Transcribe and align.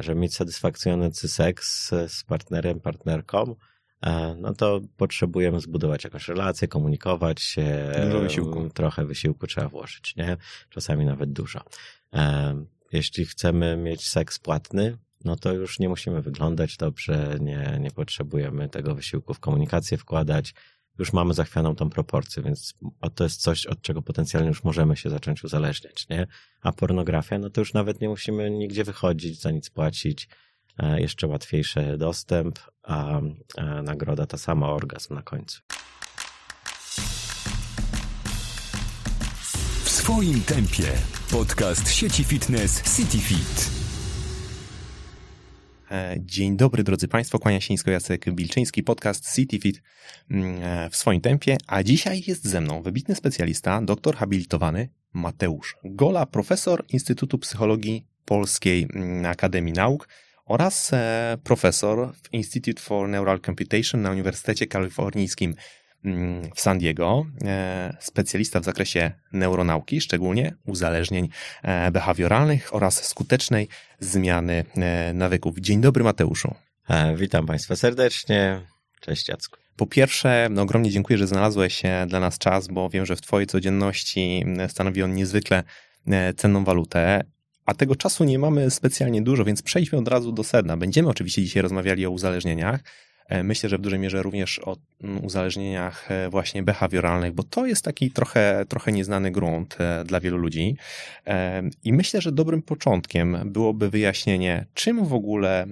żeby 0.00 0.20
mieć 0.20 0.34
satysfakcjonujący 0.34 1.28
seks 1.28 1.88
z 2.08 2.24
partnerem, 2.24 2.80
partnerką, 2.80 3.56
no 4.36 4.54
to 4.54 4.80
potrzebujemy 4.96 5.60
zbudować 5.60 6.04
jakąś 6.04 6.28
relację, 6.28 6.68
komunikować 6.68 7.42
się. 7.42 7.92
Dużo 8.04 8.20
wysiłku. 8.20 8.70
Trochę 8.70 9.06
wysiłku 9.06 9.46
trzeba 9.46 9.68
włożyć, 9.68 10.16
nie? 10.16 10.36
Czasami 10.70 11.04
nawet 11.04 11.32
dużo. 11.32 11.60
Jeśli 12.92 13.26
chcemy 13.26 13.76
mieć 13.76 14.08
seks 14.08 14.38
płatny, 14.38 14.98
no 15.24 15.36
to 15.36 15.52
już 15.52 15.78
nie 15.78 15.88
musimy 15.88 16.22
wyglądać 16.22 16.76
dobrze, 16.76 17.36
nie, 17.40 17.78
nie 17.80 17.90
potrzebujemy 17.90 18.68
tego 18.68 18.94
wysiłku 18.94 19.34
w 19.34 19.40
komunikację 19.40 19.98
wkładać. 19.98 20.54
Już 20.98 21.12
mamy 21.12 21.34
zachwianą 21.34 21.74
tą 21.74 21.90
proporcję, 21.90 22.42
więc 22.42 22.74
to 23.14 23.24
jest 23.24 23.42
coś, 23.42 23.66
od 23.66 23.82
czego 23.82 24.02
potencjalnie 24.02 24.48
już 24.48 24.64
możemy 24.64 24.96
się 24.96 25.10
zacząć 25.10 25.44
uzależniać, 25.44 26.08
nie? 26.08 26.26
A 26.62 26.72
pornografia, 26.72 27.38
no 27.38 27.50
to 27.50 27.60
już 27.60 27.72
nawet 27.72 28.00
nie 28.00 28.08
musimy 28.08 28.50
nigdzie 28.50 28.84
wychodzić, 28.84 29.40
za 29.40 29.50
nic 29.50 29.70
płacić. 29.70 30.28
E, 30.78 31.00
jeszcze 31.00 31.26
łatwiejszy 31.26 31.98
dostęp, 31.98 32.58
a 32.82 33.20
nagroda 33.82 34.26
ta 34.26 34.38
sama, 34.38 34.68
orgazm 34.68 35.14
na 35.14 35.22
końcu. 35.22 35.60
W 39.84 39.90
swoim 39.90 40.40
tempie. 40.40 40.92
Podcast 41.30 41.90
sieci 41.90 42.24
fitness 42.24 42.96
CityFit. 42.96 43.87
E, 45.90 46.16
dzień 46.18 46.56
dobry 46.56 46.82
drodzy 46.82 47.08
Państwo, 47.08 47.38
kłania 47.38 47.60
się 47.60 47.74
nisko 47.74 47.90
Jacek 47.90 48.34
Bilczyński, 48.34 48.82
podcast 48.82 49.34
CityFit 49.34 49.82
mm, 50.30 50.62
e, 50.62 50.90
w 50.90 50.96
swoim 50.96 51.20
tempie, 51.20 51.56
a 51.66 51.82
dzisiaj 51.82 52.22
jest 52.26 52.48
ze 52.48 52.60
mną 52.60 52.82
wybitny 52.82 53.14
specjalista, 53.14 53.82
doktor 53.82 54.16
habilitowany 54.16 54.88
Mateusz 55.12 55.76
Gola, 55.84 56.26
profesor 56.26 56.84
Instytutu 56.88 57.38
Psychologii 57.38 58.06
Polskiej 58.24 58.86
mm, 58.94 59.26
Akademii 59.26 59.72
Nauk, 59.72 60.08
oraz 60.44 60.92
e, 60.92 61.38
profesor 61.44 62.12
w 62.22 62.32
Institute 62.34 62.82
for 62.82 63.08
Neural 63.08 63.40
Computation 63.40 64.02
na 64.02 64.10
Uniwersytecie 64.10 64.66
Kalifornijskim 64.66 65.54
w 66.54 66.60
San 66.60 66.78
Diego, 66.78 67.26
e, 67.44 67.96
specjalista 68.00 68.60
w 68.60 68.64
zakresie 68.64 69.10
neuronauki, 69.32 70.00
szczególnie 70.00 70.54
uzależnień 70.66 71.28
e, 71.62 71.90
behawioralnych 71.90 72.74
oraz 72.74 73.08
skutecznej 73.08 73.68
zmiany 74.00 74.64
nawyków. 75.14 75.58
Dzień 75.58 75.80
dobry 75.80 76.04
Mateuszu. 76.04 76.54
Witam 77.16 77.46
Państwa 77.46 77.76
serdecznie. 77.76 78.60
Cześć 79.00 79.28
Jacku. 79.28 79.58
Po 79.76 79.86
pierwsze, 79.86 80.48
no, 80.50 80.62
ogromnie 80.62 80.90
dziękuję, 80.90 81.18
że 81.18 81.26
znalazłeś 81.26 81.82
dla 82.06 82.20
nas 82.20 82.38
czas, 82.38 82.68
bo 82.68 82.88
wiem, 82.90 83.06
że 83.06 83.16
w 83.16 83.20
Twojej 83.20 83.46
codzienności 83.46 84.44
stanowi 84.68 85.02
on 85.02 85.14
niezwykle 85.14 85.62
cenną 86.36 86.64
walutę 86.64 87.24
a 87.68 87.74
tego 87.74 87.96
czasu 87.96 88.24
nie 88.24 88.38
mamy 88.38 88.70
specjalnie 88.70 89.22
dużo, 89.22 89.44
więc 89.44 89.62
przejdźmy 89.62 89.98
od 89.98 90.08
razu 90.08 90.32
do 90.32 90.44
sedna. 90.44 90.76
Będziemy 90.76 91.08
oczywiście 91.08 91.42
dzisiaj 91.42 91.62
rozmawiali 91.62 92.06
o 92.06 92.10
uzależnieniach. 92.10 92.80
E, 93.28 93.42
myślę, 93.42 93.68
że 93.68 93.78
w 93.78 93.80
dużej 93.80 93.98
mierze 93.98 94.22
również 94.22 94.60
o 94.64 94.76
mm, 95.02 95.24
uzależnieniach 95.24 96.10
e, 96.10 96.30
właśnie 96.30 96.62
behawioralnych, 96.62 97.32
bo 97.32 97.42
to 97.42 97.66
jest 97.66 97.84
taki 97.84 98.10
trochę, 98.10 98.64
trochę 98.68 98.92
nieznany 98.92 99.30
grunt 99.30 99.76
e, 99.80 100.04
dla 100.04 100.20
wielu 100.20 100.36
ludzi. 100.36 100.76
I 101.84 101.92
myślę, 101.92 102.20
że 102.20 102.32
dobrym 102.32 102.62
początkiem 102.62 103.38
byłoby 103.44 103.90
wyjaśnienie, 103.90 104.66
czym 104.74 105.04
w 105.04 105.14
ogóle 105.14 105.66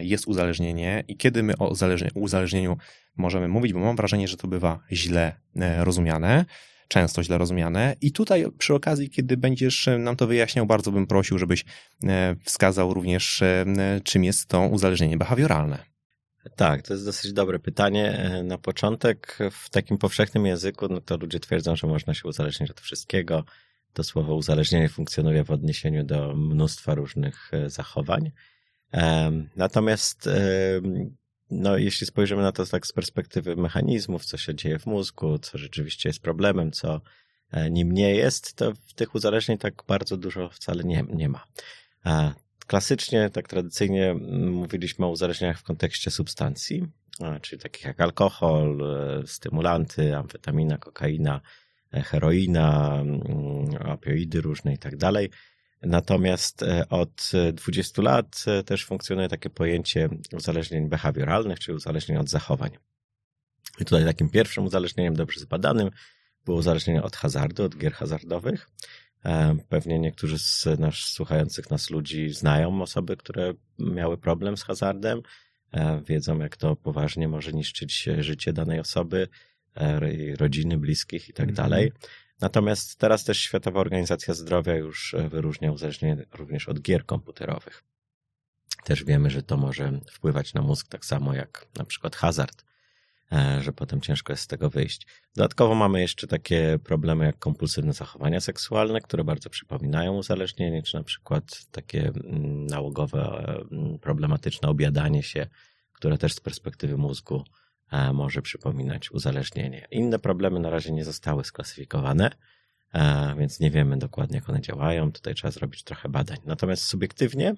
jest 0.00 0.26
uzależnienie 0.26 1.04
i 1.08 1.16
kiedy 1.16 1.42
my 1.42 1.56
o 1.58 1.74
uzależnieniu 2.14 2.76
możemy 3.16 3.48
mówić, 3.48 3.72
bo 3.72 3.78
mam 3.78 3.96
wrażenie, 3.96 4.28
że 4.28 4.36
to 4.36 4.48
bywa 4.48 4.78
źle 4.92 5.32
rozumiane 5.78 6.44
często 6.88 7.22
źle 7.22 7.38
rozumiane. 7.38 7.96
I 8.00 8.12
tutaj 8.12 8.46
przy 8.58 8.74
okazji, 8.74 9.10
kiedy 9.10 9.36
będziesz 9.36 9.88
nam 9.98 10.16
to 10.16 10.26
wyjaśniał, 10.26 10.66
bardzo 10.66 10.92
bym 10.92 11.06
prosił, 11.06 11.38
żebyś 11.38 11.64
wskazał 12.44 12.94
również, 12.94 13.42
czym 14.04 14.24
jest 14.24 14.48
to 14.48 14.60
uzależnienie 14.60 15.16
behawioralne. 15.16 15.95
Tak, 16.56 16.82
to 16.82 16.94
jest 16.94 17.04
dosyć 17.04 17.32
dobre 17.32 17.58
pytanie. 17.58 18.12
E, 18.12 18.42
na 18.42 18.58
początek, 18.58 19.38
w 19.50 19.70
takim 19.70 19.98
powszechnym 19.98 20.46
języku, 20.46 20.88
no 20.90 21.00
to 21.00 21.16
ludzie 21.16 21.40
twierdzą, 21.40 21.76
że 21.76 21.86
można 21.86 22.14
się 22.14 22.28
uzależnić 22.28 22.70
od 22.70 22.80
wszystkiego. 22.80 23.44
To 23.92 24.04
słowo 24.04 24.34
uzależnienie 24.34 24.88
funkcjonuje 24.88 25.44
w 25.44 25.50
odniesieniu 25.50 26.04
do 26.04 26.34
mnóstwa 26.36 26.94
różnych 26.94 27.50
zachowań. 27.66 28.30
Natomiast 29.56 30.28
no, 31.50 31.76
jeśli 31.76 32.06
spojrzymy 32.06 32.42
na 32.42 32.52
to 32.52 32.66
tak 32.66 32.86
z 32.86 32.92
perspektywy 32.92 33.56
mechanizmów, 33.56 34.24
co 34.24 34.36
się 34.36 34.54
dzieje 34.54 34.78
w 34.78 34.86
mózgu, 34.86 35.38
co 35.38 35.58
rzeczywiście 35.58 36.08
jest 36.08 36.22
problemem, 36.22 36.72
co 36.72 37.00
e, 37.50 37.70
nim 37.70 37.92
nie 37.92 38.14
jest, 38.14 38.54
to 38.54 38.72
w 38.74 38.94
tych 38.94 39.14
uzależnień 39.14 39.58
tak 39.58 39.82
bardzo 39.88 40.16
dużo 40.16 40.48
wcale 40.48 40.84
nie, 40.84 41.04
nie 41.08 41.28
ma. 41.28 41.44
Klasycznie, 42.66 43.30
tak 43.30 43.48
tradycyjnie 43.48 44.14
mówiliśmy 44.50 45.06
o 45.06 45.10
uzależnieniach 45.10 45.58
w 45.58 45.62
kontekście 45.62 46.10
substancji, 46.10 46.86
czyli 47.42 47.62
takich 47.62 47.84
jak 47.84 48.00
alkohol, 48.00 48.80
e, 48.82 49.26
stymulanty, 49.26 50.16
amfetamina, 50.16 50.78
kokaina, 50.78 51.40
e, 51.94 52.02
heroina, 52.02 53.02
opioidy 53.84 54.40
różne 54.40 54.74
i 54.74 54.78
tak 54.78 54.96
dalej. 54.96 55.30
Natomiast 55.82 56.62
e, 56.62 56.88
od 56.88 57.30
20 57.52 58.02
lat 58.02 58.44
też 58.66 58.84
funkcjonuje 58.84 59.28
takie 59.28 59.50
pojęcie 59.50 60.08
uzależnień 60.32 60.88
behawioralnych, 60.88 61.58
czyli 61.58 61.76
uzależnień 61.76 62.18
od 62.18 62.28
zachowań. 62.28 62.70
I 63.80 63.84
tutaj 63.84 64.04
takim 64.04 64.30
pierwszym 64.30 64.64
uzależnieniem 64.64 65.14
dobrze 65.14 65.40
zbadanym 65.40 65.90
było 66.44 66.58
uzależnienie 66.58 67.02
od 67.02 67.16
hazardu, 67.16 67.64
od 67.64 67.76
gier 67.76 67.92
hazardowych. 67.92 68.70
E, 69.26 69.56
pewnie 69.68 69.98
niektórzy 69.98 70.38
z 70.38 70.66
nas, 70.78 70.94
słuchających 70.94 71.70
nas 71.70 71.90
ludzi 71.90 72.30
znają 72.30 72.82
osoby, 72.82 73.16
które 73.16 73.54
miały 73.78 74.18
problem 74.18 74.56
z 74.56 74.62
hazardem, 74.62 75.22
wiedzą 76.04 76.38
jak 76.38 76.56
to 76.56 76.76
poważnie 76.76 77.28
może 77.28 77.52
niszczyć 77.52 78.08
życie 78.18 78.52
danej 78.52 78.80
osoby, 78.80 79.28
rodziny, 80.38 80.78
bliskich 80.78 81.28
i 81.28 81.32
tak 81.32 81.48
mhm. 81.48 81.68
dalej. 81.68 81.92
Natomiast 82.40 82.98
teraz 82.98 83.24
też 83.24 83.38
Światowa 83.38 83.80
Organizacja 83.80 84.34
Zdrowia 84.34 84.74
już 84.74 85.14
e, 85.14 85.28
wyróżnia 85.28 85.72
uzależnienie 85.72 86.26
również 86.32 86.68
od 86.68 86.80
gier 86.80 87.06
komputerowych. 87.06 87.84
Też 88.84 89.04
wiemy, 89.04 89.30
że 89.30 89.42
to 89.42 89.56
może 89.56 90.00
wpływać 90.12 90.54
na 90.54 90.62
mózg 90.62 90.88
tak 90.88 91.04
samo 91.04 91.34
jak 91.34 91.66
na 91.78 91.84
przykład 91.84 92.16
hazard, 92.16 92.62
e, 92.62 92.64
że 93.60 93.72
potem 93.72 94.00
ciężko 94.00 94.32
jest 94.32 94.42
z 94.42 94.46
tego 94.46 94.70
wyjść. 94.70 95.06
Dodatkowo 95.36 95.74
mamy 95.74 96.00
jeszcze 96.00 96.26
takie 96.26 96.78
problemy 96.84 97.24
jak 97.24 97.38
kompulsywne 97.38 97.92
zachowania 97.92 98.40
seksualne, 98.40 99.00
które 99.00 99.24
bardzo 99.24 99.50
przypominają 99.50 100.16
uzależnienie, 100.16 100.82
czy 100.82 100.96
na 100.96 101.02
przykład 101.02 101.66
takie 101.70 102.08
mm, 102.08 102.66
nałogowe, 102.66 103.54
mm, 103.72 103.98
problematyczne 103.98 104.68
objadanie 104.68 105.22
się, 105.22 105.46
które 105.92 106.18
też 106.18 106.32
z 106.34 106.40
perspektywy 106.40 106.96
mózgu 106.96 107.44
E, 107.90 108.12
może 108.12 108.42
przypominać 108.42 109.10
uzależnienie. 109.10 109.86
Inne 109.90 110.18
problemy 110.18 110.60
na 110.60 110.70
razie 110.70 110.92
nie 110.92 111.04
zostały 111.04 111.44
sklasyfikowane, 111.44 112.30
e, 112.92 113.34
więc 113.38 113.60
nie 113.60 113.70
wiemy 113.70 113.98
dokładnie, 113.98 114.36
jak 114.36 114.50
one 114.50 114.60
działają. 114.60 115.12
Tutaj 115.12 115.34
trzeba 115.34 115.50
zrobić 115.50 115.84
trochę 115.84 116.08
badań. 116.08 116.38
Natomiast 116.44 116.84
subiektywnie 116.84 117.54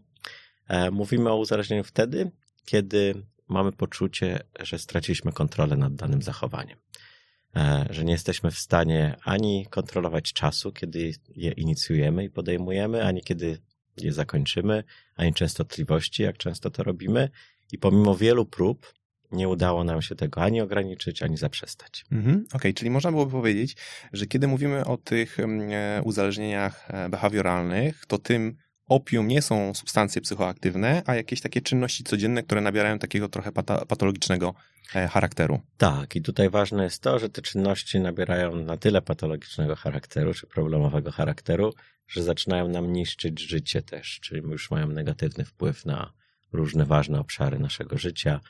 e, 0.69 0.91
mówimy 0.91 1.31
o 1.31 1.37
uzależnieniu 1.37 1.85
wtedy, 1.85 2.31
kiedy 2.65 3.15
mamy 3.49 3.73
poczucie, 3.73 4.41
że 4.61 4.79
straciliśmy 4.79 5.33
kontrolę 5.33 5.77
nad 5.77 5.95
danym 5.95 6.23
zachowaniem. 6.23 6.79
Że 7.91 8.05
nie 8.05 8.13
jesteśmy 8.13 8.51
w 8.51 8.59
stanie 8.59 9.17
ani 9.25 9.67
kontrolować 9.71 10.33
czasu, 10.33 10.73
kiedy 10.73 11.13
je 11.37 11.53
inicjujemy 11.53 12.25
i 12.25 12.31
podejmujemy, 12.31 13.05
ani 13.05 13.23
kiedy 13.23 13.59
je 13.97 14.13
zakończymy, 14.13 14.85
ani 15.17 15.35
częstotliwości, 15.35 16.23
jak 16.23 16.37
często 16.37 16.71
to 16.71 16.83
robimy. 16.83 17.29
I 17.73 17.79
pomimo 17.79 18.17
wielu 18.17 18.47
prób, 18.47 18.93
nie 19.33 19.49
udało 19.49 19.85
nam 19.85 20.03
się 20.03 20.15
tego 20.15 20.43
ani 20.43 20.61
ograniczyć, 20.61 21.23
ani 21.23 21.37
zaprzestać. 21.37 22.05
Mhm, 22.13 22.37
Okej, 22.37 22.57
okay, 22.57 22.75
czyli 22.75 22.91
można 22.91 23.11
byłoby 23.11 23.33
powiedzieć, 23.33 23.77
że 24.13 24.27
kiedy 24.27 24.49
mówimy 24.49 24.85
o 24.85 24.97
tych 24.97 25.41
e, 25.41 26.03
uzależnieniach 26.05 26.91
e, 26.91 27.09
behawioralnych, 27.09 28.07
to 28.07 28.19
tym 28.19 28.57
opium 28.88 29.28
nie 29.28 29.43
są 29.43 29.75
substancje 29.75 30.22
psychoaktywne, 30.22 31.03
a 31.06 31.15
jakieś 31.15 31.41
takie 31.41 31.60
czynności 31.60 32.05
codzienne, 32.05 32.43
które 32.43 32.61
nabierają 32.61 32.99
takiego 32.99 33.29
trochę 33.29 33.52
patologicznego 33.88 34.55
e, 34.94 35.08
charakteru. 35.08 35.61
Tak, 35.76 36.17
i 36.17 36.23
tutaj 36.23 36.50
ważne 36.50 36.85
jest 36.85 37.02
to, 37.02 37.19
że 37.19 37.31
te 37.31 37.43
czynności 37.43 38.00
nabierają 38.00 38.56
na 38.56 38.76
tyle 38.76 39.02
patologicznego 39.02 39.76
charakteru, 39.76 40.35
czy 40.35 40.46
problemowego 40.46 41.12
charakteru, 41.12 41.75
że 42.08 42.23
zaczynają 42.23 42.69
nam 42.69 42.93
niszczyć 42.93 43.40
życie 43.40 43.82
też, 43.82 44.20
czyli 44.20 44.43
już 44.43 44.70
mają 44.70 44.88
negatywny 44.88 45.44
wpływ 45.44 45.87
na 45.87 46.12
różne 46.52 46.87
ważne 46.87 47.20
obszary 47.20 47.58
naszego 47.58 47.99
życia, 47.99 48.41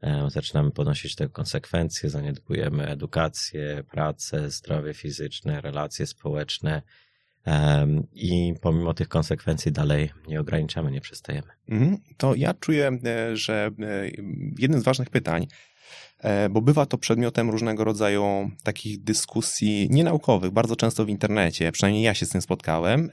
E, 0.00 0.30
zaczynamy 0.30 0.70
ponosić 0.70 1.14
te 1.14 1.28
konsekwencje, 1.28 2.10
zaniedbujemy 2.10 2.86
edukację, 2.88 3.84
pracę, 3.90 4.50
zdrowie 4.50 4.94
fizyczne, 4.94 5.60
relacje 5.60 6.06
społeczne 6.06 6.82
i 8.12 8.54
pomimo 8.60 8.94
tych 8.94 9.08
konsekwencji 9.08 9.72
dalej 9.72 10.10
nie 10.28 10.40
ograniczamy, 10.40 10.90
nie 10.90 11.00
przestajemy. 11.00 11.48
Mhm. 11.68 11.98
To 12.16 12.34
ja 12.34 12.54
czuję, 12.54 12.98
e, 13.04 13.36
że 13.36 13.70
e, 13.80 14.10
jednym 14.58 14.80
z 14.80 14.84
ważnych 14.84 15.10
pytań, 15.10 15.46
bo 16.50 16.60
bywa 16.60 16.86
to 16.86 16.98
przedmiotem 16.98 17.50
różnego 17.50 17.84
rodzaju 17.84 18.50
takich 18.62 19.02
dyskusji 19.02 19.88
nienaukowych, 19.90 20.50
bardzo 20.50 20.76
często 20.76 21.04
w 21.04 21.08
internecie, 21.08 21.72
przynajmniej 21.72 22.04
ja 22.04 22.14
się 22.14 22.26
z 22.26 22.28
tym 22.28 22.42
spotkałem, 22.42 23.10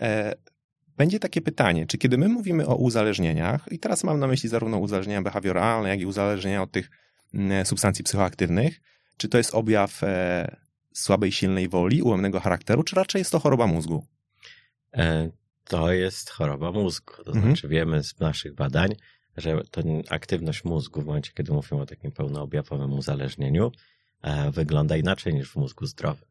będzie 0.97 1.19
takie 1.19 1.41
pytanie, 1.41 1.86
czy 1.86 1.97
kiedy 1.97 2.18
my 2.18 2.29
mówimy 2.29 2.68
o 2.68 2.75
uzależnieniach, 2.75 3.71
i 3.71 3.79
teraz 3.79 4.03
mam 4.03 4.19
na 4.19 4.27
myśli 4.27 4.50
zarówno 4.50 4.77
uzależnienia 4.77 5.21
behawioralne, 5.21 5.89
jak 5.89 6.00
i 6.00 6.06
uzależnienia 6.06 6.62
od 6.62 6.71
tych 6.71 6.89
substancji 7.63 8.03
psychoaktywnych, 8.03 8.81
czy 9.18 9.29
to 9.29 9.38
jest 9.38 9.56
objaw 9.56 10.03
e, 10.03 10.56
słabej, 10.94 11.31
silnej 11.31 11.69
woli, 11.69 12.01
ułomnego 12.01 12.39
charakteru, 12.39 12.83
czy 12.83 12.95
raczej 12.95 13.19
jest 13.19 13.31
to 13.31 13.39
choroba 13.39 13.68
mózgu? 13.68 14.06
E, 14.98 15.30
to 15.63 15.92
jest 15.92 16.30
choroba 16.30 16.72
mózgu. 16.72 17.13
To 17.13 17.31
Mhm. 17.31 17.45
znaczy 17.45 17.68
wiemy 17.68 18.04
z 18.04 18.19
naszych 18.19 18.54
badań, 18.56 18.95
że 19.38 19.62
to 19.72 19.81
aktywność 20.10 20.63
mózgu 20.63 21.01
w 21.01 21.06
momencie, 21.06 21.31
kiedy 21.36 21.54
mówimy 21.54 21.81
o 21.81 21.86
takim 21.86 22.12
pełnoobjawowym 22.12 22.94
uzależnieniu, 22.94 23.72
e, 24.22 24.51
wygląda 24.51 24.98
inaczej 24.98 25.34
niż 25.34 25.51
w 25.51 25.56
mózgu 25.56 25.86
zdrowym. 25.86 26.28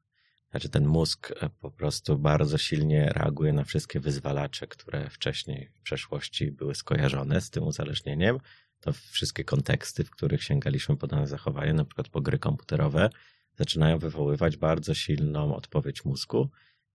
Znaczy 0.50 0.69
ten 0.69 0.87
mózg 0.87 1.31
e, 1.41 1.50
po 1.61 1.70
prostu 1.70 2.19
bardzo 2.19 2.59
silnie 2.59 3.09
reaguje 3.14 3.53
na 3.53 3.64
wszystkie 3.64 4.00
wyzwalacze, 4.00 4.67
które 4.67 5.11
wcześniej 5.11 5.70
w 5.75 5.81
przeszłości 5.82 6.50
były 6.53 6.75
skojarzone 6.75 7.41
z 7.41 7.50
tym 7.50 7.62
uzależnieniem. 7.65 8.38
To 8.81 8.93
wszystkie 8.93 9.44
konteksty, 9.44 10.05
w 10.05 10.11
których 10.11 10.43
sięgaliśmy 10.43 10.97
po 10.97 11.06
dane 11.06 11.26
zachowanie, 11.26 11.73
na 11.73 11.85
przykład 11.85 12.08
po 12.08 12.20
gry 12.20 12.38
komputerowe, 12.38 13.11
zaczynają 13.58 13.99
wywoływać 13.99 14.56
bardzo 14.56 14.94
silną 14.94 15.55
odpowiedź 15.56 16.05
mózgu. 16.05 16.49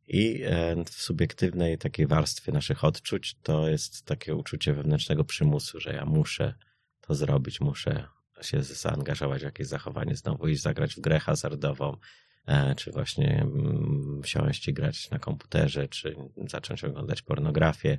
I 0.07 0.43
e, 0.43 0.83
w 0.83 0.89
subiektywnej 0.89 1.77
takiej 1.77 2.07
warstwie 2.07 2.51
naszych 2.51 2.83
odczuć 2.83 3.35
to 3.43 3.69
jest 3.69 4.05
takie 4.05 4.35
uczucie 4.35 4.73
wewnętrznego 4.73 5.23
przymusu, 5.23 5.79
że 5.79 5.93
ja 5.93 6.05
muszę 6.05 6.53
to 7.01 7.15
zrobić, 7.15 7.61
muszę 7.61 8.07
się 8.41 8.63
zaangażować 8.63 9.41
w 9.41 9.45
jakieś 9.45 9.67
zachowanie, 9.67 10.15
znowu 10.15 10.47
iść 10.47 10.61
zagrać 10.61 10.95
w 10.95 10.99
grę 10.99 11.19
hazardową, 11.19 11.97
e, 12.47 12.75
czy 12.75 12.91
właśnie 12.91 13.41
mm, 13.41 14.21
siąść 14.25 14.67
i 14.67 14.73
grać 14.73 15.09
na 15.09 15.19
komputerze, 15.19 15.87
czy 15.87 16.15
zacząć 16.47 16.83
oglądać 16.83 17.21
pornografię. 17.21 17.97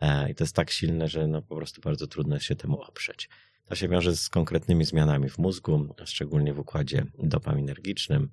E, 0.00 0.30
I 0.30 0.34
to 0.34 0.44
jest 0.44 0.56
tak 0.56 0.70
silne, 0.70 1.08
że 1.08 1.26
no 1.26 1.42
po 1.42 1.56
prostu 1.56 1.80
bardzo 1.80 2.06
trudno 2.06 2.38
się 2.38 2.56
temu 2.56 2.80
oprzeć. 2.80 3.28
To 3.64 3.74
się 3.74 3.88
wiąże 3.88 4.16
z 4.16 4.28
konkretnymi 4.28 4.84
zmianami 4.84 5.28
w 5.28 5.38
mózgu, 5.38 5.94
szczególnie 6.04 6.54
w 6.54 6.58
układzie 6.58 7.06
dopaminergicznym, 7.18 8.30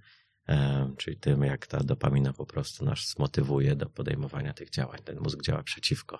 czyli 0.97 1.17
tym, 1.17 1.43
jak 1.43 1.67
ta 1.67 1.79
dopamina 1.83 2.33
po 2.33 2.45
prostu 2.45 2.85
nas 2.85 2.99
zmotywuje 2.99 3.75
do 3.75 3.89
podejmowania 3.89 4.53
tych 4.53 4.69
działań. 4.69 4.99
Ten 5.03 5.19
mózg 5.19 5.41
działa 5.41 5.63
przeciwko 5.63 6.19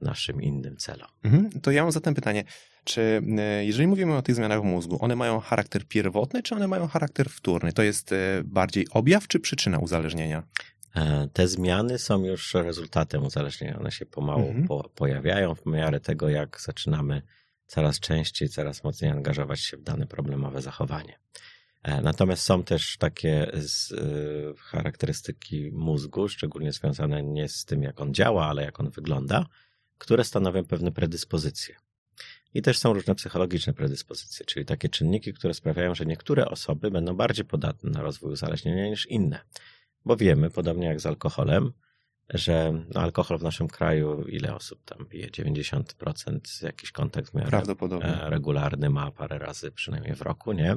naszym 0.00 0.42
innym 0.42 0.76
celom. 0.76 1.08
Mhm. 1.24 1.60
To 1.60 1.70
ja 1.70 1.82
mam 1.82 1.92
zatem 1.92 2.14
pytanie, 2.14 2.44
czy 2.84 3.22
e, 3.38 3.64
jeżeli 3.64 3.86
mówimy 3.88 4.16
o 4.16 4.22
tych 4.22 4.34
zmianach 4.34 4.60
w 4.60 4.64
mózgu, 4.64 4.98
one 5.00 5.16
mają 5.16 5.40
charakter 5.40 5.84
pierwotny, 5.88 6.42
czy 6.42 6.54
one 6.54 6.68
mają 6.68 6.86
charakter 6.88 7.30
wtórny? 7.30 7.72
To 7.72 7.82
jest 7.82 8.12
e, 8.12 8.16
bardziej 8.44 8.86
objaw, 8.90 9.28
czy 9.28 9.40
przyczyna 9.40 9.78
uzależnienia? 9.78 10.42
E, 10.96 11.28
Te 11.32 11.48
zmiany 11.48 11.98
są 11.98 12.24
już 12.24 12.54
rezultatem 12.54 13.24
uzależnienia. 13.24 13.78
One 13.78 13.90
się 13.92 14.06
pomału 14.06 14.48
Mhm. 14.48 14.66
po, 14.68 14.88
pojawiają 14.94 15.54
w 15.54 15.66
miarę 15.66 16.00
tego, 16.00 16.28
jak 16.28 16.60
zaczynamy 16.60 17.22
coraz 17.66 18.00
częściej, 18.00 18.48
coraz 18.48 18.84
mocniej 18.84 19.10
angażować 19.10 19.60
się 19.60 19.76
w 19.76 19.82
dane 19.82 20.06
problemowe 20.06 20.62
zachowanie. 20.62 21.18
E, 21.82 22.00
Natomiast 22.00 22.42
są 22.42 22.64
też 22.64 22.96
takie 22.96 23.50
z, 23.54 23.90
y, 23.92 24.54
charakterystyki 24.58 25.70
mózgu, 25.72 26.28
szczególnie 26.28 26.72
związane 26.72 27.22
nie 27.22 27.48
z 27.48 27.64
tym, 27.64 27.82
jak 27.82 28.00
on 28.00 28.14
działa, 28.14 28.46
ale 28.46 28.62
jak 28.62 28.80
on 28.80 28.90
wygląda, 28.90 29.46
które 29.98 30.24
stanowią 30.24 30.64
pewne 30.64 30.92
predyspozycje. 30.92 31.76
I 32.54 32.62
też 32.62 32.78
są 32.78 32.92
różne 32.92 33.14
psychologiczne 33.14 33.72
predyspozycje, 33.72 34.46
czyli 34.46 34.66
takie 34.66 34.88
czynniki, 34.88 35.32
które 35.34 35.54
sprawiają, 35.54 35.94
że 35.94 36.06
niektóre 36.06 36.46
osoby 36.48 36.90
będą 36.90 37.16
bardziej 37.16 37.44
podatne 37.44 37.90
na 37.90 38.02
rozwój 38.02 38.32
uzależnienia 38.32 38.88
niż 38.88 39.06
inne. 39.06 39.40
Bo 40.04 40.16
wiemy, 40.16 40.50
podobnie 40.50 40.86
jak 40.86 41.00
z 41.00 41.06
alkoholem, 41.06 41.72
że 42.34 42.84
no, 42.94 43.00
alkohol 43.00 43.38
w 43.38 43.42
naszym 43.42 43.68
kraju, 43.68 44.24
ile 44.28 44.54
osób 44.54 44.84
tam 44.84 45.06
pije? 45.06 45.28
90% 45.30 46.64
jakiś 46.64 46.92
kontakt 46.92 47.30
w 47.30 47.34
miarę 47.34 47.48
Prawdopodobnie. 47.50 48.22
e, 48.22 48.30
regularny 48.30 48.90
ma 48.90 49.10
parę 49.10 49.38
razy 49.38 49.70
przynajmniej 49.72 50.14
w 50.14 50.22
roku, 50.22 50.52
nie? 50.52 50.76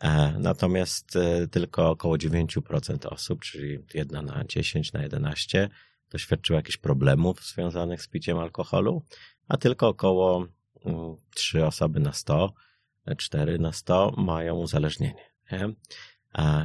E, 0.00 0.38
Natomiast 0.38 1.16
e, 1.16 1.48
tylko 1.48 1.90
około 1.90 2.16
9% 2.16 3.06
osób, 3.06 3.40
czyli 3.40 3.78
1 3.94 4.26
na 4.26 4.44
10 4.44 4.92
na 4.92 5.02
11, 5.02 5.68
doświadczyło 6.10 6.56
jakichś 6.56 6.76
problemów 6.76 7.44
związanych 7.44 8.02
z 8.02 8.08
piciem 8.08 8.38
alkoholu, 8.38 9.02
a 9.48 9.56
tylko 9.56 9.88
około 9.88 10.46
mm, 10.84 11.16
3 11.34 11.66
osoby 11.66 12.00
na 12.00 12.12
100, 12.12 12.52
4 13.16 13.58
na 13.58 13.72
100 13.72 14.14
mają 14.16 14.56
uzależnienie. 14.56 15.28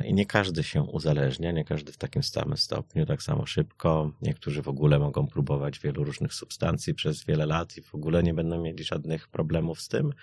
I 0.05 0.13
nie 0.13 0.25
każdy 0.25 0.63
się 0.63 0.81
uzależnia, 0.81 1.51
nie 1.51 1.65
każdy 1.65 1.91
w 1.91 1.97
takim 1.97 2.23
samym 2.23 2.57
stopniu, 2.57 3.05
tak 3.05 3.23
samo 3.23 3.45
szybko. 3.45 4.11
Niektórzy 4.21 4.61
w 4.61 4.67
ogóle 4.67 4.99
mogą 4.99 5.27
próbować 5.27 5.79
wielu 5.79 6.03
różnych 6.03 6.33
substancji 6.33 6.93
przez 6.93 7.23
wiele 7.23 7.45
lat 7.45 7.77
i 7.77 7.81
w 7.81 7.95
ogóle 7.95 8.23
nie 8.23 8.33
będą 8.33 8.61
mieli 8.61 8.83
żadnych 8.83 9.27
problemów 9.27 9.81
z 9.81 9.87
tym. 9.87 10.13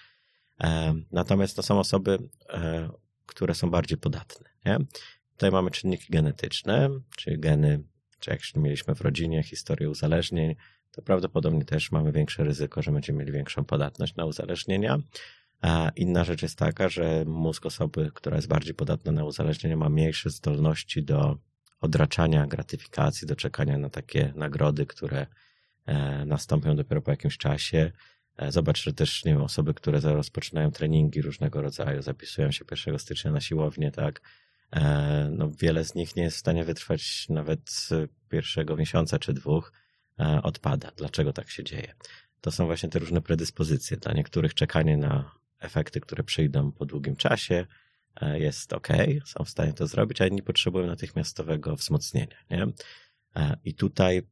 Natomiast 1.12 1.56
to 1.56 1.62
są 1.62 1.78
osoby, 1.78 2.18
e, 2.48 2.90
które 3.26 3.54
są 3.54 3.70
bardziej 3.70 3.98
podatne. 3.98 4.50
Nie? 4.64 4.78
Tutaj 5.32 5.50
mamy 5.50 5.70
czynniki 5.70 6.06
genetyczne, 6.10 6.88
czyli 7.16 7.38
geny, 7.38 7.82
czy 8.18 8.30
jak 8.30 8.40
mieliśmy 8.56 8.94
w 8.94 9.00
rodzinie 9.00 9.42
historię 9.42 9.90
uzależnień, 9.90 10.56
to 10.90 11.02
prawdopodobnie 11.02 11.64
też 11.64 11.92
mamy 11.92 12.12
większe 12.12 12.44
ryzyko, 12.44 12.82
że 12.82 12.92
będziemy 12.92 13.18
mieli 13.18 13.32
większą 13.32 13.64
podatność 13.64 14.16
na 14.16 14.24
uzależnienia. 14.24 14.98
A 15.60 15.90
inna 15.96 16.24
rzecz 16.24 16.42
jest 16.42 16.58
taka, 16.58 16.88
że 16.88 17.24
mózg 17.26 17.66
osoby, 17.66 18.10
która 18.14 18.36
jest 18.36 18.48
bardziej 18.48 18.74
podatna 18.74 19.12
na 19.12 19.24
uzależnienia, 19.24 19.76
ma 19.76 19.88
mniejsze 19.88 20.30
zdolności 20.30 21.02
do 21.02 21.38
odraczania 21.80 22.46
gratyfikacji, 22.46 23.26
do 23.26 23.36
czekania 23.36 23.78
na 23.78 23.90
takie 23.90 24.32
nagrody, 24.36 24.86
które 24.86 25.26
e, 25.86 26.24
nastąpią 26.24 26.76
dopiero 26.76 27.02
po 27.02 27.10
jakimś 27.10 27.38
czasie. 27.38 27.92
E, 28.40 28.52
Zobacz, 28.52 28.82
że 28.82 28.92
też 28.92 29.24
nie 29.24 29.32
wiem, 29.32 29.42
osoby, 29.42 29.74
które 29.74 30.00
rozpoczynają 30.00 30.70
treningi 30.70 31.22
różnego 31.22 31.62
rodzaju, 31.62 32.02
zapisują 32.02 32.50
się 32.50 32.64
1 32.70 32.98
stycznia 32.98 33.30
na 33.30 33.40
siłownię, 33.40 33.90
tak. 33.90 34.20
e, 34.70 35.28
No, 35.32 35.50
wiele 35.50 35.84
z 35.84 35.94
nich 35.94 36.16
nie 36.16 36.22
jest 36.22 36.36
w 36.36 36.40
stanie 36.40 36.64
wytrwać 36.64 37.28
nawet 37.28 37.88
pierwszego 38.28 38.76
miesiąca 38.76 39.18
czy 39.18 39.32
dwóch, 39.32 39.72
e, 40.20 40.42
odpada. 40.42 40.92
Dlaczego 40.96 41.32
tak 41.32 41.50
się 41.50 41.64
dzieje? 41.64 41.94
To 42.40 42.50
są 42.50 42.66
właśnie 42.66 42.88
te 42.88 42.98
różne 42.98 43.20
predyspozycje. 43.20 43.96
Dla 43.96 44.12
niektórych 44.12 44.54
czekanie 44.54 44.96
na 44.96 45.34
efekty, 45.58 46.00
które 46.00 46.24
przyjdą 46.24 46.72
po 46.72 46.86
długim 46.86 47.16
czasie, 47.16 47.66
jest 48.34 48.72
ok, 48.72 48.88
są 49.24 49.44
w 49.44 49.50
stanie 49.50 49.72
to 49.72 49.86
zrobić, 49.86 50.20
a 50.20 50.26
inni 50.26 50.42
potrzebują 50.42 50.86
natychmiastowego 50.86 51.76
wzmocnienia. 51.76 52.36
Nie? 52.50 52.66
I 53.64 53.74
tutaj 53.74 54.22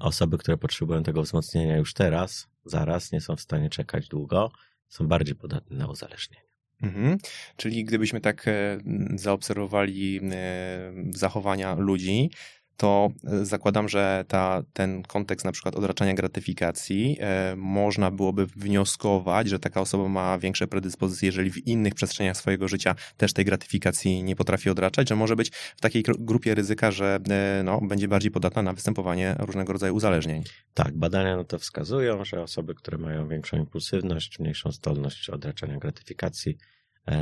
osoby, 0.00 0.38
które 0.38 0.56
potrzebują 0.56 1.02
tego 1.02 1.22
wzmocnienia 1.22 1.76
już 1.76 1.94
teraz, 1.94 2.48
zaraz, 2.64 3.12
nie 3.12 3.20
są 3.20 3.36
w 3.36 3.40
stanie 3.40 3.70
czekać 3.70 4.08
długo, 4.08 4.50
są 4.88 5.08
bardziej 5.08 5.34
podatne 5.34 5.76
na 5.76 5.86
uzależnienie. 5.86 6.46
Mhm. 6.82 7.18
Czyli 7.56 7.84
gdybyśmy 7.84 8.20
tak 8.20 8.48
e, 8.48 8.78
zaobserwowali 9.14 10.20
e, 10.32 10.92
zachowania 11.10 11.74
ludzi, 11.74 12.30
to 12.76 13.08
e, 13.24 13.44
zakładam, 13.44 13.88
że 13.88 14.24
ta, 14.28 14.62
ten 14.72 15.02
kontekst 15.02 15.44
na 15.44 15.52
przykład 15.52 15.76
odraczania 15.76 16.14
gratyfikacji 16.14 17.16
e, 17.20 17.54
można 17.56 18.10
byłoby 18.10 18.46
wnioskować, 18.46 19.48
że 19.48 19.58
taka 19.58 19.80
osoba 19.80 20.08
ma 20.08 20.38
większe 20.38 20.66
predyspozycje, 20.66 21.26
jeżeli 21.26 21.50
w 21.50 21.66
innych 21.66 21.94
przestrzeniach 21.94 22.36
swojego 22.36 22.68
życia 22.68 22.94
też 23.16 23.32
tej 23.32 23.44
gratyfikacji 23.44 24.22
nie 24.22 24.36
potrafi 24.36 24.70
odraczać, 24.70 25.08
że 25.08 25.16
może 25.16 25.36
być 25.36 25.50
w 25.50 25.80
takiej 25.80 26.02
gru- 26.02 26.16
grupie 26.18 26.54
ryzyka, 26.54 26.90
że 26.90 27.18
e, 27.30 27.62
no, 27.64 27.80
będzie 27.80 28.08
bardziej 28.08 28.30
podatna 28.30 28.62
na 28.62 28.72
występowanie 28.72 29.36
różnego 29.38 29.72
rodzaju 29.72 29.94
uzależnień. 29.94 30.42
Tak, 30.74 30.96
badania 30.96 31.36
na 31.36 31.44
to 31.44 31.58
wskazują, 31.58 32.24
że 32.24 32.42
osoby, 32.42 32.74
które 32.74 32.98
mają 32.98 33.28
większą 33.28 33.56
impulsywność, 33.56 34.38
mniejszą 34.38 34.72
zdolność 34.72 35.30
odraczania 35.30 35.78
gratyfikacji, 35.78 36.58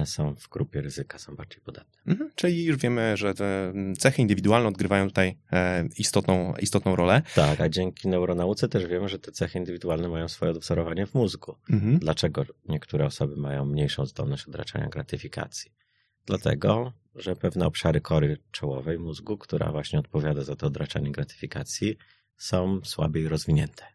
są 0.04 0.34
w 0.34 0.48
grupie 0.48 0.80
ryzyka, 0.80 1.18
są 1.18 1.36
bardziej 1.36 1.60
podatne. 1.60 2.02
Mhm. 2.06 2.30
Czyli 2.34 2.64
już 2.64 2.76
wiemy, 2.76 3.16
że 3.16 3.34
te 3.34 3.72
cechy 3.98 4.22
indywidualne 4.22 4.68
odgrywają 4.68 5.08
tutaj 5.08 5.38
e, 5.52 5.88
istotną, 5.98 6.54
istotną 6.60 6.96
rolę. 6.96 7.22
Tak, 7.34 7.60
a 7.60 7.68
dzięki 7.68 8.08
neuronauce 8.08 8.68
też 8.68 8.86
wiemy, 8.86 9.08
że 9.08 9.18
te 9.18 9.32
cechy 9.32 9.58
indywidualne 9.58 10.08
mają 10.08 10.28
swoje 10.28 10.50
odwzorowanie 10.50 11.06
w 11.06 11.14
mózgu. 11.14 11.56
Mhm. 11.70 11.98
Dlaczego 11.98 12.44
niektóre 12.68 13.06
osoby 13.06 13.36
mają 13.36 13.64
mniejszą 13.64 14.06
zdolność 14.06 14.48
odraczania 14.48 14.88
gratyfikacji? 14.88 15.72
Dlatego, 16.26 16.92
że 17.14 17.36
pewne 17.36 17.66
obszary 17.66 18.00
kory 18.00 18.38
czołowej 18.50 18.98
mózgu, 18.98 19.38
która 19.38 19.72
właśnie 19.72 19.98
odpowiada 19.98 20.42
za 20.42 20.56
to 20.56 20.66
odraczanie 20.66 21.12
gratyfikacji, 21.12 21.96
są 22.36 22.80
słabiej 22.84 23.28
rozwinięte. 23.28 23.93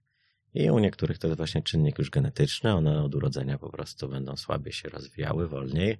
I 0.54 0.72
u 0.72 0.80
niektórych 0.80 1.18
to 1.18 1.28
jest 1.28 1.38
właśnie 1.38 1.62
czynnik 1.62 2.00
już 2.00 2.10
genetyczny, 2.10 2.74
one 2.74 3.04
od 3.04 3.16
urodzenia 3.16 3.58
po 3.58 3.70
prostu 3.70 4.08
będą 4.08 4.36
słabiej 4.36 4.74
się 4.74 4.90
rozwijały, 4.90 5.48
wolniej. 5.48 5.98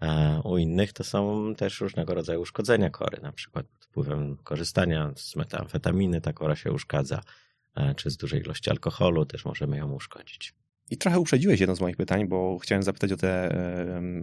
A 0.00 0.40
u 0.44 0.58
innych 0.58 0.92
to 0.92 1.04
są 1.04 1.54
też 1.54 1.80
różnego 1.80 2.14
rodzaju 2.14 2.40
uszkodzenia 2.40 2.90
kory, 2.90 3.18
na 3.22 3.32
przykład 3.32 3.66
pod 3.66 3.84
wpływem 3.84 4.36
korzystania 4.36 5.12
z 5.16 5.36
metamfetaminy 5.36 6.20
ta 6.20 6.32
kora 6.32 6.56
się 6.56 6.72
uszkadza, 6.72 7.20
czy 7.96 8.10
z 8.10 8.16
dużej 8.16 8.40
ilości 8.40 8.70
alkoholu 8.70 9.26
też 9.26 9.44
możemy 9.44 9.76
ją 9.76 9.92
uszkodzić. 9.92 10.54
I 10.92 10.96
trochę 10.96 11.20
uprzedziłeś 11.20 11.60
jedno 11.60 11.76
z 11.76 11.80
moich 11.80 11.96
pytań, 11.96 12.28
bo 12.28 12.58
chciałem 12.58 12.82
zapytać 12.82 13.12
o 13.12 13.16
te 13.16 13.54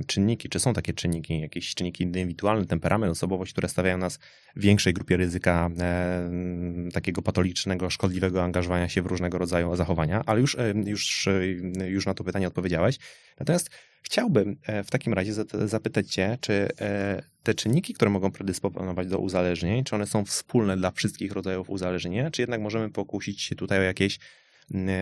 czynniki. 0.08 0.50
Czy 0.50 0.60
są 0.60 0.74
takie 0.74 0.94
czynniki, 0.94 1.40
jakieś 1.40 1.76
czynniki 1.76 2.04
indywidualne, 2.04 2.66
temperament, 2.66 3.12
osobowość, 3.12 3.52
które 3.52 3.70
stawiają 3.70 3.98
nas 3.98 4.20
w 4.56 4.62
większej 4.62 4.94
grupie 4.94 5.18
ryzyka 5.18 5.70
takiego 6.94 7.22
patologicznego, 7.22 7.90
szkodliwego 7.90 8.44
angażowania 8.44 8.90
się 8.90 9.02
w 9.02 9.06
różnego 9.06 9.38
rodzaju 9.38 9.76
zachowania? 9.76 10.24
Ale 10.26 10.42
już, 10.42 10.58
już, 10.86 11.30
już 11.88 12.06
na 12.06 12.14
to 12.14 12.24
pytanie 12.24 12.48
odpowiedziałeś. 12.48 12.98
Natomiast 13.40 13.70
chciałbym 14.04 14.58
e, 14.64 14.84
w 14.84 14.92
takim 14.92 15.14
razie 15.14 15.34
zapytać 15.66 16.08
Cię, 16.08 16.38
czy 16.42 16.68
e, 16.82 17.24
te 17.44 17.54
czynniki, 17.54 17.94
które 17.94 18.12
mogą 18.12 18.32
predysponować 18.32 19.08
do 19.08 19.20
uzależnień, 19.20 19.84
czy 19.84 19.96
one 19.96 20.08
są 20.08 20.26
wspólne 20.26 20.78
dla 20.78 20.92
wszystkich 20.92 21.32
rodzajów 21.32 21.70
uzależnienia, 21.70 22.32
czy 22.32 22.42
jednak 22.42 22.62
możemy 22.62 22.90
pokusić 22.90 23.42
się 23.42 23.56
tutaj 23.56 23.80
o 23.80 23.82
jakieś 23.84 24.20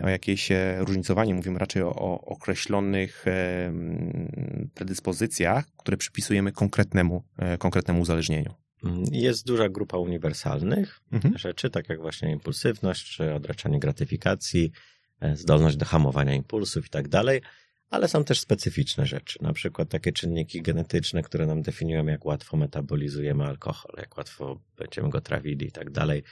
o 0.03 0.09
jakieś 0.09 0.51
e, 0.51 0.77
różnicowanie, 0.79 1.33
mówimy 1.33 1.59
raczej 1.59 1.81
o, 1.81 1.95
o 1.95 2.21
określonych 2.21 3.25
predyspozycjach, 4.73 5.65
które 5.77 5.97
przypisujemy 5.97 6.51
konkretnemu, 6.51 7.23
konkretnemu 7.59 8.01
uzależnieniu. 8.01 8.53
Mm, 8.83 9.03
jest 9.11 9.47
duża 9.47 9.69
grupa 9.69 9.97
uniwersalnych 9.97 10.99
mhm. 11.11 11.37
rzeczy, 11.37 11.69
tak 11.69 11.89
jak 11.89 12.01
właśnie 12.01 12.31
impulsywność, 12.31 13.15
czy 13.15 13.33
odraczanie 13.33 13.79
gratyfikacji, 13.79 14.71
zdolność 15.33 15.77
do 15.77 15.85
hamowania 15.85 16.33
impulsów 16.33 16.85
i 16.85 16.89
tak 16.89 17.07
dalej, 17.07 17.41
ale 17.89 18.07
są 18.07 18.23
też 18.23 18.39
specyficzne 18.39 19.05
rzeczy, 19.05 19.39
na 19.41 19.53
przykład 19.53 19.89
takie 19.89 20.11
czynniki 20.11 20.61
genetyczne, 20.61 21.23
które 21.23 21.45
nam 21.45 21.61
definiują, 21.61 22.05
jak 22.05 22.25
łatwo 22.25 22.57
metabolizujemy 22.57 23.45
alkohol, 23.45 23.91
jak 23.97 24.17
łatwo 24.17 24.59
będziemy 24.77 25.09
go 25.09 25.21
trawili 25.21 25.67
i 25.67 25.71
tak 25.71 25.91
dalej, 25.91 26.23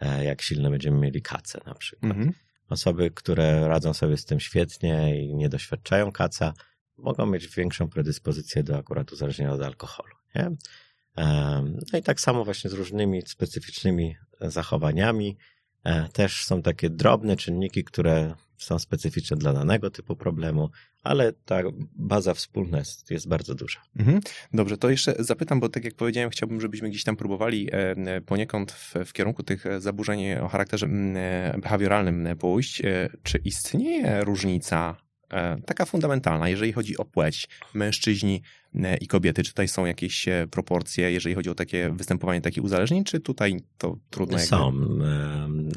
e, 0.00 0.24
jak 0.24 0.42
silno 0.42 0.70
będziemy 0.70 0.98
mieli 0.98 1.22
kacę 1.22 1.60
na 1.66 1.74
przykład. 1.74 2.12
Mhm. 2.12 2.32
Osoby, 2.68 3.10
które 3.10 3.68
radzą 3.68 3.94
sobie 3.94 4.16
z 4.16 4.24
tym 4.24 4.40
świetnie 4.40 5.24
i 5.24 5.34
nie 5.34 5.48
doświadczają 5.48 6.12
kaca, 6.12 6.52
mogą 6.98 7.26
mieć 7.26 7.48
większą 7.48 7.88
predyspozycję 7.88 8.62
do 8.62 8.76
akurat 8.76 9.12
uzależnienia 9.12 9.52
od 9.52 9.62
alkoholu. 9.62 10.14
Nie? 10.34 10.50
No 11.92 11.98
i 11.98 12.02
tak 12.02 12.20
samo 12.20 12.44
właśnie 12.44 12.70
z 12.70 12.72
różnymi 12.72 13.22
specyficznymi 13.26 14.16
zachowaniami. 14.40 15.36
E, 15.84 16.08
też 16.08 16.44
są 16.44 16.62
takie 16.62 16.90
drobne 16.90 17.36
czynniki, 17.36 17.84
które 17.84 18.34
są 18.58 18.78
specyficzne 18.78 19.36
dla 19.36 19.52
danego 19.52 19.90
typu 19.90 20.16
problemu, 20.16 20.70
ale 21.02 21.32
ta 21.32 21.62
baza 21.96 22.34
wspólna 22.34 22.78
jest, 22.78 23.10
jest 23.10 23.28
bardzo 23.28 23.54
duża. 23.54 23.80
Mhm. 23.98 24.20
Dobrze, 24.52 24.78
to 24.78 24.90
jeszcze 24.90 25.14
zapytam, 25.18 25.60
bo 25.60 25.68
tak 25.68 25.84
jak 25.84 25.94
powiedziałem, 25.94 26.30
chciałbym, 26.30 26.60
żebyśmy 26.60 26.90
gdzieś 26.90 27.04
tam 27.04 27.16
próbowali 27.16 27.68
e, 27.72 28.20
poniekąd 28.20 28.72
w, 28.72 28.94
w 29.06 29.12
kierunku 29.12 29.42
tych 29.42 29.64
zaburzeń 29.78 30.32
o 30.32 30.48
charakterze 30.48 30.86
e, 30.86 31.58
behawioralnym 31.62 32.28
pójść. 32.38 32.82
Czy 33.22 33.38
istnieje 33.38 34.24
różnica 34.24 34.96
E, 35.00 35.05
taka 35.66 35.84
fundamentalna, 35.84 36.48
jeżeli 36.48 36.72
chodzi 36.72 36.96
o 36.96 37.04
płeć, 37.04 37.48
mężczyźni 37.74 38.42
e, 38.74 38.96
i 38.96 39.06
kobiety, 39.06 39.42
czy 39.42 39.50
tutaj 39.50 39.68
są 39.68 39.86
jakieś 39.86 40.28
e, 40.28 40.46
proporcje, 40.50 41.12
jeżeli 41.12 41.34
chodzi 41.34 41.50
o 41.50 41.54
takie 41.54 41.90
występowanie 41.90 42.40
takich 42.40 42.64
uzależnień, 42.64 43.04
czy 43.04 43.20
tutaj 43.20 43.60
to 43.78 43.96
trudno? 44.10 44.38
Jakby... 44.38 44.48
Są. 44.48 44.72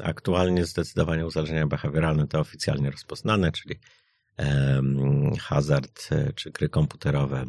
Aktualnie 0.04 0.64
zdecydowanie 0.64 1.26
uzależnienia 1.26 1.66
behawioralne 1.66 2.26
to 2.26 2.40
oficjalnie 2.40 2.90
rozpoznane, 2.90 3.52
czyli 3.52 3.76
hazard, 5.40 6.08
czy 6.34 6.50
gry 6.50 6.68
komputerowe, 6.68 7.46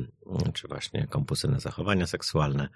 czy 0.53 0.67
właśnie 0.67 1.08
kompulsywne 1.08 1.60
zachowania 1.60 2.08
seksualne 2.08 2.70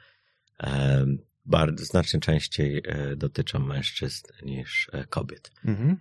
bardzo, 1.45 1.85
znacznie 1.85 2.19
częściej 2.19 2.81
e, 2.85 3.15
dotyczą 3.15 3.59
mężczyzn 3.59 4.27
niż 4.43 4.89
e, 4.93 5.05
kobiet. 5.05 5.51
Mhm. 5.65 5.99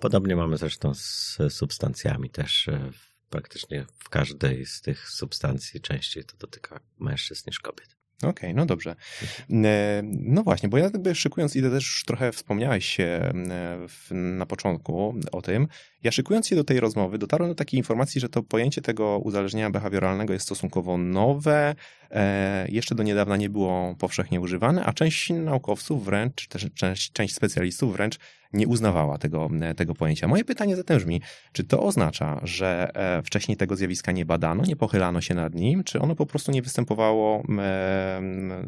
Podobnie 0.00 0.36
mamy 0.36 0.56
zresztą 0.56 0.94
z 0.94 1.38
substancjami 1.50 2.30
też. 2.30 2.68
E, 2.68 2.90
praktycznie 3.30 3.86
w 3.98 4.08
każdej 4.08 4.66
z 4.66 4.80
tych 4.80 5.08
substancji 5.08 5.80
częściej 5.80 6.24
to 6.24 6.36
dotyka 6.36 6.80
mężczyzn 6.98 7.42
niż 7.46 7.60
kobiet. 7.60 7.96
Okej, 8.22 8.30
okay, 8.30 8.54
no 8.54 8.66
dobrze. 8.66 8.96
No 10.02 10.42
właśnie, 10.42 10.68
bo 10.68 10.78
ja 10.78 10.84
jakby 10.84 11.14
szykując 11.14 11.56
idę 11.56 11.70
też 11.70 11.84
już 11.84 12.04
trochę 12.04 12.32
wspomniałeś 12.32 13.00
e, 13.00 13.32
na 14.10 14.46
początku 14.46 15.14
o 15.32 15.42
tym. 15.42 15.68
Ja 16.02 16.12
szykując 16.12 16.48
się 16.48 16.56
do 16.56 16.64
tej 16.64 16.80
rozmowy 16.80 17.18
dotarłem 17.18 17.50
do 17.50 17.54
takiej 17.54 17.78
informacji, 17.78 18.20
że 18.20 18.28
to 18.28 18.42
pojęcie 18.42 18.82
tego 18.82 19.18
uzależnienia 19.18 19.70
behawioralnego 19.70 20.32
jest 20.32 20.46
stosunkowo 20.46 20.98
nowe, 20.98 21.74
e, 22.10 22.66
jeszcze 22.68 22.94
do 22.94 23.02
niedawna 23.02 23.36
nie 23.36 23.50
było 23.50 23.94
powszechnie 23.98 24.40
używane, 24.40 24.84
a 24.84 24.92
część 24.92 25.30
naukowców 25.30 26.04
wręcz, 26.04 26.34
czy 26.34 26.48
też 26.48 26.66
część, 26.74 27.12
część 27.12 27.34
specjalistów 27.34 27.92
wręcz 27.92 28.18
nie 28.52 28.68
uznawała 28.68 29.18
tego, 29.18 29.48
tego 29.76 29.94
pojęcia. 29.94 30.28
Moje 30.28 30.44
pytanie 30.44 30.76
zatem 30.76 30.98
brzmi, 30.98 31.22
czy 31.52 31.64
to 31.64 31.82
oznacza, 31.82 32.40
że 32.42 32.90
e, 32.94 33.22
wcześniej 33.22 33.56
tego 33.56 33.76
zjawiska 33.76 34.12
nie 34.12 34.24
badano, 34.24 34.64
nie 34.64 34.76
pochylano 34.76 35.20
się 35.20 35.34
nad 35.34 35.54
nim, 35.54 35.84
czy 35.84 36.00
ono 36.00 36.16
po 36.16 36.26
prostu 36.26 36.52
nie 36.52 36.62
występowało 36.62 37.42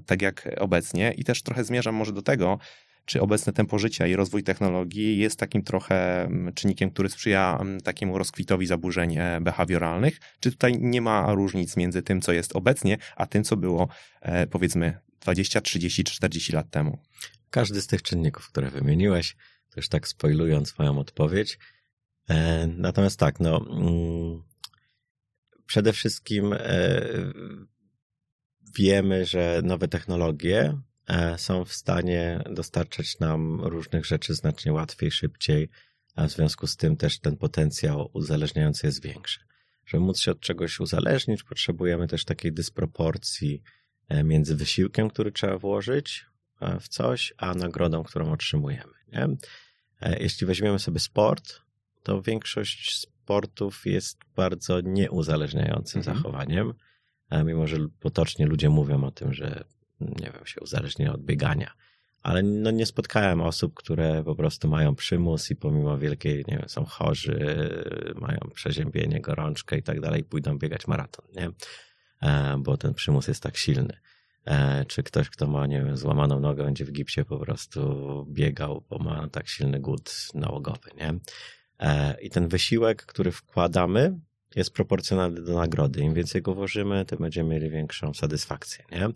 tak 0.06 0.22
jak 0.22 0.48
obecnie? 0.58 1.14
I 1.16 1.24
też 1.24 1.42
trochę 1.42 1.64
zmierzam 1.64 1.94
może 1.94 2.12
do 2.12 2.22
tego, 2.22 2.58
czy 3.04 3.20
obecne 3.20 3.52
tempo 3.52 3.78
życia 3.78 4.06
i 4.06 4.16
rozwój 4.16 4.42
technologii 4.42 5.18
jest 5.18 5.38
takim 5.38 5.62
trochę 5.62 6.28
czynnikiem, 6.54 6.90
który 6.90 7.08
sprzyja 7.08 7.58
takiemu 7.84 8.18
rozkwitowi 8.18 8.66
zaburzeń 8.66 9.16
e, 9.18 9.40
behawioralnych? 9.40 10.20
Czy 10.40 10.50
tutaj 10.50 10.78
nie 10.80 11.00
ma 11.00 11.34
różnic 11.34 11.76
między 11.76 12.02
tym, 12.02 12.20
co 12.20 12.32
jest 12.32 12.56
obecnie, 12.56 12.98
a 13.16 13.26
tym, 13.26 13.44
co 13.44 13.56
było 13.56 13.88
e, 14.20 14.46
powiedzmy 14.46 14.98
20, 15.20 15.60
30 15.60 16.04
czy 16.04 16.14
40 16.14 16.52
lat 16.52 16.70
temu? 16.70 16.98
Każdy 17.50 17.80
z 17.80 17.86
tych 17.86 18.02
czynników, 18.02 18.48
które 18.48 18.70
wymieniłeś, 18.70 19.36
też 19.74 19.88
tak 19.88 20.08
spoilując 20.08 20.78
moją 20.78 20.98
odpowiedź. 20.98 21.58
E, 22.28 22.66
natomiast 22.66 23.18
tak, 23.18 23.40
no, 23.40 23.66
mm, 23.70 24.42
przede 25.66 25.92
wszystkim 25.92 26.54
wiemy, 28.78 29.26
że 29.26 29.60
nowe 29.64 29.88
technologie 29.88 30.78
są 31.36 31.64
w 31.64 31.72
stanie 31.72 32.42
dostarczać 32.50 33.18
nam 33.18 33.60
różnych 33.60 34.06
rzeczy 34.06 34.34
znacznie 34.34 34.72
łatwiej, 34.72 35.10
szybciej, 35.10 35.68
a 36.14 36.26
w 36.26 36.30
związku 36.30 36.66
z 36.66 36.76
tym 36.76 36.96
też 36.96 37.18
ten 37.20 37.36
potencjał 37.36 38.10
uzależniający 38.12 38.86
jest 38.86 39.02
większy. 39.02 39.40
Żeby 39.86 40.04
móc 40.04 40.20
się 40.20 40.30
od 40.30 40.40
czegoś 40.40 40.80
uzależnić, 40.80 41.42
potrzebujemy 41.42 42.08
też 42.08 42.24
takiej 42.24 42.52
dysproporcji 42.52 43.62
między 44.24 44.56
wysiłkiem, 44.56 45.10
który 45.10 45.32
trzeba 45.32 45.58
włożyć 45.58 46.26
w 46.80 46.88
coś, 46.88 47.34
a 47.36 47.54
nagrodą, 47.54 48.02
którą 48.02 48.32
otrzymujemy. 48.32 48.92
Nie? 49.12 49.28
E, 50.00 50.22
jeśli 50.22 50.46
weźmiemy 50.46 50.78
sobie 50.78 51.00
sport, 51.00 51.60
to 52.02 52.22
większość 52.22 52.98
sportów 52.98 53.86
jest 53.86 54.18
bardzo 54.36 54.80
nieuzależniającym 54.80 55.98
mhm. 55.98 56.16
zachowaniem, 56.16 56.74
e, 57.30 57.44
mimo 57.44 57.66
że 57.66 57.76
potocznie 58.00 58.46
ludzie 58.46 58.68
mówią 58.68 59.04
o 59.04 59.10
tym, 59.10 59.34
że 59.34 59.64
nie 60.02 60.30
wiem, 60.34 60.46
się 60.46 60.60
uzależnia 60.60 61.12
od 61.12 61.22
biegania. 61.22 61.72
Ale 62.22 62.42
no 62.42 62.70
nie 62.70 62.86
spotkałem 62.86 63.40
osób, 63.40 63.74
które 63.74 64.24
po 64.24 64.34
prostu 64.34 64.68
mają 64.68 64.94
przymus 64.94 65.50
i 65.50 65.56
pomimo 65.56 65.98
wielkiej, 65.98 66.44
nie 66.48 66.58
wiem, 66.58 66.68
są 66.68 66.84
chorzy, 66.84 67.68
mają 68.20 68.38
przeziębienie, 68.54 69.20
gorączkę 69.20 69.78
i 69.78 69.82
tak 69.82 70.00
dalej, 70.00 70.24
pójdą 70.24 70.58
biegać 70.58 70.86
maraton, 70.86 71.26
nie? 71.36 71.50
E, 72.22 72.56
bo 72.58 72.76
ten 72.76 72.94
przymus 72.94 73.28
jest 73.28 73.42
tak 73.42 73.56
silny. 73.56 73.96
E, 74.44 74.84
czy 74.84 75.02
ktoś, 75.02 75.30
kto 75.30 75.46
ma, 75.46 75.66
nie 75.66 75.82
wiem, 75.84 75.96
złamaną 75.96 76.40
nogę, 76.40 76.64
będzie 76.64 76.84
w 76.84 76.92
gipsie 76.92 77.24
po 77.24 77.38
prostu 77.38 77.80
biegał, 78.30 78.84
bo 78.90 78.98
ma 78.98 79.28
tak 79.28 79.48
silny 79.48 79.80
głód 79.80 80.28
nałogowy, 80.34 80.90
nie? 80.96 81.14
E, 81.80 82.20
I 82.20 82.30
ten 82.30 82.48
wysiłek, 82.48 83.06
który 83.06 83.32
wkładamy, 83.32 84.18
jest 84.56 84.74
proporcjonalny 84.74 85.42
do 85.42 85.54
nagrody. 85.54 86.00
Im 86.00 86.14
więcej 86.14 86.42
go 86.42 86.54
włożymy, 86.54 87.04
tym 87.04 87.18
będziemy 87.18 87.50
mieli 87.50 87.70
większą 87.70 88.14
satysfakcję, 88.14 88.84
nie? 88.92 89.08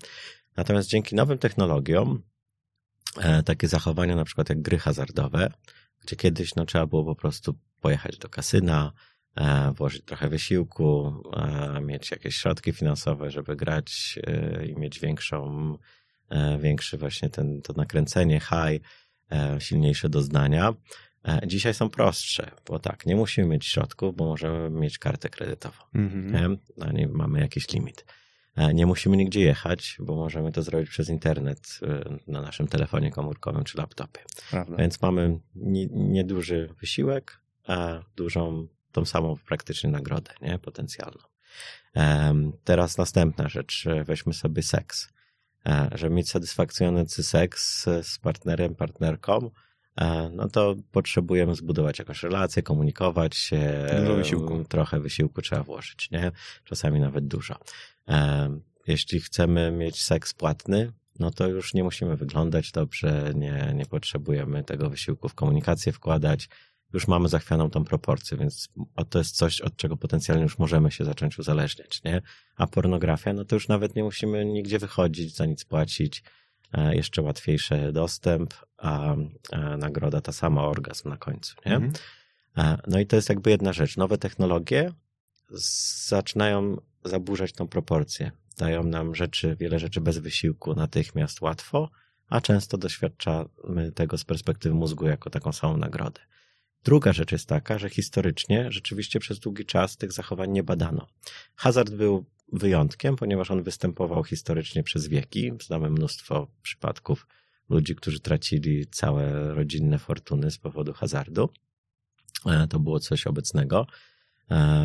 Natomiast 0.57 0.89
dzięki 0.89 1.15
nowym 1.15 1.39
technologiom, 1.39 2.23
e, 3.19 3.43
takie 3.43 3.69
zachowania, 3.69 4.17
na 4.17 4.25
przykład 4.25 4.49
jak 4.49 4.63
gry 4.63 4.79
hazardowe, 4.79 5.51
gdzie 6.03 6.17
kiedyś 6.17 6.55
no, 6.55 6.67
trzeba 6.67 6.87
było 6.87 7.05
po 7.05 7.15
prostu 7.15 7.55
pojechać 7.81 8.19
do 8.19 8.29
kasyna, 8.29 8.93
E, 9.37 9.73
włożyć 9.73 10.05
trochę 10.05 10.29
wysiłku, 10.29 11.23
e, 11.37 11.81
mieć 11.81 12.11
jakieś 12.11 12.37
środki 12.37 12.73
finansowe, 12.73 13.31
żeby 13.31 13.57
grać 13.57 14.19
i 14.69 14.81
mieć 14.81 15.01
większą, 15.01 15.79
większy 16.61 16.99
właśnie 16.99 17.31
ten, 17.31 17.63
to 17.63 17.73
nakręcenie, 17.73 18.41
high, 18.41 18.83
silniejsze 19.59 20.09
doznania. 20.09 20.75
Dzisiaj 21.47 21.75
są 21.75 21.91
prostsze, 21.91 22.51
bo 22.67 22.79
tak, 22.79 23.07
nie 23.07 23.17
musimy 23.17 23.49
mieć 23.49 23.67
środków, 23.67 24.17
bo 24.17 24.25
możemy 24.25 24.71
mieć 24.71 24.99
kartę 24.99 25.29
kredytową. 25.29 25.85
Mm-hmm. 25.95 26.57
No, 26.77 26.93
nie 26.93 27.09
mamy 27.09 27.41
jakiś 27.41 27.73
limit. 27.73 28.05
Nie 28.75 28.87
musimy 28.87 29.17
nigdzie 29.17 29.41
jechać, 29.41 29.97
bo 30.01 30.17
możemy 30.17 30.53
to 30.53 30.63
zrobić 30.63 30.91
przez 30.91 31.09
internet 31.09 31.81
na 32.27 32.43
naszym 32.43 32.69
telefonie 32.69 33.11
komórkowym 33.11 33.65
czy 33.65 33.79
laptopie. 33.79 34.21
Prawda. 34.51 34.77
Więc 34.77 35.03
mamy 35.03 35.39
nieduży 35.91 36.69
wysiłek, 36.81 37.41
a 37.67 38.01
dużą 38.17 38.69
tą 38.93 39.05
samą 39.05 39.37
praktycznie 39.47 39.91
nagrodę, 39.91 40.31
nie? 40.43 40.59
Potencjalną. 40.59 41.23
Teraz 42.65 42.99
następna 42.99 43.49
rzecz, 43.49 43.85
weźmy 44.05 44.33
sobie 44.33 44.63
seks. 44.63 45.09
E, 45.67 45.89
żeby 45.95 46.15
mieć 46.15 46.31
satysfakcjonujący 46.31 47.23
seks 47.23 47.85
z 48.03 48.19
partnerem, 48.19 48.75
partnerką, 48.75 49.51
e, 49.97 50.31
no 50.33 50.49
to 50.49 50.75
potrzebujemy 50.93 51.55
zbudować 51.55 51.99
jakąś 51.99 52.23
relację, 52.23 52.63
komunikować 52.63 53.37
się. 53.37 53.87
Dużo 54.01 54.15
wysiłku. 54.15 54.65
Trochę 54.65 55.01
wysiłku 55.01 55.43
trzeba 55.43 55.63
włożyć, 55.63 56.11
nie? 56.11 56.33
Czasami 56.65 57.01
nawet 57.01 57.27
dużo. 57.27 57.59
Jeśli 58.87 59.21
chcemy 59.21 59.71
mieć 59.71 60.03
seks 60.03 60.35
płatny, 60.35 60.93
no 61.19 61.31
to 61.31 61.49
już 61.49 61.75
nie 61.75 61.85
musimy 61.85 62.17
wyglądać 62.17 62.73
dobrze, 62.73 63.33
nie, 63.35 63.73
nie 63.75 63.87
potrzebujemy 63.87 64.65
tego 64.65 64.91
wysiłku 64.91 65.29
w 65.29 65.35
komunikację 65.35 65.93
wkładać. 65.93 66.49
Już 66.93 67.09
mamy 67.09 67.29
zachwianą 67.29 67.71
tą 67.71 67.85
proporcję, 67.85 68.37
więc 68.37 68.69
to 69.11 69.19
jest 69.19 69.37
coś, 69.37 69.61
od 69.61 69.77
czego 69.77 69.97
potencjalnie 69.97 70.43
już 70.43 70.59
możemy 70.59 70.91
się 70.91 71.05
zacząć 71.05 71.39
uzależniać, 71.39 72.03
nie? 72.05 72.23
A 72.57 72.67
pornografia, 72.67 73.33
no 73.33 73.45
to 73.45 73.57
już 73.57 73.69
nawet 73.69 73.97
nie 73.97 74.05
musimy 74.05 74.45
nigdzie 74.45 74.79
wychodzić, 74.79 75.37
za 75.37 75.47
nic 75.47 75.65
płacić, 75.65 76.23
e, 76.73 76.97
jeszcze 76.97 77.23
łatwiejszy 77.23 77.93
dostęp, 77.93 78.55
a, 78.79 79.15
a 79.53 79.77
nagroda 79.77 80.21
ta 80.21 80.33
sama, 80.33 80.63
orgazm 80.65 81.09
na 81.09 81.17
końcu, 81.17 81.55
nie? 81.67 81.75
Mhm. 81.75 81.93
E, 82.57 82.79
No 82.87 83.01
i 83.01 83.07
to 83.07 83.17
jest 83.17 83.29
jakby 83.29 83.51
jedna 83.51 83.73
rzecz. 83.73 83.97
Nowe 83.97 84.19
technologie 84.19 84.93
zaczynają 86.09 86.77
zaburzać 87.09 87.53
tą 87.53 87.69
proporcję. 87.69 88.31
Dają 88.59 88.85
nam 88.85 89.15
rzeczy, 89.15 89.57
wiele 89.61 89.79
rzeczy 89.79 90.01
bez 90.01 90.19
wysiłku, 90.19 90.75
natychmiast 90.75 91.41
łatwo, 91.41 91.91
a 92.29 92.41
często 92.41 92.79
doświadczamy 92.79 93.93
tego 93.95 94.19
z 94.19 94.25
perspektywy 94.25 94.75
mózgu 94.75 95.07
jako 95.07 95.31
taką 95.31 95.53
samą 95.53 95.77
nagrodę. 95.77 96.21
Druga 96.85 97.13
rzecz 97.13 97.33
jest 97.33 97.49
taka, 97.49 97.79
że 97.79 97.89
historycznie 97.91 98.73
rzeczywiście 98.73 99.21
przez 99.21 99.39
długi 99.39 99.65
czas 99.65 99.97
tych 99.97 100.13
zachowań 100.13 100.51
nie 100.51 100.63
badano. 100.63 101.07
Hazard 101.57 101.91
był 101.91 102.25
wyjątkiem, 102.53 103.17
ponieważ 103.17 103.51
on 103.51 103.63
występował 103.63 104.25
historycznie 104.25 104.83
przez 104.83 105.09
wieki. 105.09 105.53
Znamy 105.63 105.91
mnóstwo 105.91 106.49
przypadków 106.63 107.27
ludzi, 107.69 107.95
którzy 107.95 108.21
tracili 108.21 108.87
całe 108.87 109.55
rodzinne 109.55 109.99
fortuny 109.99 110.51
z 110.51 110.59
powodu 110.59 110.93
hazardu. 110.93 111.49
E, 112.47 112.67
To 112.69 112.79
było 112.79 113.01
coś 113.01 113.27
obecnego 113.27 113.87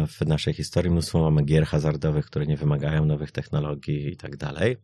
w 0.08 0.26
naszej 0.26 0.54
historii. 0.54 0.92
Mnóstwo 0.92 1.20
mamy 1.20 1.44
gier 1.44 1.66
hazardowych, 1.66 2.26
które 2.26 2.46
nie 2.46 2.58
wymagają 2.58 3.06
nowych 3.06 3.32
technologii 3.32 4.08
i 4.08 4.18
tak 4.18 4.38
dalej. 4.38 4.78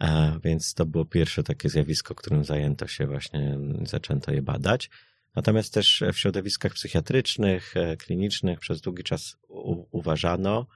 E, 0.00 0.38
Więc 0.44 0.74
to 0.74 0.86
było 0.86 1.04
pierwsze 1.04 1.42
takie 1.42 1.68
zjawisko, 1.68 2.14
którym 2.14 2.44
zajęto 2.44 2.86
się 2.86 3.06
właśnie, 3.06 3.58
zaczęto 3.82 4.32
je 4.32 4.42
badać. 4.42 4.90
Natomiast 5.34 5.74
też 5.74 6.02
w 6.12 6.18
środowiskach 6.18 6.72
psychiatrycznych, 6.72 7.76
e, 7.76 7.96
klinicznych 7.96 8.58
przez 8.58 8.80
długi 8.80 9.02
czas 9.02 9.36
uważano, 9.90 10.66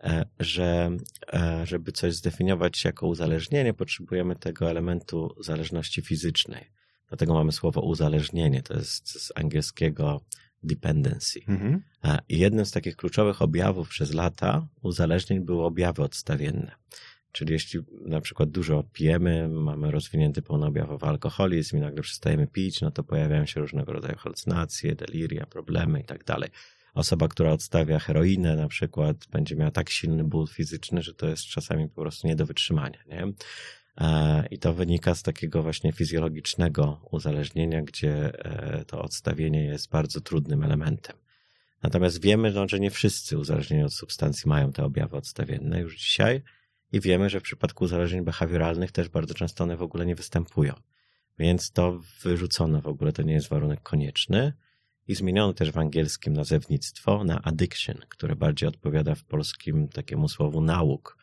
e, 0.00 0.24
że 0.40 0.90
e, 1.32 1.66
żeby 1.66 1.92
coś 1.92 2.14
zdefiniować 2.14 2.84
jako 2.84 3.06
uzależnienie, 3.06 3.74
potrzebujemy 3.74 4.36
tego 4.36 4.70
elementu 4.70 5.34
zależności 5.40 6.02
fizycznej. 6.02 6.70
Dlatego 7.08 7.34
mamy 7.34 7.52
słowo 7.52 7.80
uzależnienie, 7.80 8.62
to 8.62 8.74
jest 8.74 9.08
z 9.08 9.32
angielskiego 9.34 10.20
dependency. 10.62 11.40
Mhm. 11.48 11.82
I 12.28 12.38
jednym 12.38 12.66
z 12.66 12.70
takich 12.70 12.96
kluczowych 12.96 13.42
objawów 13.42 13.88
przez 13.88 14.14
lata 14.14 14.66
uzależnień 14.82 15.40
były 15.40 15.64
objawy 15.64 16.02
odstawienne. 16.02 16.72
Czyli 17.32 17.52
jeśli 17.52 17.80
na 18.00 18.20
przykład 18.20 18.50
dużo 18.50 18.84
pijemy, 18.92 19.48
mamy 19.48 19.90
rozwinięty 19.90 20.42
pełnoobjawowy 20.42 21.06
alkoholizm 21.06 21.76
i 21.76 21.80
nagle 21.80 22.02
przestajemy 22.02 22.46
pić, 22.46 22.80
no 22.80 22.90
to 22.90 23.04
pojawiają 23.04 23.46
się 23.46 23.60
różnego 23.60 23.92
rodzaju 23.92 24.16
halucynacje, 24.18 24.94
deliria, 24.94 25.46
problemy 25.46 26.00
i 26.00 26.04
tak 26.04 26.24
dalej. 26.24 26.50
Osoba, 26.94 27.28
która 27.28 27.52
odstawia 27.52 27.98
heroinę 27.98 28.56
na 28.56 28.68
przykład, 28.68 29.16
będzie 29.30 29.56
miała 29.56 29.70
tak 29.70 29.90
silny 29.90 30.24
ból 30.24 30.46
fizyczny, 30.46 31.02
że 31.02 31.14
to 31.14 31.28
jest 31.28 31.42
czasami 31.42 31.88
po 31.88 32.00
prostu 32.02 32.26
nie 32.26 32.36
do 32.36 32.46
wytrzymania. 32.46 32.98
Nie? 33.06 33.32
E, 34.00 34.46
I 34.50 34.58
to 34.58 34.74
wynika 34.74 35.14
z 35.14 35.22
takiego 35.22 35.62
właśnie 35.62 35.92
fizjologicznego 35.92 37.00
uzależnienia, 37.10 37.82
gdzie 37.82 38.44
e, 38.44 38.84
to 38.84 39.02
odstawienie 39.02 39.64
jest 39.64 39.90
bardzo 39.90 40.20
trudnym 40.20 40.62
elementem. 40.62 41.16
Natomiast 41.82 42.22
wiemy, 42.22 42.52
no, 42.52 42.68
że 42.68 42.80
nie 42.80 42.90
wszyscy 42.90 43.38
uzależnieni 43.38 43.84
od 43.84 43.94
substancji 43.94 44.48
mają 44.48 44.72
te 44.72 44.84
objawy 44.84 45.16
odstawienne 45.16 45.80
już 45.80 45.98
dzisiaj 45.98 46.42
i 46.92 47.00
wiemy, 47.00 47.30
że 47.30 47.40
w 47.40 47.42
przypadku 47.42 47.84
uzależnień 47.84 48.24
behawioralnych 48.24 48.92
też 48.92 49.08
bardzo 49.08 49.34
często 49.34 49.64
one 49.64 49.76
w 49.76 49.82
ogóle 49.82 50.06
nie 50.06 50.14
występują. 50.14 50.74
Więc 51.38 51.70
to 51.70 52.00
wyrzucono 52.22 52.80
w 52.80 52.86
ogóle, 52.86 53.12
to 53.12 53.22
nie 53.22 53.32
jest 53.32 53.48
warunek 53.48 53.82
konieczny. 53.82 54.52
I 55.08 55.14
zmieniono 55.14 55.52
też 55.52 55.72
w 55.72 55.78
angielskim 55.78 56.32
nazewnictwo 56.32 57.24
na 57.24 57.42
addiction, 57.42 57.96
które 58.08 58.36
bardziej 58.36 58.68
odpowiada 58.68 59.14
w 59.14 59.24
polskim 59.24 59.88
takiemu 59.88 60.28
słowu 60.28 60.60
nauk. 60.60 61.17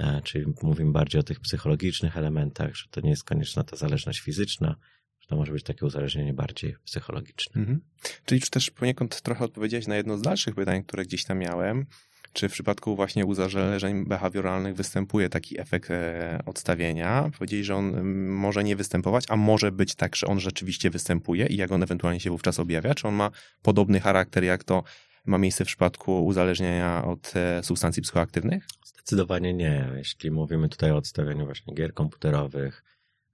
E, 0.00 0.20
Czyli 0.24 0.46
mówimy 0.62 0.92
bardziej 0.92 1.20
o 1.20 1.22
tych 1.22 1.40
psychologicznych 1.40 2.16
elementach, 2.16 2.74
że 2.74 2.88
to 2.90 3.00
nie 3.00 3.10
jest 3.10 3.24
konieczna 3.24 3.64
ta 3.64 3.76
zależność 3.76 4.20
fizyczna, 4.20 4.76
że 5.20 5.28
to 5.28 5.36
może 5.36 5.52
być 5.52 5.62
takie 5.64 5.86
uzależnienie 5.86 6.34
bardziej 6.34 6.76
psychologiczne. 6.84 7.60
Mhm. 7.60 7.80
Czyli 8.24 8.40
już 8.40 8.50
też 8.50 8.70
poniekąd 8.70 9.20
trochę 9.20 9.44
odpowiedziałeś 9.44 9.86
na 9.86 9.96
jedno 9.96 10.18
z 10.18 10.22
dalszych 10.22 10.54
pytań, 10.54 10.84
które 10.84 11.04
gdzieś 11.04 11.24
tam 11.24 11.38
miałem. 11.38 11.86
Czy 12.32 12.48
w 12.48 12.52
przypadku 12.52 12.96
właśnie 12.96 13.26
uzależnień 13.26 14.04
behawioralnych 14.04 14.74
występuje 14.74 15.28
taki 15.28 15.60
efekt 15.60 15.90
e, 15.90 16.42
odstawienia? 16.46 17.30
Powiedzieli, 17.38 17.64
że 17.64 17.76
on 17.76 18.04
może 18.26 18.64
nie 18.64 18.76
występować, 18.76 19.24
a 19.28 19.36
może 19.36 19.72
być 19.72 19.94
tak, 19.94 20.16
że 20.16 20.26
on 20.26 20.40
rzeczywiście 20.40 20.90
występuje 20.90 21.46
i 21.46 21.56
jak 21.56 21.72
on 21.72 21.82
ewentualnie 21.82 22.20
się 22.20 22.30
wówczas 22.30 22.58
objawia? 22.58 22.94
Czy 22.94 23.08
on 23.08 23.14
ma 23.14 23.30
podobny 23.62 24.00
charakter, 24.00 24.44
jak 24.44 24.64
to 24.64 24.82
ma 25.24 25.38
miejsce 25.38 25.64
w 25.64 25.66
przypadku 25.66 26.26
uzależnienia 26.26 27.04
od 27.04 27.32
e, 27.36 27.62
substancji 27.62 28.02
psychoaktywnych? 28.02 28.66
Zdecydowanie 28.84 29.54
nie. 29.54 29.88
Jeśli 29.96 30.30
mówimy 30.30 30.68
tutaj 30.68 30.90
o 30.90 30.96
odstawianiu 30.96 31.44
właśnie 31.44 31.74
gier 31.74 31.94
komputerowych, 31.94 32.84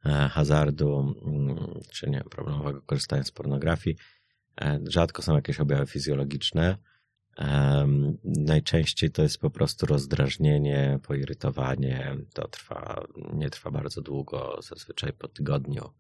e, 0.06 0.08
hazardu, 0.08 1.14
mm, 1.26 1.80
czy 1.92 2.10
nie 2.10 2.20
problemowego 2.20 2.82
korzystania 2.82 3.22
z 3.22 3.30
pornografii, 3.30 3.96
e, 4.60 4.80
rzadko 4.88 5.22
są 5.22 5.34
jakieś 5.34 5.60
objawy 5.60 5.86
fizjologiczne. 5.86 6.76
Najczęściej 8.24 9.10
to 9.10 9.22
jest 9.22 9.38
po 9.38 9.50
prostu 9.50 9.86
rozdrażnienie, 9.86 10.98
poirytowanie. 11.02 12.16
To 12.32 12.48
trwa, 12.48 13.06
nie 13.32 13.50
trwa 13.50 13.70
bardzo 13.70 14.00
długo, 14.00 14.58
zazwyczaj 14.62 15.12
po 15.12 15.28
tygodniu, 15.28 15.90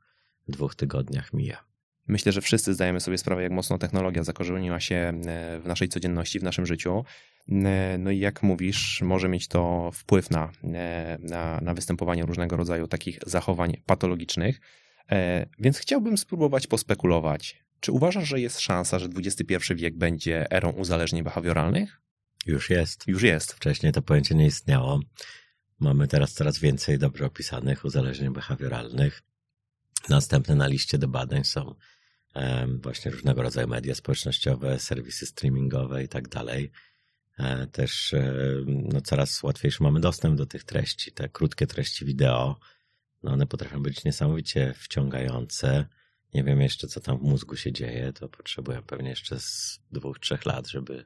dwóch 0.48 0.74
tygodniach 0.74 1.32
mija. 1.32 1.64
Myślę, 2.08 2.32
że 2.32 2.40
wszyscy 2.40 2.74
zdajemy 2.74 3.00
sobie 3.00 3.18
sprawę, 3.18 3.42
jak 3.42 3.52
mocno 3.52 3.78
technologia 3.78 4.24
zakorzeniła 4.24 4.80
się 4.80 4.94
e, 4.94 5.60
w 5.60 5.66
naszej 5.66 5.88
codzienności, 5.88 6.40
w 6.40 6.42
naszym 6.42 6.66
życiu. 6.66 7.04
E, 7.48 7.98
No 7.98 8.10
i 8.10 8.18
jak 8.18 8.42
mówisz, 8.42 9.02
może 9.02 9.28
mieć 9.28 9.48
to 9.48 9.90
wpływ 9.92 10.30
na, 10.30 10.52
e, 10.64 11.18
na, 11.20 11.60
na 11.60 11.74
występowanie 11.74 12.22
różnego 12.22 12.56
rodzaju 12.56 12.88
takich 12.88 13.18
zachowań 13.26 13.82
patologicznych. 13.86 14.60
Więc 15.58 15.78
chciałbym 15.78 16.18
spróbować 16.18 16.66
pospekulować. 16.66 17.62
Czy 17.80 17.92
uważasz, 17.92 18.28
że 18.28 18.40
jest 18.40 18.60
szansa, 18.60 18.98
że 18.98 19.08
XXI 19.16 19.74
wiek 19.74 19.96
będzie 19.96 20.50
erą 20.50 20.70
uzależnień 20.70 21.22
behawioralnych? 21.22 22.00
Już 22.46 22.70
jest. 22.70 23.04
Już 23.06 23.22
jest. 23.22 23.52
Wcześniej 23.52 23.92
to 23.92 24.02
pojęcie 24.02 24.34
nie 24.34 24.46
istniało. 24.46 25.00
Mamy 25.78 26.08
teraz 26.08 26.32
coraz 26.32 26.58
więcej 26.58 26.98
dobrze 26.98 27.26
opisanych 27.26 27.84
uzależnień 27.84 28.32
behawioralnych. 28.32 29.22
Następne 30.08 30.54
na 30.54 30.66
liście 30.66 30.98
do 30.98 31.08
badań 31.08 31.44
są 31.44 31.74
właśnie 32.82 33.10
różnego 33.10 33.42
rodzaju 33.42 33.68
media 33.68 33.94
społecznościowe, 33.94 34.78
serwisy 34.78 35.26
streamingowe 35.26 36.04
i 36.04 36.08
tak 36.08 36.28
dalej. 36.28 36.70
E, 37.38 37.66
Też 37.66 38.14
e, 38.14 38.32
no, 38.66 39.00
coraz 39.00 39.42
łatwiejszy 39.42 39.82
mamy 39.82 40.00
dostęp 40.00 40.36
do 40.36 40.46
tych 40.46 40.64
treści. 40.64 41.12
Te 41.12 41.28
krótkie 41.28 41.66
treści 41.66 42.04
wideo, 42.04 42.58
no 43.22 43.32
one 43.32 43.46
potrafią 43.46 43.82
być 43.82 44.04
niesamowicie 44.04 44.74
wciągające. 44.76 45.86
Nie 46.34 46.44
wiem 46.44 46.60
jeszcze, 46.60 46.88
co 46.88 47.00
tam 47.00 47.18
w 47.18 47.22
mózgu 47.22 47.56
się 47.56 47.72
dzieje. 47.72 48.12
To 48.12 48.28
potrzebuję 48.28 48.82
pewnie 48.82 49.10
jeszcze 49.10 49.40
z 49.40 49.80
dwóch, 49.92 50.18
trzech 50.18 50.46
lat, 50.46 50.68
żeby 50.68 51.04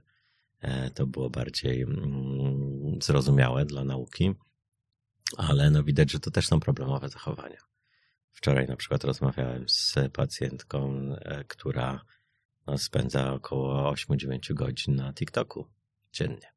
e, 0.61 0.91
to 0.91 1.07
było 1.07 1.31
bardziej 1.31 1.83
mm, 1.83 2.99
zrozumiałe 3.03 3.65
dla 3.65 3.85
nauki. 3.85 4.35
Ale 5.37 5.71
no 5.71 5.85
widać, 5.85 6.13
że 6.13 6.21
to 6.21 6.31
też 6.31 6.47
są 6.47 6.61
problemowe 6.61 7.09
zachowania. 7.09 7.70
Wczoraj 8.33 8.67
na 8.67 8.77
przykład 8.77 9.05
rozmawiałem 9.05 9.69
z 9.69 9.95
pacjentką, 10.13 10.93
e, 11.21 11.45
która 11.45 12.05
no, 12.67 12.79
spędza 12.79 13.33
około 13.33 13.93
8-9 13.93 14.55
godzin 14.55 14.97
na 14.97 15.13
TikToku 15.13 15.67
dziennie. 16.13 16.53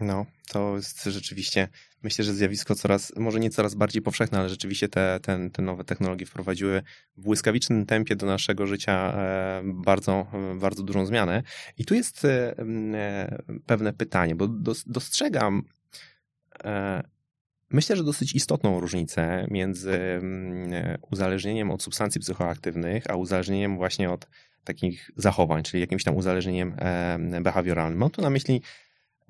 No, 0.00 0.26
to 0.48 0.76
jest 0.76 1.04
rzeczywiście, 1.04 1.68
myślę, 2.02 2.24
że 2.24 2.34
zjawisko 2.34 2.74
coraz, 2.74 3.12
może 3.16 3.40
nie 3.40 3.50
coraz 3.50 3.74
bardziej 3.74 4.02
powszechne, 4.02 4.38
ale 4.38 4.48
rzeczywiście 4.48 4.88
te, 4.88 5.20
te, 5.22 5.50
te 5.50 5.62
nowe 5.62 5.84
technologie 5.84 6.26
wprowadziły 6.26 6.82
w 7.16 7.22
błyskawicznym 7.22 7.86
tempie 7.86 8.16
do 8.16 8.26
naszego 8.26 8.66
życia 8.66 9.12
e, 9.14 9.62
bardzo, 9.64 10.26
bardzo 10.60 10.82
dużą 10.82 11.06
zmianę. 11.06 11.42
I 11.78 11.84
tu 11.84 11.94
jest 11.94 12.24
e, 12.24 12.54
pewne 13.66 13.92
pytanie, 13.92 14.34
bo 14.34 14.48
dos, 14.48 14.84
dostrzegam, 14.86 15.62
myślę, 17.70 17.96
że 17.96 18.04
dosyć 18.04 18.34
istotną 18.34 18.80
różnicę 18.80 19.46
między 19.50 19.92
mm, 19.92 20.98
uzależnieniem 21.10 21.70
od 21.70 21.82
substancji 21.82 22.20
psychoaktywnych, 22.20 23.10
a 23.10 23.16
uzależnieniem 23.16 23.76
właśnie 23.76 24.10
od 24.10 24.26
takich 24.64 25.10
zachowań, 25.16 25.62
czyli 25.62 25.80
jakimś 25.80 26.04
tam 26.04 26.16
uzależnieniem 26.16 26.76
behawioralnym. 27.42 27.98
Mam 27.98 28.10
tu 28.10 28.22
na 28.22 28.30
myśli 28.30 28.62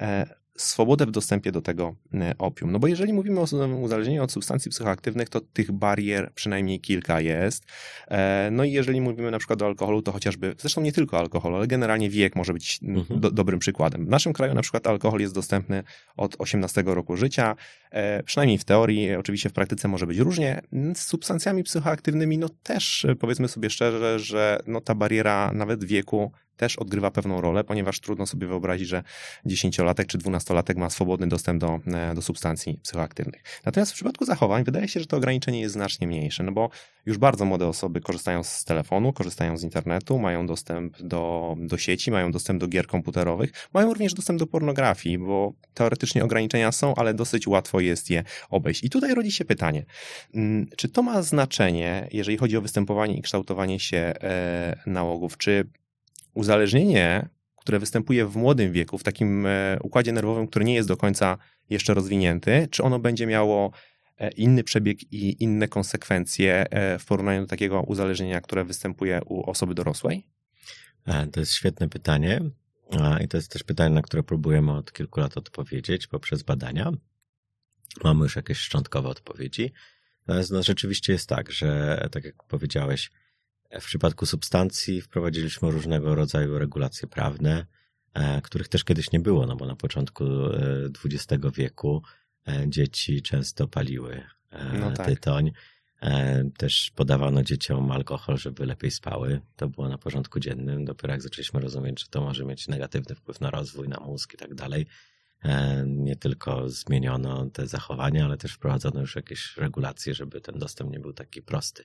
e, 0.00 0.26
swobodę 0.58 1.06
w 1.06 1.10
dostępie 1.10 1.52
do 1.52 1.62
tego 1.62 1.94
e, 2.14 2.34
opium. 2.38 2.72
No 2.72 2.78
bo 2.78 2.86
jeżeli 2.86 3.12
mówimy 3.12 3.40
o 3.40 3.44
uzależnieniu 3.80 4.22
od 4.22 4.32
substancji 4.32 4.70
psychoaktywnych, 4.70 5.28
to 5.28 5.40
tych 5.40 5.72
barier 5.72 6.32
przynajmniej 6.34 6.80
kilka 6.80 7.20
jest. 7.20 7.64
E, 8.08 8.48
no 8.52 8.64
i 8.64 8.72
jeżeli 8.72 9.00
mówimy 9.00 9.30
na 9.30 9.38
przykład 9.38 9.62
o 9.62 9.66
alkoholu, 9.66 10.02
to 10.02 10.12
chociażby, 10.12 10.54
zresztą 10.58 10.80
nie 10.80 10.92
tylko 10.92 11.18
alkoholu, 11.18 11.56
ale 11.56 11.66
generalnie 11.66 12.10
wiek 12.10 12.36
może 12.36 12.52
być 12.52 12.80
mhm. 12.82 13.20
do, 13.20 13.30
dobrym 13.30 13.58
przykładem. 13.58 14.06
W 14.06 14.08
naszym 14.08 14.32
kraju 14.32 14.54
na 14.54 14.62
przykład 14.62 14.86
alkohol 14.86 15.20
jest 15.20 15.34
dostępny 15.34 15.82
od 16.16 16.36
18 16.38 16.82
roku 16.86 17.16
życia, 17.16 17.56
e, 17.90 18.22
przynajmniej 18.22 18.58
w 18.58 18.64
teorii, 18.64 19.14
oczywiście 19.14 19.48
w 19.48 19.52
praktyce 19.52 19.88
może 19.88 20.06
być 20.06 20.18
różnie. 20.18 20.60
Z 20.94 21.00
substancjami 21.00 21.62
psychoaktywnymi, 21.62 22.38
no 22.38 22.48
też 22.62 23.06
powiedzmy 23.20 23.48
sobie 23.48 23.70
szczerze, 23.70 24.18
że 24.18 24.60
no 24.66 24.80
ta 24.80 24.94
bariera 24.94 25.52
nawet 25.54 25.84
wieku 25.84 26.32
też 26.58 26.76
odgrywa 26.76 27.10
pewną 27.10 27.40
rolę, 27.40 27.64
ponieważ 27.64 28.00
trudno 28.00 28.26
sobie 28.26 28.46
wyobrazić, 28.46 28.88
że 28.88 29.02
dziesięciolatek 29.46 30.06
czy 30.06 30.18
dwunastolatek 30.18 30.76
ma 30.76 30.90
swobodny 30.90 31.26
dostęp 31.26 31.60
do, 31.60 31.80
e, 31.86 32.14
do 32.14 32.22
substancji 32.22 32.80
psychoaktywnych. 32.82 33.42
Natomiast 33.64 33.92
w 33.92 33.94
przypadku 33.94 34.24
zachowań 34.24 34.64
wydaje 34.64 34.88
się, 34.88 35.00
że 35.00 35.06
to 35.06 35.16
ograniczenie 35.16 35.60
jest 35.60 35.72
znacznie 35.72 36.06
mniejsze, 36.06 36.42
no 36.42 36.52
bo 36.52 36.70
już 37.06 37.18
bardzo 37.18 37.44
młode 37.44 37.66
osoby 37.66 38.00
korzystają 38.00 38.44
z 38.44 38.64
telefonu, 38.64 39.12
korzystają 39.12 39.56
z 39.56 39.62
internetu, 39.62 40.18
mają 40.18 40.46
dostęp 40.46 41.02
do, 41.02 41.54
do 41.58 41.78
sieci, 41.78 42.10
mają 42.10 42.32
dostęp 42.32 42.60
do 42.60 42.68
gier 42.68 42.86
komputerowych, 42.86 43.52
mają 43.74 43.88
również 43.88 44.14
dostęp 44.14 44.38
do 44.38 44.46
pornografii, 44.46 45.18
bo 45.18 45.52
teoretycznie 45.74 46.24
ograniczenia 46.24 46.72
są, 46.72 46.94
ale 46.94 47.14
dosyć 47.14 47.46
łatwo 47.46 47.80
jest 47.80 48.10
je 48.10 48.24
obejść. 48.50 48.84
I 48.84 48.90
tutaj 48.90 49.14
rodzi 49.14 49.32
się 49.32 49.44
pytanie, 49.44 49.84
mm, 50.34 50.66
czy 50.76 50.88
to 50.88 51.02
ma 51.02 51.22
znaczenie, 51.22 52.08
jeżeli 52.12 52.36
chodzi 52.36 52.56
o 52.56 52.62
występowanie 52.62 53.16
i 53.16 53.22
kształtowanie 53.22 53.80
się 53.80 53.96
e, 53.96 54.82
nałogów, 54.86 55.38
czy 55.38 55.70
uzależnienie, 56.34 57.28
które 57.56 57.78
występuje 57.78 58.26
w 58.26 58.36
młodym 58.36 58.72
wieku, 58.72 58.98
w 58.98 59.02
takim 59.02 59.46
e, 59.46 59.78
układzie 59.82 60.12
nerwowym, 60.12 60.46
który 60.46 60.64
nie 60.64 60.74
jest 60.74 60.88
do 60.88 60.96
końca 60.96 61.38
jeszcze 61.70 61.94
rozwinięty, 61.94 62.68
czy 62.70 62.82
ono 62.82 62.98
będzie 62.98 63.26
miało 63.26 63.72
e, 64.18 64.30
inny 64.30 64.64
przebieg 64.64 65.12
i 65.12 65.42
inne 65.42 65.68
konsekwencje 65.68 66.70
e, 66.70 66.98
w 66.98 67.04
porównaniu 67.06 67.40
do 67.40 67.46
takiego 67.46 67.82
uzależnienia, 67.82 68.40
które 68.40 68.64
występuje 68.64 69.20
u 69.26 69.50
osoby 69.50 69.74
dorosłej? 69.74 70.26
To 71.32 71.40
jest 71.40 71.52
świetne 71.52 71.88
pytanie. 71.88 72.40
I 73.24 73.28
to 73.28 73.36
jest 73.36 73.52
też 73.52 73.62
pytanie, 73.62 73.94
na 73.94 74.02
które 74.02 74.22
próbujemy 74.22 74.72
od 74.72 74.92
kilku 74.92 75.20
lat 75.20 75.36
odpowiedzieć 75.36 76.06
poprzez 76.06 76.42
badania. 76.42 76.92
Mamy 78.04 78.22
już 78.22 78.36
jakieś 78.36 78.58
szczątkowe 78.58 79.08
odpowiedzi. 79.08 79.72
Natomiast 80.26 80.50
no, 80.50 80.62
rzeczywiście 80.62 81.12
jest 81.12 81.28
tak, 81.28 81.52
że 81.52 82.08
tak 82.12 82.24
jak 82.24 82.44
powiedziałeś, 82.44 83.10
w 83.70 83.84
przypadku 83.84 84.26
substancji 84.26 85.00
wprowadziliśmy 85.00 85.70
różnego 85.70 86.14
rodzaju 86.14 86.58
regulacje 86.58 87.08
prawne, 87.08 87.66
e, 88.14 88.42
których 88.42 88.68
też 88.68 88.84
kiedyś 88.84 89.12
nie 89.12 89.20
było, 89.20 89.46
no 89.46 89.56
bo 89.56 89.66
na 89.66 89.76
początku 89.76 90.24
XX 91.04 91.44
e, 91.44 91.50
wieku 91.50 92.02
e, 92.48 92.64
dzieci 92.68 93.22
często 93.22 93.68
paliły 93.68 94.22
no 94.80 94.90
tak. 94.90 95.06
tytoń. 95.06 95.52
Też 96.56 96.92
podawano 96.94 97.42
dzieciom 97.42 97.90
alkohol, 97.90 98.36
żeby 98.36 98.66
lepiej 98.66 98.90
spały. 98.90 99.40
To 99.56 99.68
było 99.68 99.88
na 99.88 99.98
porządku 99.98 100.40
dziennym. 100.40 100.84
Dopiero 100.84 101.12
jak 101.12 101.22
zaczęliśmy 101.22 101.60
rozumieć, 101.60 102.00
że 102.00 102.06
to 102.06 102.20
może 102.20 102.44
mieć 102.44 102.68
negatywny 102.68 103.14
wpływ 103.14 103.40
na 103.40 103.50
rozwój, 103.50 103.88
na 103.88 104.00
mózg 104.00 104.34
i 104.34 104.36
tak 104.36 104.54
dalej, 104.54 104.86
nie 105.86 106.16
tylko 106.16 106.68
zmieniono 106.68 107.50
te 107.50 107.66
zachowania, 107.66 108.24
ale 108.24 108.36
też 108.36 108.52
wprowadzono 108.52 109.00
już 109.00 109.16
jakieś 109.16 109.56
regulacje, 109.56 110.14
żeby 110.14 110.40
ten 110.40 110.58
dostęp 110.58 110.90
nie 110.90 111.00
był 111.00 111.12
taki 111.12 111.42
prosty. 111.42 111.84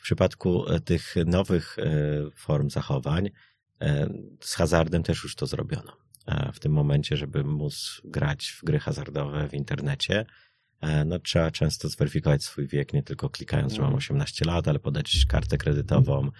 W 0.00 0.02
przypadku 0.02 0.68
e, 0.68 0.80
tych 0.80 1.14
nowych 1.26 1.78
e, 1.78 1.84
form 2.36 2.70
zachowań 2.70 3.30
e, 3.80 4.08
z 4.40 4.54
hazardem 4.54 5.02
też 5.02 5.22
już 5.22 5.34
to 5.34 5.46
zrobiono. 5.46 5.96
W 6.52 6.60
tym 6.60 6.72
momencie, 6.72 7.16
żeby 7.16 7.44
móc 7.44 8.00
grać 8.04 8.48
w 8.48 8.64
gry 8.64 8.78
hazardowe 8.78 9.48
w 9.48 9.54
internecie, 9.54 10.26
no 11.06 11.18
trzeba 11.18 11.50
często 11.50 11.88
zweryfikować 11.88 12.44
swój 12.44 12.66
wiek, 12.66 12.92
nie 12.92 13.02
tylko 13.02 13.30
klikając, 13.30 13.72
że 13.72 13.82
mam 13.82 13.94
18 13.94 14.44
mhm. 14.44 14.56
lat, 14.56 14.68
ale 14.68 14.78
podać 14.78 15.26
kartę 15.28 15.58
kredytową, 15.58 16.30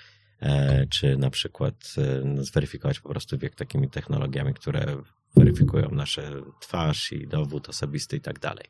czy 0.90 1.16
na 1.16 1.31
przykład 1.31 1.94
no, 2.25 2.44
zweryfikować 2.44 3.01
po 3.01 3.09
prostu 3.09 3.38
wiek 3.38 3.55
takimi 3.55 3.90
technologiami, 3.90 4.55
które 4.55 4.96
weryfikują 5.37 5.90
nasze 5.90 6.33
twarz 6.61 7.12
i 7.12 7.29
dowód 7.29 7.68
osobisty 7.68 8.16
i 8.16 8.20
tak 8.20 8.38
dalej. 8.38 8.64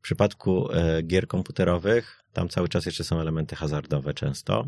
W 0.00 0.02
przypadku 0.02 0.68
gier 1.02 1.26
komputerowych 1.26 2.24
tam 2.32 2.48
cały 2.48 2.68
czas 2.68 2.86
jeszcze 2.86 3.04
są 3.04 3.20
elementy 3.20 3.56
hazardowe 3.56 4.14
często, 4.14 4.66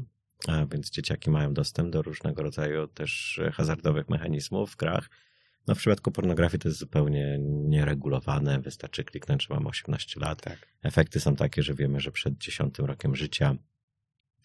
więc 0.71 0.91
dzieciaki 0.91 1.31
mają 1.31 1.55
dostęp 1.55 1.91
do 1.91 2.03
różnego 2.03 2.43
rodzaju 2.43 2.87
też 2.87 3.41
hazardowych 3.53 4.09
mechanizmów 4.09 4.73
w 4.73 4.77
grach. 4.77 5.11
No 5.67 5.75
w 5.75 5.79
przypadku 5.79 6.11
pornografii 6.11 6.61
to 6.61 6.69
jest 6.69 6.79
zupełnie 6.79 7.39
nieregulowane, 7.41 8.61
wystarczy 8.61 9.05
kliknąć, 9.05 9.47
że 9.47 9.55
mam 9.55 9.67
18 9.67 10.21
lat. 10.21 10.43
Tak. 10.43 10.59
Efekty 10.83 11.21
są 11.21 11.37
takie, 11.37 11.63
że 11.63 11.75
wiemy, 11.75 12.01
że 12.01 12.13
przed 12.13 12.39
10 12.39 12.79
rokiem 12.79 13.17
życia 13.17 13.57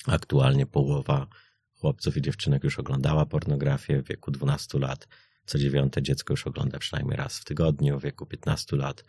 aktualnie 0.08 0.66
połowa 0.66 1.28
chłopców 1.74 2.18
i 2.18 2.22
dziewczynek 2.22 2.64
już 2.64 2.80
oglądała 2.80 3.26
pornografię 3.26 4.02
w 4.02 4.08
wieku 4.08 4.32
12 4.32 4.80
lat. 4.80 5.08
Co 5.46 5.58
dziewiąte 5.58 6.02
dziecko 6.02 6.34
już 6.34 6.48
ogląda 6.48 6.80
przynajmniej 6.80 7.18
raz 7.18 7.40
w 7.40 7.46
tygodniu, 7.46 8.00
w 8.00 8.04
wieku 8.04 8.26
15 8.26 8.76
lat. 8.76 9.04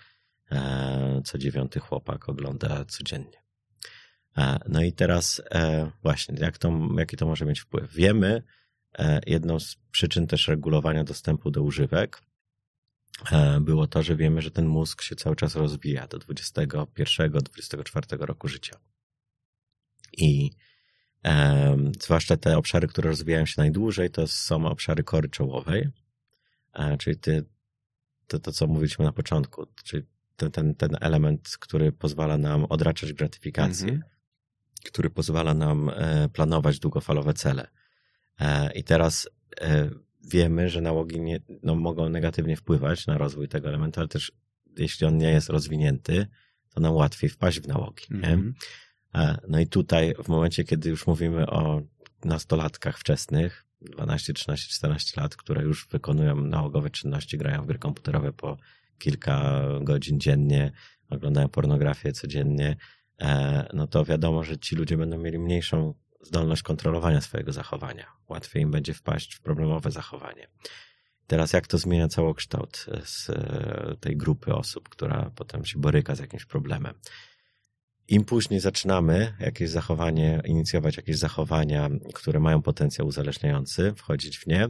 E, 0.52 1.22
co 1.24 1.38
dziewiąty 1.38 1.80
chłopak 1.80 2.28
ogląda 2.28 2.84
codziennie. 2.84 3.42
E, 4.37 4.58
no 4.68 4.82
i 4.82 4.92
teraz 4.92 5.42
e, 5.50 5.90
właśnie, 6.02 6.34
jak 6.38 6.58
to, 6.58 6.80
jaki 6.98 7.16
to 7.16 7.26
może 7.26 7.44
mieć 7.44 7.61
wpływ? 7.61 7.92
Wiemy, 7.92 8.42
jedną 9.26 9.61
z 9.61 9.76
przyczyn 9.90 10.26
też 10.26 10.48
regulowania 10.48 11.04
dostępu 11.04 11.50
do 11.50 11.62
używek 11.62 12.22
było 13.61 13.87
to, 13.87 14.02
że 14.02 14.16
wiemy, 14.16 14.42
że 14.42 14.50
ten 14.50 14.66
mózg 14.66 15.02
się 15.02 15.16
cały 15.16 15.37
czas 15.37 15.56
rozwija 15.56 16.06
do 16.06 16.18
21-24 16.18 18.20
roku 18.20 18.48
życia. 18.48 18.76
I 20.12 20.50
zwłaszcza 22.00 22.37
te 22.37 22.56
obszary, 22.56 22.88
które 22.88 23.11
rozwijają 23.11 23.46
się 23.46 23.54
najdłużej, 23.56 24.11
to 24.11 24.26
są 24.26 24.66
obszary 24.66 25.04
kory 25.04 25.28
czołowej, 25.28 25.88
czyli 26.98 27.16
ty, 27.16 27.44
to, 28.26 28.38
to, 28.38 28.52
co 28.52 28.66
mówiliśmy 28.66 29.04
na 29.04 29.12
początku, 29.12 29.66
czyli 29.84 30.06
ten, 30.38 30.51
ten, 30.51 30.74
ten 30.74 30.96
element, 31.01 31.57
który 31.61 31.92
pozwala 31.92 32.38
nam 32.38 32.64
odraczać 32.64 33.12
gratyfikację. 33.12 33.92
-hmm 33.92 34.18
który 34.85 35.11
pozwala 35.11 35.55
nam 35.55 35.88
e, 35.88 36.29
planować 36.29 36.79
długofalowe 36.79 37.35
cele. 37.35 37.68
E, 38.40 38.72
I 38.72 38.85
teraz 38.85 39.29
e, 39.61 39.90
wiemy, 40.24 40.68
że 40.68 40.81
nałogi 40.81 41.20
nie, 41.20 41.40
no, 41.62 41.74
mogą 41.74 42.09
negatywnie 42.09 42.57
wpływać 42.57 43.07
na 43.07 43.18
rozwój 43.18 43.48
tego 43.48 43.68
elementu, 43.68 44.01
ale 44.01 44.09
też 44.09 44.33
jeśli 44.79 45.07
on 45.07 45.18
nie 45.18 45.31
jest 45.31 45.48
rozwinięty, 45.48 46.27
to 46.74 46.81
nam 46.81 46.94
łatwiej 46.94 47.31
wpaść 47.31 47.61
w 47.61 47.68
nałogi. 47.68 48.05
Mm-hmm. 48.11 48.53
No 49.48 49.61
i 49.61 49.66
tutaj, 49.66 50.14
w 50.24 50.29
momencie, 50.29 50.64
kiedy 50.64 50.90
już 50.90 51.07
mówimy 51.07 51.46
o 51.46 51.83
nastolatkach 52.24 52.98
wczesnych, 52.98 53.64
12, 53.81 54.33
13, 54.33 54.68
14 54.74 55.20
lat, 55.20 55.37
które 55.37 55.62
już 55.62 55.88
wykonują 55.88 56.40
nałogowe 56.40 56.90
czynności, 56.90 57.38
grają 57.38 57.62
w 57.62 57.66
gry 57.66 57.79
komputerowe 57.79 58.33
po 58.33 58.57
kilka 58.98 59.62
godzin 59.80 60.20
dziennie, 60.20 60.72
oglądają 61.11 61.48
pornografię 61.48 62.12
codziennie, 62.12 62.76
E, 63.20 63.66
no 63.72 63.87
to 63.87 64.04
wiadomo, 64.04 64.44
że 64.44 64.58
ci 64.58 64.76
ludzie 64.76 64.96
będą 64.96 65.18
mieli 65.18 65.38
mniejszą 65.38 65.94
zdolność 66.20 66.62
kontrolowania 66.62 67.20
swojego 67.20 67.52
zachowania. 67.52 68.06
Łatwiej 68.28 68.62
im 68.62 68.70
będzie 68.70 68.94
wpaść 68.94 69.34
w 69.34 69.40
problemowe 69.40 69.90
zachowanie. 69.90 70.48
Teraz 71.26 71.52
jak 71.52 71.66
to 71.66 71.78
zmienia 71.78 72.08
całokształt 72.08 72.87
z 73.04 73.30
e, 73.30 73.96
tej 74.00 74.16
grupy 74.16 74.54
osób, 74.54 74.88
która 74.88 75.30
potem 75.34 75.64
się 75.64 75.78
boryka 75.78 76.14
z 76.14 76.18
jakimś 76.18 76.44
problemem? 76.44 76.94
Im 78.08 78.24
później 78.24 78.61
zaczynamy 78.61 79.34
jakieś 79.40 79.70
zachowanie, 79.70 80.42
inicjować 80.44 80.96
jakieś 80.96 81.18
zachowania, 81.18 81.90
które 82.14 82.40
mają 82.40 82.62
potencjał 82.62 83.06
uzależniający, 83.06 83.94
wchodzić 83.96 84.38
w 84.38 84.46
nie, 84.46 84.66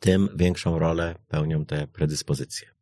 tym 0.00 0.28
większą 0.36 0.78
rolę 0.78 1.14
pełnią 1.28 1.66
te 1.66 1.86
predyspozycje. 1.86 2.73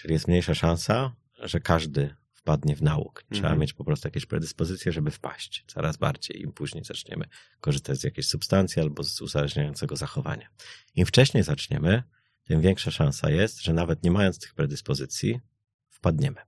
Czyli 0.00 0.14
jest 0.14 0.28
mniejsza 0.28 0.54
szansa, 0.54 1.14
że 1.38 1.60
każdy 1.60 2.14
wpadnie 2.32 2.76
w 2.76 2.82
nauk. 2.82 3.24
Trzeba 3.32 3.48
mhm. 3.48 3.60
mieć 3.60 3.72
po 3.72 3.84
prostu 3.84 4.08
jakieś 4.08 4.26
predyspozycje, 4.26 4.92
żeby 4.92 5.10
wpaść 5.10 5.64
coraz 5.66 5.96
bardziej. 5.96 6.42
Im 6.42 6.52
później 6.52 6.84
zaczniemy 6.84 7.24
korzystać 7.60 7.98
z 7.98 8.04
jakiejś 8.04 8.26
substancji 8.26 8.82
albo 8.82 9.04
z 9.04 9.20
uzależniającego 9.20 9.96
zachowania. 9.96 10.48
Im 10.94 11.06
wcześniej 11.06 11.42
zaczniemy, 11.42 12.02
tym 12.44 12.60
większa 12.60 12.90
szansa 12.90 13.30
jest, 13.30 13.62
że 13.62 13.72
nawet 13.72 14.02
nie 14.02 14.10
mając 14.10 14.38
tych 14.38 14.54
predyspozycji, 14.54 15.40
wpadniemy. 15.88 16.40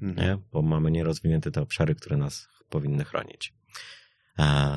Mhm. 0.00 0.28
Nie? 0.28 0.38
Bo 0.52 0.62
mamy 0.62 0.90
nierozwinięte 0.90 1.50
te 1.50 1.60
obszary, 1.60 1.94
które 1.94 2.16
nas 2.16 2.48
powinny 2.68 3.04
chronić. 3.04 3.54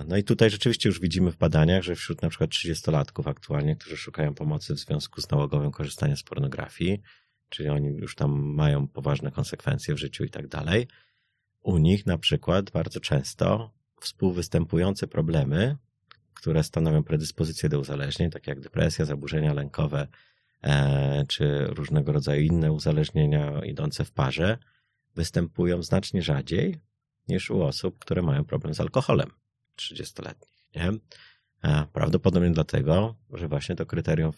No 0.08 0.17
i 0.17 0.24
tutaj 0.24 0.50
rzeczywiście 0.50 0.89
już 0.89 1.00
widzimy 1.00 1.32
w 1.32 1.38
badaniach, 1.38 1.84
że 1.84 1.95
wśród 1.95 2.22
na 2.22 2.30
przykład 2.30 2.50
30-latków 2.50 3.30
aktualnie, 3.30 3.76
którzy 3.76 3.98
szukają 3.98 4.34
pomocy 4.34 4.76
w 4.76 4.80
związku 4.80 5.22
z 5.22 5.30
nałogowym 5.30 5.72
korzystaniem 5.72 6.17
z 6.17 6.24
pornografii, 6.24 7.02
czyli 7.50 7.70
oni 7.70 7.88
już 7.88 8.16
tam 8.16 8.32
mają 8.32 8.88
poważne 8.88 9.32
konsekwencje 9.32 9.96
w 9.96 9.98
życiu 9.98 10.24
i 10.24 10.30
tak 10.30 10.48
dalej. 10.48 10.88
U 11.62 11.78
nich 11.78 12.06
na 12.06 12.18
przykład 12.18 12.72
bardzo 12.72 13.00
często 13.00 13.72
współwystępujące 14.02 15.08
problemy, 15.08 15.78
które 16.34 16.64
stanowią 16.64 17.04
predyspozycję 17.04 17.70
do 17.70 17.80
uzależnień, 17.80 18.32
takie 18.32 18.52
jak 18.52 18.60
depresja, 18.60 19.06
zaburzenia 19.06 19.54
lękowe, 19.54 20.08
e, 20.64 21.26
czy 21.28 21.66
różnego 21.68 22.12
rodzaju 22.12 22.42
inne 22.42 22.72
uzależnienia 22.72 23.66
idące 23.66 24.06
w 24.06 24.12
parze, 24.12 24.58
występują 25.16 25.84
znacznie 25.84 26.22
rzadziej 26.22 26.82
niż 27.28 27.52
u 27.52 27.62
osób, 27.62 28.00
które 28.00 28.22
mają 28.22 28.46
problem 28.46 28.74
z 28.74 28.80
alkoholem 28.80 29.32
30-letnich. 29.76 30.66
Nie? 30.76 30.92
E, 31.64 31.86
prawdopodobnie 31.94 32.52
dlatego, 32.52 33.16
że 33.34 33.48
właśnie 33.48 33.76
to 33.76 33.86
kryterium 33.86 34.32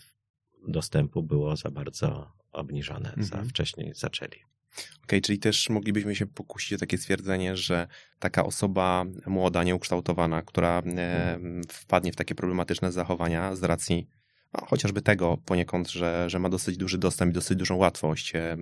dostępu 0.67 1.23
było 1.23 1.55
za 1.55 1.71
bardzo 1.71 2.31
obniżone, 2.51 3.09
mhm. 3.09 3.23
za 3.23 3.43
wcześniej 3.43 3.93
zaczęli. 3.95 4.27
Okej, 4.27 5.03
okay, 5.03 5.21
czyli 5.21 5.39
też 5.39 5.69
moglibyśmy 5.69 6.15
się 6.15 6.27
pokusić 6.27 6.73
o 6.73 6.77
takie 6.77 6.97
stwierdzenie, 6.97 7.55
że 7.57 7.87
taka 8.19 8.45
osoba 8.45 9.05
młoda, 9.25 9.63
nieukształtowana, 9.63 10.41
która 10.41 10.77
mhm. 10.77 11.61
wpadnie 11.69 12.11
w 12.11 12.15
takie 12.15 12.35
problematyczne 12.35 12.91
zachowania 12.91 13.55
z 13.55 13.63
racji 13.63 14.07
no, 14.53 14.65
chociażby 14.65 15.01
tego 15.01 15.37
poniekąd, 15.45 15.89
że, 15.89 16.29
że 16.29 16.39
ma 16.39 16.49
dosyć 16.49 16.77
duży 16.77 16.97
dostęp 16.97 17.31
i 17.31 17.33
dosyć 17.33 17.57
dużą 17.57 17.75
łatwość 17.75 18.35
e, 18.35 18.57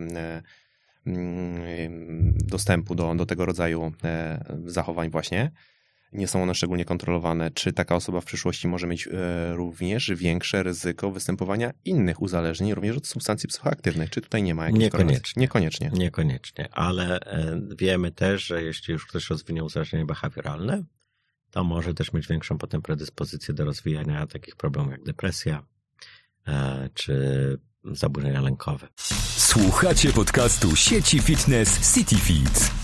dostępu 2.46 2.96
do, 2.96 3.16
do 3.16 3.26
tego 3.26 3.46
rodzaju 3.46 3.92
e, 4.04 4.44
zachowań 4.66 5.10
właśnie, 5.10 5.52
nie 6.12 6.28
są 6.28 6.44
one 6.44 6.56
szczególnie 6.56 6.86
kontrolowane, 6.86 7.52
czy 7.52 7.74
taka 7.74 7.96
osoba 7.96 8.22
w 8.22 8.26
przyszłości 8.26 8.68
może 8.68 8.88
mieć 8.88 9.08
e, 9.08 9.54
również 9.54 10.12
większe 10.16 10.64
ryzyko 10.64 11.12
występowania 11.12 11.72
innych 11.86 12.22
uzależnień, 12.22 12.74
również 12.74 12.98
od 12.98 13.08
substancji 13.08 13.50
psychoaktywnych? 13.50 14.10
Czy 14.10 14.22
tutaj 14.22 14.44
nie 14.44 14.56
ma 14.56 14.66
jakiejś 14.66 14.84
Niekoniecznie. 14.84 15.42
Niekoniecznie. 15.42 15.92
Niekoniecznie, 15.94 16.70
ale 16.72 17.20
e, 17.20 17.62
wiemy 17.78 18.12
też, 18.12 18.46
że 18.46 18.64
jeśli 18.64 18.92
już 18.92 19.06
ktoś 19.06 19.30
rozwinie 19.30 19.64
uzależnienie 19.64 20.06
behawioralne, 20.06 20.84
to 21.52 21.64
może 21.64 21.94
też 21.94 22.14
mieć 22.14 22.28
większą 22.28 22.58
potem 22.58 22.82
predyspozycję 22.82 23.54
do 23.54 23.66
rozwijania 23.66 24.28
takich 24.28 24.56
problemów 24.56 24.92
jak 24.92 25.04
depresja 25.04 25.64
e, 26.48 26.90
czy 26.94 27.58
zaburzenia 27.84 28.42
lękowe. 28.42 28.88
Słuchacie 29.38 30.14
podcastu 30.14 30.76
sieci 30.76 31.20
fitness 31.20 31.94
CityFit. 31.94 32.79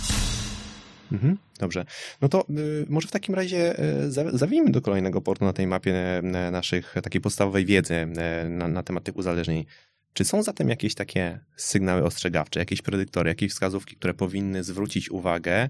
Mhm, 1.11 1.37
dobrze. 1.59 1.85
No 2.21 2.29
to 2.29 2.45
y, 2.49 2.85
może 2.89 3.07
w 3.07 3.11
takim 3.11 3.35
razie 3.35 3.79
y, 3.79 4.11
zawijmy 4.11 4.71
do 4.71 4.81
kolejnego 4.81 5.21
portu 5.21 5.45
na 5.45 5.53
tej 5.53 5.67
mapie 5.67 6.19
y, 6.19 6.51
naszych 6.51 6.95
takiej 7.03 7.21
podstawowej 7.21 7.65
wiedzy 7.65 7.93
y, 7.93 8.49
na, 8.49 8.67
na 8.67 8.83
temat 8.83 9.03
tych 9.03 9.15
uzależnień. 9.17 9.65
Czy 10.13 10.25
są 10.25 10.43
zatem 10.43 10.69
jakieś 10.69 10.95
takie 10.95 11.39
sygnały 11.55 12.03
ostrzegawcze, 12.03 12.59
jakieś 12.59 12.81
predyktory, 12.81 13.29
jakieś 13.29 13.51
wskazówki, 13.51 13.95
które 13.95 14.13
powinny 14.13 14.63
zwrócić 14.63 15.11
uwagę, 15.11 15.69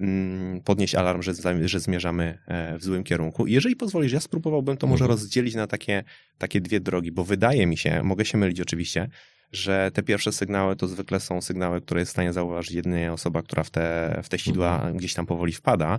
mm, 0.00 0.60
podnieść 0.60 0.94
alarm, 0.94 1.22
że, 1.22 1.32
że 1.64 1.80
zmierzamy 1.80 2.38
e, 2.46 2.78
w 2.78 2.84
złym 2.84 3.04
kierunku. 3.04 3.46
I 3.46 3.52
jeżeli 3.52 3.76
pozwolisz, 3.76 4.12
ja 4.12 4.20
spróbowałbym 4.20 4.76
to 4.76 4.86
może 4.86 5.04
mhm. 5.04 5.18
rozdzielić 5.18 5.54
na 5.54 5.66
takie, 5.66 6.04
takie 6.38 6.60
dwie 6.60 6.80
drogi, 6.80 7.12
bo 7.12 7.24
wydaje 7.24 7.66
mi 7.66 7.76
się, 7.76 8.02
mogę 8.02 8.24
się 8.24 8.38
mylić 8.38 8.60
oczywiście, 8.60 9.08
że 9.52 9.90
te 9.94 10.02
pierwsze 10.02 10.32
sygnały 10.32 10.76
to 10.76 10.86
zwykle 10.86 11.20
są 11.20 11.40
sygnały, 11.40 11.80
które 11.80 12.00
jest 12.00 12.10
w 12.10 12.12
stanie 12.12 12.32
zauważyć 12.32 12.72
jedynie 12.72 13.12
osoba, 13.12 13.42
która 13.42 13.62
w 13.62 13.70
te, 13.70 14.20
w 14.22 14.28
te 14.28 14.38
sidła 14.38 14.74
mhm. 14.74 14.96
gdzieś 14.96 15.14
tam 15.14 15.26
powoli 15.26 15.52
wpada, 15.52 15.98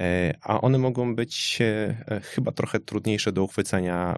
e, 0.00 0.34
a 0.42 0.60
one 0.60 0.78
mogą 0.78 1.14
być 1.14 1.58
e, 1.60 2.20
chyba 2.20 2.52
trochę 2.52 2.80
trudniejsze 2.80 3.32
do 3.32 3.42
uchwycenia 3.42 4.16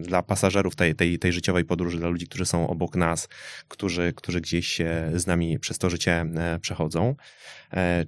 dla 0.00 0.22
pasażerów 0.22 0.76
tej, 0.76 0.94
tej, 0.94 1.18
tej 1.18 1.32
życiowej 1.32 1.64
podróży, 1.64 1.98
dla 1.98 2.08
ludzi, 2.08 2.26
którzy 2.26 2.46
są 2.46 2.68
obok 2.68 2.96
nas, 2.96 3.28
którzy, 3.68 4.12
którzy 4.16 4.40
gdzieś 4.40 4.78
z 5.14 5.26
nami 5.26 5.58
przez 5.58 5.78
to 5.78 5.90
życie 5.90 6.26
e, 6.36 6.58
przechodzą. 6.58 7.14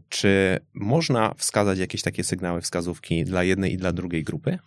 Czy 0.08 0.58
można 0.74 1.34
wskazać 1.34 1.78
jakieś 1.78 2.02
takie 2.02 2.24
sygnały, 2.24 2.60
wskazówki 2.60 3.24
dla 3.24 3.44
jednej 3.44 3.72
i 3.72 3.76
dla 3.76 3.92
drugiej 3.92 4.24
grupy? 4.24 4.58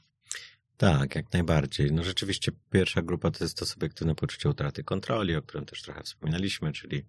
Tak, 0.79 1.15
jak 1.15 1.33
najbardziej. 1.33 1.91
No 1.91 2.03
rzeczywiście 2.03 2.51
pierwsza 2.71 3.01
grupa 3.01 3.31
to 3.31 3.43
jest 3.43 3.57
to 3.57 3.65
subiektywne 3.65 4.15
poczucie 4.15 4.49
utraty 4.49 4.83
kontroli, 4.83 5.35
o 5.35 5.41
którym 5.41 5.65
też 5.65 5.81
trochę 5.81 6.03
wspominaliśmy, 6.03 6.73
czyli 6.73 7.05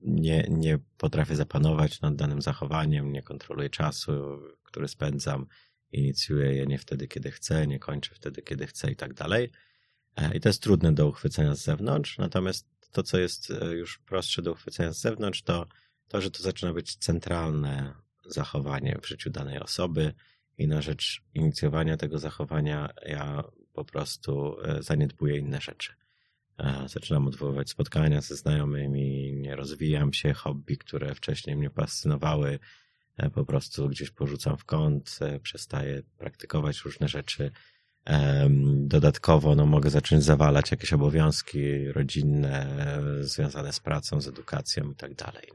nie, 0.00 0.46
nie 0.50 0.78
potrafię 0.98 1.36
zapanować 1.36 2.00
nad 2.00 2.16
danym 2.16 2.42
zachowaniem, 2.42 3.12
nie 3.12 3.22
kontroluję 3.22 3.70
czasu, 3.70 4.12
który 4.62 4.88
spędzam, 4.88 5.46
inicjuję 5.92 6.52
je 6.52 6.66
nie 6.66 6.78
wtedy, 6.78 7.08
kiedy 7.08 7.30
chcę, 7.30 7.66
nie 7.66 7.78
kończę 7.78 8.14
wtedy, 8.14 8.42
kiedy 8.42 8.66
chcę 8.66 8.90
i 8.90 8.96
tak 8.96 9.14
dalej. 9.14 9.50
E, 10.16 10.36
I 10.36 10.40
to 10.40 10.48
jest 10.48 10.62
trudne 10.62 10.94
do 10.94 11.08
uchwycenia 11.08 11.54
z 11.54 11.62
zewnątrz, 11.64 12.18
natomiast 12.18 12.66
to, 12.92 13.02
co 13.02 13.18
jest 13.18 13.50
e, 13.50 13.72
już 13.72 13.98
prostsze 13.98 14.42
do 14.42 14.52
uchwycenia 14.52 14.92
z 14.92 15.00
zewnątrz, 15.00 15.42
to 15.42 15.66
to, 16.08 16.20
że 16.20 16.30
to 16.30 16.42
zaczyna 16.42 16.72
być 16.72 16.96
centralne 16.96 17.94
zachowanie 18.26 18.98
w 19.02 19.08
życiu 19.08 19.30
danej 19.30 19.58
osoby, 19.58 20.12
i 20.58 20.68
na 20.68 20.82
rzecz 20.82 21.22
inicjowania 21.34 21.96
tego 21.96 22.18
zachowania 22.18 22.88
ja 23.06 23.44
po 23.72 23.84
prostu 23.84 24.56
e, 24.64 24.82
zaniedbuję 24.82 25.38
inne 25.38 25.60
rzeczy. 25.60 25.92
E, 26.58 26.88
zaczynam 26.88 27.26
odwoływać 27.26 27.70
spotkania 27.70 28.20
ze 28.20 28.36
znajomymi, 28.36 29.32
nie 29.32 29.56
rozwijam 29.56 30.12
się, 30.12 30.32
hobby, 30.32 30.76
które 30.76 31.14
wcześniej 31.14 31.56
mnie 31.56 31.70
fascynowały, 31.70 32.58
e, 33.16 33.30
po 33.30 33.44
prostu 33.44 33.88
gdzieś 33.88 34.10
porzucam 34.10 34.56
w 34.56 34.64
kąt, 34.64 35.18
przestaję 35.42 36.02
praktykować 36.18 36.84
różne 36.84 37.08
rzeczy. 37.08 37.50
Dodatkowo 38.76 39.54
no, 39.54 39.66
mogę 39.66 39.90
zacząć 39.90 40.24
zawalać 40.24 40.70
jakieś 40.70 40.92
obowiązki 40.92 41.88
rodzinne 41.88 42.76
związane 43.20 43.72
z 43.72 43.80
pracą, 43.80 44.20
z 44.20 44.28
edukacją 44.28 44.90
i 44.90 44.94
tak 44.94 45.14
dalej. 45.14 45.48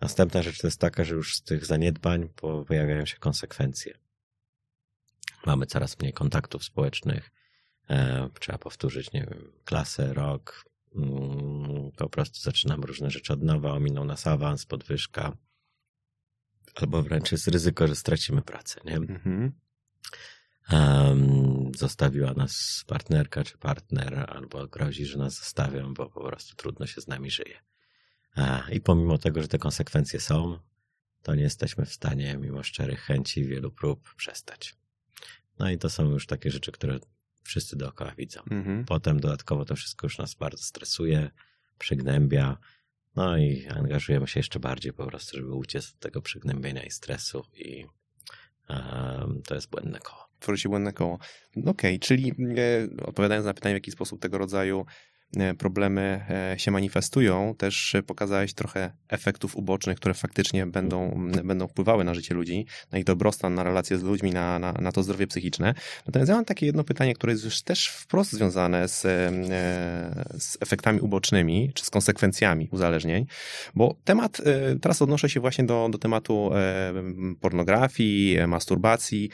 Następna 0.00 0.42
rzecz 0.42 0.58
to 0.58 0.66
jest 0.66 0.80
taka, 0.80 1.04
że 1.04 1.14
już 1.14 1.36
z 1.36 1.42
tych 1.42 1.66
zaniedbań 1.66 2.28
pojawiają 2.66 3.06
się 3.06 3.16
konsekwencje. 3.16 4.01
Mamy 5.46 5.66
coraz 5.66 5.98
mniej 5.98 6.12
kontaktów 6.12 6.64
społecznych. 6.64 7.30
E, 7.90 8.28
trzeba 8.40 8.58
powtórzyć, 8.58 9.12
nie 9.12 9.20
wiem, 9.20 9.52
klasę, 9.64 10.14
rok. 10.14 10.64
Mm, 10.96 11.90
po 11.96 12.08
prostu 12.08 12.40
zaczynamy 12.40 12.86
różne 12.86 13.10
rzeczy 13.10 13.32
od 13.32 13.42
nowa, 13.42 13.72
ominął 13.72 14.04
nas 14.04 14.26
awans, 14.26 14.66
podwyżka. 14.66 15.36
Albo 16.74 17.02
wręcz 17.02 17.32
jest 17.32 17.48
ryzyko, 17.48 17.88
że 17.88 17.96
stracimy 17.96 18.42
pracę, 18.42 18.80
nie? 18.84 18.96
Mhm. 18.96 19.52
Um, 20.72 21.72
zostawiła 21.76 22.32
nas 22.32 22.84
partnerka 22.86 23.44
czy 23.44 23.58
partner, 23.58 24.26
albo 24.28 24.66
grozi, 24.66 25.06
że 25.06 25.18
nas 25.18 25.34
zostawią, 25.34 25.94
bo 25.94 26.10
po 26.10 26.24
prostu 26.24 26.56
trudno 26.56 26.86
się 26.86 27.00
z 27.00 27.08
nami 27.08 27.30
żyje. 27.30 27.60
I 28.72 28.80
pomimo 28.80 29.18
tego, 29.18 29.42
że 29.42 29.48
te 29.48 29.58
konsekwencje 29.58 30.20
są, 30.20 30.58
to 31.22 31.34
nie 31.34 31.42
jesteśmy 31.42 31.86
w 31.86 31.92
stanie, 31.92 32.36
mimo 32.36 32.62
szczerych 32.62 33.00
chęci 33.00 33.44
wielu 33.44 33.70
prób, 33.70 34.14
przestać. 34.14 34.81
No 35.58 35.70
i 35.70 35.78
to 35.78 35.90
są 35.90 36.10
już 36.10 36.26
takie 36.26 36.50
rzeczy, 36.50 36.72
które 36.72 36.98
wszyscy 37.42 37.76
dookoła 37.76 38.14
widzą. 38.18 38.40
Mhm. 38.50 38.84
Potem 38.84 39.20
dodatkowo 39.20 39.64
to 39.64 39.76
wszystko 39.76 40.06
już 40.06 40.18
nas 40.18 40.34
bardzo 40.34 40.62
stresuje, 40.62 41.30
przygnębia, 41.78 42.58
no 43.16 43.36
i 43.36 43.66
angażujemy 43.66 44.26
się 44.26 44.40
jeszcze 44.40 44.60
bardziej 44.60 44.92
po 44.92 45.06
prostu, 45.06 45.36
żeby 45.36 45.52
uciec 45.52 45.90
od 45.90 45.98
tego 45.98 46.22
przygnębienia 46.22 46.82
i 46.82 46.90
stresu 46.90 47.44
i 47.54 47.86
um, 48.68 49.42
to 49.46 49.54
jest 49.54 49.70
błędne 49.70 49.98
koło. 49.98 50.28
Tworzy 50.40 50.62
się 50.62 50.68
błędne 50.68 50.92
koło. 50.92 51.14
Okej, 51.56 51.70
okay, 51.70 51.98
czyli 51.98 52.32
e, 52.58 53.04
odpowiadając 53.06 53.46
na 53.46 53.54
pytanie, 53.54 53.74
w 53.74 53.76
jaki 53.76 53.90
sposób 53.90 54.20
tego 54.20 54.38
rodzaju 54.38 54.86
problemy 55.58 56.24
e, 56.30 56.58
się 56.58 56.70
manifestują, 56.70 57.54
też 57.58 57.96
pokazałeś 58.06 58.54
trochę 58.54 58.92
efektów 59.08 59.56
ubocznych, 59.56 59.96
które 59.96 60.14
faktycznie 60.14 60.66
będą, 60.66 61.28
będą 61.44 61.68
wpływały 61.68 62.04
na 62.04 62.14
życie 62.14 62.34
ludzi, 62.34 62.66
na 62.92 62.98
ich 62.98 63.04
dobrostan, 63.04 63.54
na 63.54 63.62
relacje 63.62 63.98
z 63.98 64.02
ludźmi, 64.02 64.30
na, 64.30 64.58
na, 64.58 64.72
na 64.72 64.92
to 64.92 65.02
zdrowie 65.02 65.26
psychiczne. 65.26 65.74
Natomiast 66.06 66.28
ja 66.28 66.34
mam 66.34 66.44
takie 66.44 66.66
jedno 66.66 66.84
pytanie, 66.84 67.14
które 67.14 67.32
jest 67.32 67.44
już 67.44 67.62
też 67.62 67.88
wprost 67.88 68.32
związane 68.32 68.88
z, 68.88 69.04
e, 69.04 69.10
z 70.40 70.56
efektami 70.60 71.00
ubocznymi, 71.00 71.70
czy 71.74 71.84
z 71.84 71.90
konsekwencjami 71.90 72.68
uzależnień, 72.70 73.26
bo 73.74 73.96
temat, 74.04 74.40
teraz 74.80 75.02
odnoszę 75.02 75.28
się 75.28 75.40
właśnie 75.40 75.64
do, 75.64 75.88
do 75.92 75.98
tematu 75.98 76.50
pornografii, 77.40 78.38
masturbacji. 78.46 79.30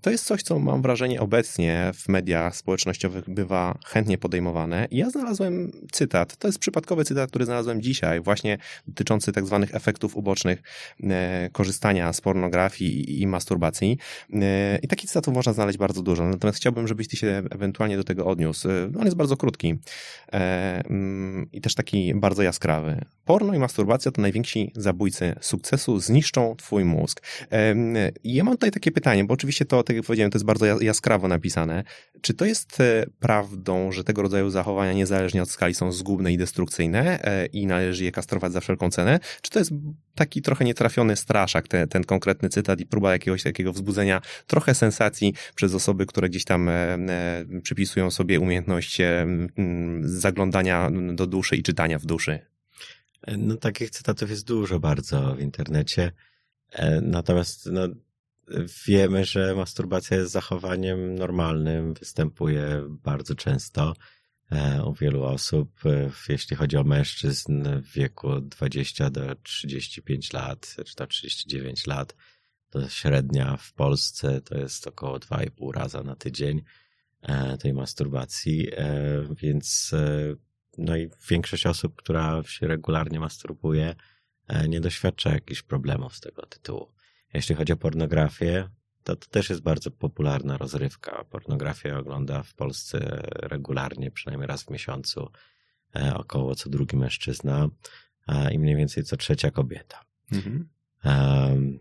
To 0.00 0.10
jest 0.10 0.24
coś, 0.24 0.42
co 0.42 0.58
mam 0.58 0.82
wrażenie 0.82 1.20
obecnie 1.20 1.90
w 1.94 2.08
mediach 2.08 2.56
społecznościowych 2.56 3.30
bywa 3.30 3.78
chętnie 3.86 4.18
podejmowane. 4.18 4.88
I 4.90 4.96
ja 4.96 5.10
znalazłem 5.20 5.72
cytat. 5.92 6.36
To 6.36 6.48
jest 6.48 6.58
przypadkowy 6.58 7.04
cytat, 7.04 7.30
który 7.30 7.44
znalazłem 7.44 7.82
dzisiaj, 7.82 8.20
właśnie 8.20 8.58
dotyczący 8.88 9.32
tak 9.32 9.46
zwanych 9.46 9.74
efektów 9.74 10.16
ubocznych 10.16 10.62
e, 11.02 11.50
korzystania 11.52 12.12
z 12.12 12.20
pornografii 12.20 13.22
i 13.22 13.26
masturbacji. 13.26 13.98
E, 14.32 14.78
I 14.82 14.88
takich 14.88 15.08
cytatów 15.10 15.34
można 15.34 15.52
znaleźć 15.52 15.78
bardzo 15.78 16.02
dużo. 16.02 16.28
Natomiast 16.28 16.58
chciałbym, 16.58 16.88
żebyś 16.88 17.08
ty 17.08 17.16
się 17.16 17.42
ewentualnie 17.50 17.96
do 17.96 18.04
tego 18.04 18.26
odniósł. 18.26 18.68
E, 18.68 18.90
on 18.98 19.04
jest 19.04 19.16
bardzo 19.16 19.36
krótki 19.36 19.78
mm, 20.32 21.48
i 21.52 21.60
też 21.60 21.74
taki 21.74 22.14
bardzo 22.14 22.42
jaskrawy. 22.42 23.04
Porno 23.30 23.54
i 23.54 23.58
masturbacja 23.58 24.10
to 24.10 24.22
najwięksi 24.22 24.72
zabójcy 24.76 25.34
sukcesu, 25.40 26.00
zniszczą 26.00 26.56
twój 26.56 26.84
mózg. 26.84 27.22
Ja 28.24 28.44
mam 28.44 28.54
tutaj 28.54 28.70
takie 28.70 28.90
pytanie, 28.92 29.24
bo 29.24 29.34
oczywiście 29.34 29.64
to, 29.64 29.82
tak 29.82 29.96
jak 29.96 30.06
powiedziałem, 30.06 30.30
to 30.30 30.36
jest 30.36 30.46
bardzo 30.46 30.80
jaskrawo 30.80 31.28
napisane. 31.28 31.84
Czy 32.20 32.34
to 32.34 32.44
jest 32.44 32.80
e, 32.80 33.06
prawdą, 33.20 33.92
że 33.92 34.04
tego 34.04 34.22
rodzaju 34.22 34.50
zachowania 34.50 34.92
niezależnie 34.92 35.42
od 35.42 35.50
skali 35.50 35.74
są 35.74 35.92
zgubne 35.92 36.32
i 36.32 36.38
destrukcyjne 36.38 37.24
e, 37.24 37.46
i 37.46 37.66
należy 37.66 38.04
je 38.04 38.12
kastrować 38.12 38.52
za 38.52 38.60
wszelką 38.60 38.90
cenę? 38.90 39.20
Czy 39.42 39.50
to 39.50 39.58
jest 39.58 39.72
taki 40.14 40.42
trochę 40.42 40.64
nietrafiony 40.64 41.16
straszak, 41.16 41.68
ten, 41.68 41.88
ten 41.88 42.04
konkretny 42.04 42.48
cytat 42.48 42.80
i 42.80 42.86
próba 42.86 43.12
jakiegoś 43.12 43.42
takiego 43.42 43.72
wzbudzenia 43.72 44.20
trochę 44.46 44.74
sensacji 44.74 45.34
przez 45.54 45.74
osoby, 45.74 46.06
które 46.06 46.28
gdzieś 46.28 46.44
tam 46.44 46.68
e, 46.68 46.98
przypisują 47.62 48.10
sobie 48.10 48.40
umiejętność 48.40 48.98
zaglądania 50.02 50.90
do 51.12 51.26
duszy 51.26 51.56
i 51.56 51.62
czytania 51.62 51.98
w 51.98 52.06
duszy? 52.06 52.49
No 53.26 53.56
takich 53.56 53.90
cytatów 53.90 54.30
jest 54.30 54.46
dużo 54.46 54.80
bardzo 54.80 55.34
w 55.34 55.40
internecie. 55.40 56.12
E, 56.72 57.00
natomiast 57.00 57.66
no, 57.66 57.88
wiemy, 58.86 59.24
że 59.24 59.54
masturbacja 59.54 60.16
jest 60.16 60.32
zachowaniem 60.32 61.14
normalnym, 61.14 61.94
występuje 61.94 62.82
bardzo 62.88 63.34
często 63.34 63.94
e, 64.50 64.84
u 64.84 64.94
wielu 64.94 65.22
osób. 65.22 65.86
E, 65.86 66.10
jeśli 66.28 66.56
chodzi 66.56 66.76
o 66.76 66.84
mężczyzn 66.84 67.80
w 67.80 67.92
wieku 67.92 68.40
20 68.40 69.10
do 69.10 69.34
35 69.34 70.32
lat, 70.32 70.76
czy 70.86 70.96
tam 70.96 71.08
39 71.08 71.86
lat, 71.86 72.16
to 72.70 72.88
średnia 72.88 73.56
w 73.56 73.72
Polsce 73.72 74.40
to 74.40 74.58
jest 74.58 74.86
około 74.86 75.18
2,5 75.18 75.74
raza 75.74 76.02
na 76.02 76.16
tydzień 76.16 76.62
tej 77.60 77.74
masturbacji, 77.74 78.68
więc 79.36 79.94
no 80.78 80.96
i 80.96 81.10
większość 81.30 81.66
osób, 81.66 81.96
która 81.96 82.42
się 82.42 82.66
regularnie 82.66 83.20
masturbuje, 83.20 83.94
e, 84.48 84.68
nie 84.68 84.80
doświadcza 84.80 85.30
jakichś 85.30 85.62
problemów 85.62 86.16
z 86.16 86.20
tego 86.20 86.46
tytułu. 86.46 86.92
Jeśli 87.34 87.54
chodzi 87.54 87.72
o 87.72 87.76
pornografię, 87.76 88.68
to, 89.04 89.16
to 89.16 89.26
też 89.26 89.50
jest 89.50 89.62
bardzo 89.62 89.90
popularna 89.90 90.58
rozrywka. 90.58 91.24
Pornografię 91.30 91.98
ogląda 91.98 92.42
w 92.42 92.54
Polsce 92.54 92.98
regularnie, 93.32 94.10
przynajmniej 94.10 94.46
raz 94.48 94.62
w 94.62 94.70
miesiącu, 94.70 95.30
e, 95.96 96.14
około 96.14 96.54
co 96.54 96.70
drugi 96.70 96.96
mężczyzna 96.96 97.68
i 98.52 98.58
mniej 98.58 98.76
więcej 98.76 99.04
co 99.04 99.16
trzecia 99.16 99.50
kobieta. 99.50 100.04
Mhm. 100.32 100.68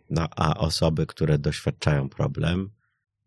No 0.09 0.27
a 0.35 0.57
osoby, 0.57 1.05
które 1.05 1.37
doświadczają 1.37 2.09
problem, 2.09 2.69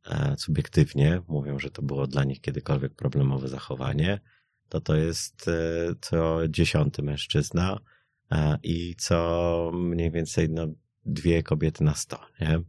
e, 0.07 0.35
subiektywnie 0.39 1.23
mówią, 1.29 1.59
że 1.59 1.71
to 1.71 1.83
było 1.83 2.07
dla 2.07 2.25
nich 2.25 2.41
kiedykolwiek 2.41 2.95
problemowe 2.95 3.49
zachowanie, 3.49 4.21
to 4.73 4.81
to 4.81 4.97
jest 4.97 5.49
e, 5.49 5.53
co 6.01 6.49
dziesiąty 6.49 7.03
mężczyzna 7.03 7.81
e, 8.31 8.59
i 8.63 8.95
co 8.97 9.71
mniej 9.75 10.11
więcej 10.11 10.51
no, 10.51 10.67
dwie 11.05 11.43
kobiety 11.43 11.85
na 11.85 11.95
sto, 11.95 12.21
nie? 12.41 12.61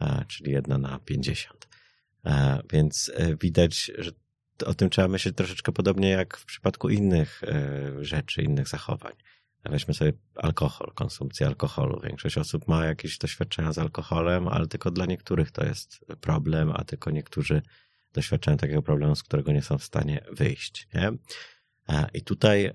E, 0.00 0.24
czyli 0.28 0.52
jedna 0.52 0.78
na 0.78 0.98
pięćdziesiąt. 0.98 1.70
Więc 2.72 3.12
widać, 3.40 3.90
że 3.98 4.10
o 4.66 4.74
tym 4.74 4.90
trzeba 4.90 5.08
myśleć 5.08 5.36
troszeczkę 5.36 5.72
podobnie 5.72 6.08
jak 6.08 6.36
w 6.36 6.44
przypadku 6.44 6.88
innych 6.88 7.42
rzeczy, 8.00 8.42
innych 8.42 8.68
zachowań. 8.68 9.12
Weźmy 9.64 9.94
sobie 9.94 10.12
alkohol, 10.34 10.92
konsumpcję 10.94 11.46
alkoholu. 11.46 12.00
Większość 12.00 12.38
osób 12.38 12.68
ma 12.68 12.84
jakieś 12.86 13.18
doświadczenia 13.18 13.72
z 13.72 13.78
alkoholem, 13.78 14.48
ale 14.48 14.66
tylko 14.66 14.90
dla 14.90 15.06
niektórych 15.06 15.50
to 15.50 15.64
jest 15.64 16.04
problem, 16.20 16.72
a 16.74 16.84
tylko 16.84 17.10
niektórzy 17.10 17.62
doświadczają 18.12 18.56
takiego 18.56 18.82
problemu, 18.82 19.16
z 19.16 19.22
którego 19.22 19.52
nie 19.52 19.62
są 19.62 19.78
w 19.78 19.84
stanie 19.84 20.24
wyjść. 20.32 20.88
Nie? 20.94 21.12
I 22.14 22.22
tutaj 22.22 22.72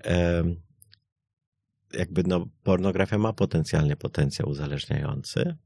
jakby 1.92 2.22
no, 2.22 2.46
pornografia 2.62 3.18
ma 3.18 3.32
potencjalnie 3.32 3.96
potencjał 3.96 4.48
uzależniający. 4.48 5.56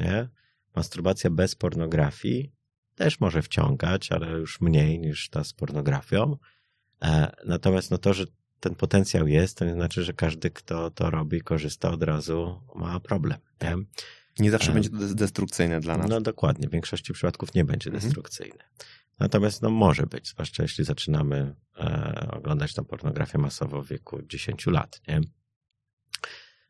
Nie? 0.00 0.28
Masturbacja 0.76 1.30
bez 1.30 1.54
pornografii 1.54 2.52
też 2.94 3.20
może 3.20 3.42
wciągać, 3.42 4.12
ale 4.12 4.30
już 4.30 4.60
mniej 4.60 4.98
niż 4.98 5.28
ta 5.28 5.44
z 5.44 5.52
pornografią. 5.52 6.36
E, 7.02 7.32
natomiast 7.46 7.90
no 7.90 7.98
to, 7.98 8.14
że 8.14 8.24
ten 8.60 8.74
potencjał 8.74 9.26
jest, 9.28 9.58
to 9.58 9.64
nie 9.64 9.74
znaczy, 9.74 10.04
że 10.04 10.12
każdy, 10.12 10.50
kto 10.50 10.90
to 10.90 11.10
robi, 11.10 11.40
korzysta 11.40 11.90
od 11.90 12.02
razu, 12.02 12.60
ma 12.74 13.00
problem. 13.00 13.38
Nie? 13.62 13.76
Nie 14.38 14.50
zawsze 14.50 14.72
będzie 14.72 14.90
to 14.90 15.14
destrukcyjne 15.14 15.80
dla 15.80 15.96
nas. 15.96 16.10
No 16.10 16.20
dokładnie, 16.20 16.68
w 16.68 16.70
większości 16.70 17.12
przypadków 17.12 17.54
nie 17.54 17.64
będzie 17.64 17.90
mhm. 17.90 18.04
destrukcyjne. 18.04 18.64
Natomiast 19.18 19.62
no, 19.62 19.70
może 19.70 20.06
być, 20.06 20.28
zwłaszcza 20.28 20.62
jeśli 20.62 20.84
zaczynamy 20.84 21.54
e, 21.76 22.28
oglądać 22.32 22.74
tą 22.74 22.84
pornografię 22.84 23.38
masową 23.38 23.82
w 23.82 23.88
wieku 23.88 24.22
10 24.22 24.66
lat, 24.66 25.00
nie? 25.08 25.20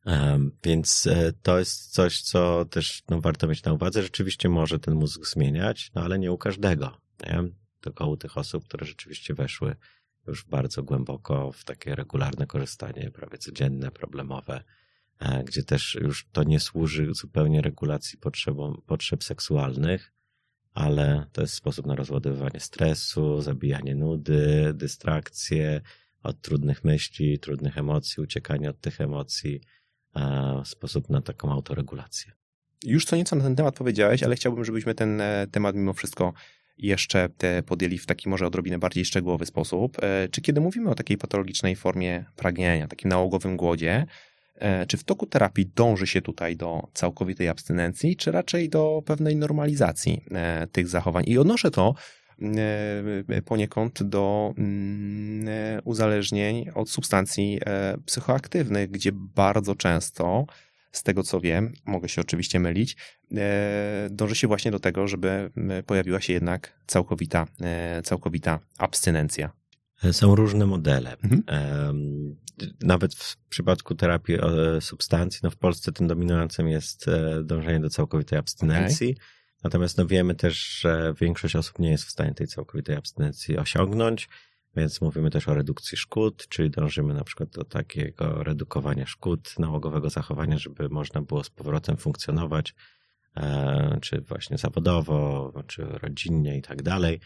E, 0.06 0.38
więc 0.64 1.06
e, 1.06 1.32
to 1.32 1.58
jest 1.58 1.92
coś, 1.92 2.22
co 2.22 2.64
też 2.64 3.02
no, 3.08 3.20
warto 3.20 3.46
mieć 3.46 3.64
na 3.64 3.72
uwadze. 3.72 4.02
Rzeczywiście 4.02 4.48
może 4.48 4.78
ten 4.78 4.94
mózg 4.94 5.26
zmieniać, 5.26 5.90
no 5.94 6.02
ale 6.02 6.18
nie 6.18 6.32
u 6.32 6.38
każdego, 6.38 7.00
nie? 7.26 7.42
Tylko 7.80 8.06
u 8.06 8.16
tych 8.16 8.38
osób, 8.38 8.64
które 8.64 8.86
rzeczywiście 8.86 9.34
weszły 9.34 9.76
już 10.26 10.44
bardzo 10.44 10.82
głęboko 10.82 11.52
w 11.52 11.64
takie 11.64 11.94
regularne 11.94 12.46
korzystanie, 12.46 13.10
prawie 13.10 13.38
codzienne, 13.38 13.90
problemowe, 13.90 14.64
E, 15.18 15.44
gdzie 15.44 15.62
też 15.62 15.94
już 15.94 16.28
to 16.32 16.42
nie 16.42 16.60
służy 16.60 17.14
zupełnie 17.14 17.62
regulacji 17.62 18.18
potrzebom, 18.18 18.82
potrzeb 18.86 19.24
seksualnych, 19.24 20.12
ale 20.74 21.26
to 21.32 21.40
jest 21.40 21.54
sposób 21.54 21.86
na 21.86 21.94
rozładowywanie 21.94 22.60
stresu, 22.60 23.40
zabijanie 23.40 23.94
nudy, 23.94 24.72
dystrakcje 24.74 25.80
od 26.22 26.40
trudnych 26.40 26.84
myśli, 26.84 27.38
trudnych 27.38 27.78
emocji, 27.78 28.22
uciekanie 28.22 28.70
od 28.70 28.80
tych 28.80 29.00
emocji, 29.00 29.60
sposób 30.64 31.10
na 31.10 31.22
taką 31.22 31.52
autoregulację. 31.52 32.32
Już 32.84 33.04
co 33.04 33.16
nieco 33.16 33.36
na 33.36 33.44
ten 33.44 33.56
temat 33.56 33.76
powiedziałeś, 33.76 34.22
ale 34.22 34.36
chciałbym, 34.36 34.64
żebyśmy 34.64 34.94
ten 34.94 35.20
e, 35.20 35.46
temat 35.50 35.76
mimo 35.76 35.92
wszystko 35.92 36.32
jeszcze 36.78 37.28
podjęli 37.66 37.98
w 37.98 38.06
taki 38.06 38.28
może 38.28 38.46
odrobinę 38.46 38.78
bardziej 38.78 39.04
szczegółowy 39.04 39.46
sposób. 39.46 39.96
E, 40.02 40.28
czy 40.28 40.40
kiedy 40.40 40.60
mówimy 40.60 40.90
o 40.90 40.94
takiej 40.94 41.18
patologicznej 41.18 41.76
formie 41.76 42.24
pragnienia, 42.36 42.88
takim 42.88 43.08
nałogowym 43.08 43.56
głodzie, 43.56 44.06
czy 44.88 44.96
w 44.96 45.04
toku 45.04 45.26
terapii 45.26 45.70
dąży 45.74 46.06
się 46.06 46.22
tutaj 46.22 46.56
do 46.56 46.88
całkowitej 46.94 47.48
abstynencji, 47.48 48.16
czy 48.16 48.32
raczej 48.32 48.68
do 48.68 49.02
pewnej 49.06 49.36
normalizacji 49.36 50.24
e, 50.30 50.66
tych 50.66 50.88
zachowań? 50.88 51.24
I 51.26 51.38
odnoszę 51.38 51.70
to 51.70 51.94
e, 53.28 53.42
poniekąd 53.42 54.02
do 54.02 54.54
mm, 54.58 55.80
uzależnień 55.84 56.70
od 56.74 56.90
substancji 56.90 57.60
psychoaktywnych, 58.06 58.90
gdzie 58.90 59.10
bardzo 59.12 59.74
często, 59.74 60.46
z 60.92 61.02
tego 61.02 61.22
co 61.22 61.40
wiem, 61.40 61.72
mogę 61.84 62.08
się 62.08 62.20
oczywiście 62.20 62.60
mylić, 62.60 62.96
dąży 64.10 64.34
się 64.34 64.48
właśnie 64.48 64.70
do 64.70 64.78
tego, 64.78 65.08
żeby 65.08 65.50
pojawiła 65.86 66.20
się 66.20 66.32
jednak 66.32 66.80
całkowita, 66.86 67.46
całkowita 68.04 68.60
abstynencja. 68.78 69.63
Są 70.12 70.34
różne 70.34 70.66
modele. 70.66 71.16
Mhm. 71.22 71.42
Nawet 72.80 73.14
w 73.14 73.36
przypadku 73.48 73.94
terapii 73.94 74.34
e, 74.34 74.80
substancji, 74.80 75.40
no 75.42 75.50
w 75.50 75.56
Polsce 75.56 75.92
tym 75.92 76.08
dominującym 76.08 76.68
jest 76.68 77.08
e, 77.08 77.42
dążenie 77.44 77.80
do 77.80 77.90
całkowitej 77.90 78.38
abstynencji. 78.38 79.10
Okay. 79.12 79.24
Natomiast 79.64 79.98
no 79.98 80.06
wiemy 80.06 80.34
też, 80.34 80.78
że 80.80 81.14
większość 81.20 81.56
osób 81.56 81.78
nie 81.78 81.90
jest 81.90 82.04
w 82.04 82.10
stanie 82.10 82.34
tej 82.34 82.46
całkowitej 82.46 82.96
abstynencji 82.96 83.58
osiągnąć, 83.58 84.28
więc 84.76 85.00
mówimy 85.00 85.30
też 85.30 85.48
o 85.48 85.54
redukcji 85.54 85.98
szkód, 85.98 86.46
czyli 86.48 86.70
dążymy 86.70 87.14
na 87.14 87.24
przykład 87.24 87.50
do 87.50 87.64
takiego 87.64 88.44
redukowania 88.44 89.06
szkód 89.06 89.58
nałogowego 89.58 90.10
zachowania, 90.10 90.58
żeby 90.58 90.88
można 90.88 91.22
było 91.22 91.44
z 91.44 91.50
powrotem 91.50 91.96
funkcjonować, 91.96 92.74
e, 93.36 93.98
czy 94.02 94.20
właśnie 94.20 94.58
zawodowo, 94.58 95.52
czy 95.66 95.84
rodzinnie 95.84 96.58
i 96.58 96.62
tak 96.62 96.82
dalej. 96.82 97.20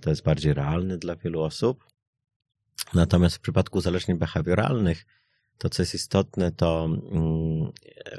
To 0.00 0.10
jest 0.10 0.22
bardziej 0.22 0.54
realny 0.54 0.98
dla 0.98 1.16
wielu 1.16 1.40
osób. 1.40 1.84
Natomiast 2.94 3.36
w 3.36 3.40
przypadku 3.40 3.78
uzależnień 3.78 4.18
behawioralnych, 4.18 5.06
to 5.58 5.70
co 5.70 5.82
jest 5.82 5.94
istotne, 5.94 6.52
to 6.52 6.84
mm, 6.84 7.72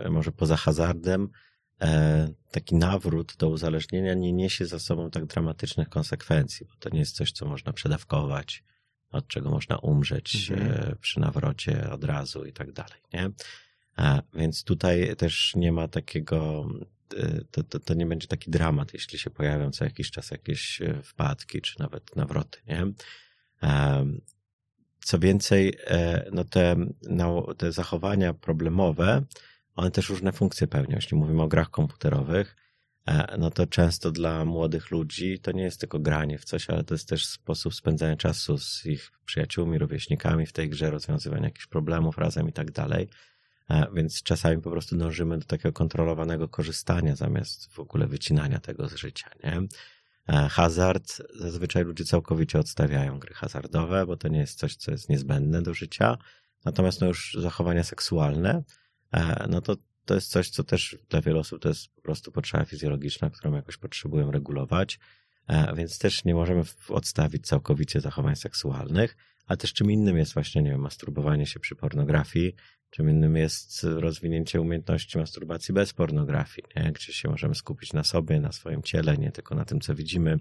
może 0.10 0.32
poza 0.32 0.58
hazardem, 0.58 1.30
e, 1.82 2.30
taki 2.52 2.76
nawrót 2.76 3.36
do 3.36 3.50
uzależnienia 3.50 4.14
nie 4.14 4.34
niesie 4.34 4.66
za 4.66 4.80
sobą 4.80 5.12
tak 5.12 5.26
dramatycznych 5.26 5.90
konsekwencji, 5.90 6.66
bo 6.66 6.74
to 6.80 6.90
nie 6.90 7.00
jest 7.00 7.16
coś, 7.16 7.32
co 7.32 7.46
można 7.46 7.74
przedawkować, 7.74 8.64
od 9.12 9.28
czego 9.28 9.50
można 9.50 9.78
umrzeć 9.78 10.52
mhm. 10.52 10.72
E, 10.72 10.96
przy 10.96 11.20
nawrocie 11.20 11.90
od 11.92 12.04
razu 12.04 12.46
i 12.46 12.54
tak 12.54 12.72
dalej, 12.72 13.02
nie? 13.14 13.30
Więc 14.34 14.64
tutaj 14.64 15.16
też 15.16 15.56
nie 15.56 15.72
ma 15.72 15.88
takiego, 15.88 16.70
e, 17.18 17.42
to, 17.52 17.64
to, 17.64 17.80
to 17.80 17.94
nie 17.94 18.06
będzie 18.06 18.28
taki 18.28 18.52
dramat, 18.52 18.94
jeśli 18.94 19.20
się 19.20 19.30
pojawią 19.30 19.72
co 19.72 19.86
jakiś 19.86 20.12
czas 20.12 20.32
jakieś 20.32 20.82
wpadki, 21.04 21.62
czy 21.62 21.80
nawet 21.80 22.16
nawroty, 22.16 22.60
nie? 22.68 22.92
Co 25.08 25.20
więcej, 25.20 25.78
e, 25.86 26.30
no 26.32 26.44
te, 26.44 26.76
no, 27.10 27.54
te 27.58 27.72
zachowania 27.72 28.34
problemowe, 28.34 29.24
one 29.76 29.92
też 29.92 30.10
różne 30.10 30.32
funkcje 30.32 30.68
pełnią. 30.68 30.96
Jeśli 30.96 31.18
mówimy 31.18 31.42
o 31.42 31.48
grach 31.48 31.70
komputerowych, 31.70 32.56
no 33.38 33.52
to 33.52 33.68
często 33.68 34.12
dla 34.12 34.46
młodych 34.46 34.92
ludzi 34.92 35.40
to 35.40 35.52
nie 35.52 35.64
jest 35.64 35.80
tylko 35.80 36.00
granie 36.00 36.38
w 36.38 36.46
coś, 36.46 36.70
ale 36.70 36.84
to 36.84 36.94
jest 36.94 37.10
też 37.10 37.26
sposób 37.26 37.74
spędzania 37.74 38.16
czasu 38.16 38.58
z 38.58 38.86
ich 38.86 39.12
przyjaciółmi, 39.26 39.78
rówieśnikami 39.78 40.46
w 40.46 40.54
tej 40.54 40.70
grze, 40.70 40.92
rozwiązywania 40.92 41.46
jakichś 41.46 41.68
problemów 41.68 42.18
razem 42.18 42.50
i 42.50 42.54
tak 42.54 42.72
dalej. 42.72 43.08
Więc 43.94 44.24
czasami 44.24 44.62
po 44.62 44.72
prostu 44.72 44.98
dążymy 44.98 45.38
do 45.38 45.46
takiego 45.46 45.74
kontrolowanego 45.74 46.48
korzystania 46.48 47.16
zamiast 47.16 47.74
w 47.74 47.80
ogóle 47.80 48.08
wycinania 48.08 48.60
tego 48.60 48.90
z 48.90 48.96
życia, 48.96 49.30
nie? 49.44 49.68
Hazard, 50.50 51.22
zazwyczaj 51.36 51.84
ludzie 51.84 52.06
całkowicie 52.06 52.60
odstawiają 52.60 53.20
gry 53.20 53.34
hazardowe, 53.34 54.06
bo 54.06 54.18
to 54.18 54.28
nie 54.28 54.40
jest 54.40 54.60
coś, 54.60 54.76
co 54.76 54.92
jest 54.92 55.10
niezbędne 55.10 55.62
do 55.62 55.74
życia. 55.74 56.18
Natomiast 56.66 57.02
no 57.02 57.08
już 57.08 57.38
zachowania 57.42 57.84
seksualne, 57.84 58.64
no 59.50 59.62
to 59.62 59.76
to 60.06 60.16
jest 60.16 60.32
coś, 60.32 60.50
co 60.50 60.64
też 60.64 60.98
dla 61.10 61.22
wielu 61.22 61.40
osób 61.40 61.62
to 61.62 61.70
jest 61.70 61.88
po 61.96 62.02
prostu 62.02 62.32
potrzeba 62.32 62.66
fizjologiczna, 62.66 63.30
którą 63.30 63.56
jakoś 63.56 63.78
potrzebują 63.78 64.32
regulować, 64.32 65.00
więc 65.76 66.00
też 66.00 66.26
nie 66.26 66.36
możemy 66.36 66.64
odstawić 66.90 67.48
całkowicie 67.48 68.02
zachowań 68.02 68.36
seksualnych, 68.36 69.18
a 69.48 69.58
też 69.58 69.74
czym 69.74 69.92
innym 69.92 70.18
jest 70.18 70.34
właśnie, 70.34 70.62
nie 70.62 70.72
wiem, 70.72 70.82
masturbowanie 70.82 71.46
się 71.46 71.60
przy 71.60 71.76
pornografii, 71.76 72.56
czym 72.90 73.10
innym 73.10 73.36
jest 73.36 73.84
rozwinięcie 73.84 74.62
umiejętności 74.62 75.18
masturbacji 75.18 75.74
bez 75.74 75.94
pornografii, 75.94 76.68
nie? 76.76 76.92
gdzie 76.92 77.14
się 77.14 77.30
możemy 77.30 77.56
skupić 77.56 77.94
na 77.94 78.04
sobie, 78.04 78.40
na 78.40 78.52
swoim 78.52 78.84
ciele, 78.84 79.18
nie 79.18 79.32
tylko 79.32 79.56
na 79.56 79.66
tym, 79.66 79.80
co 79.80 79.96
widzimy. 79.96 80.40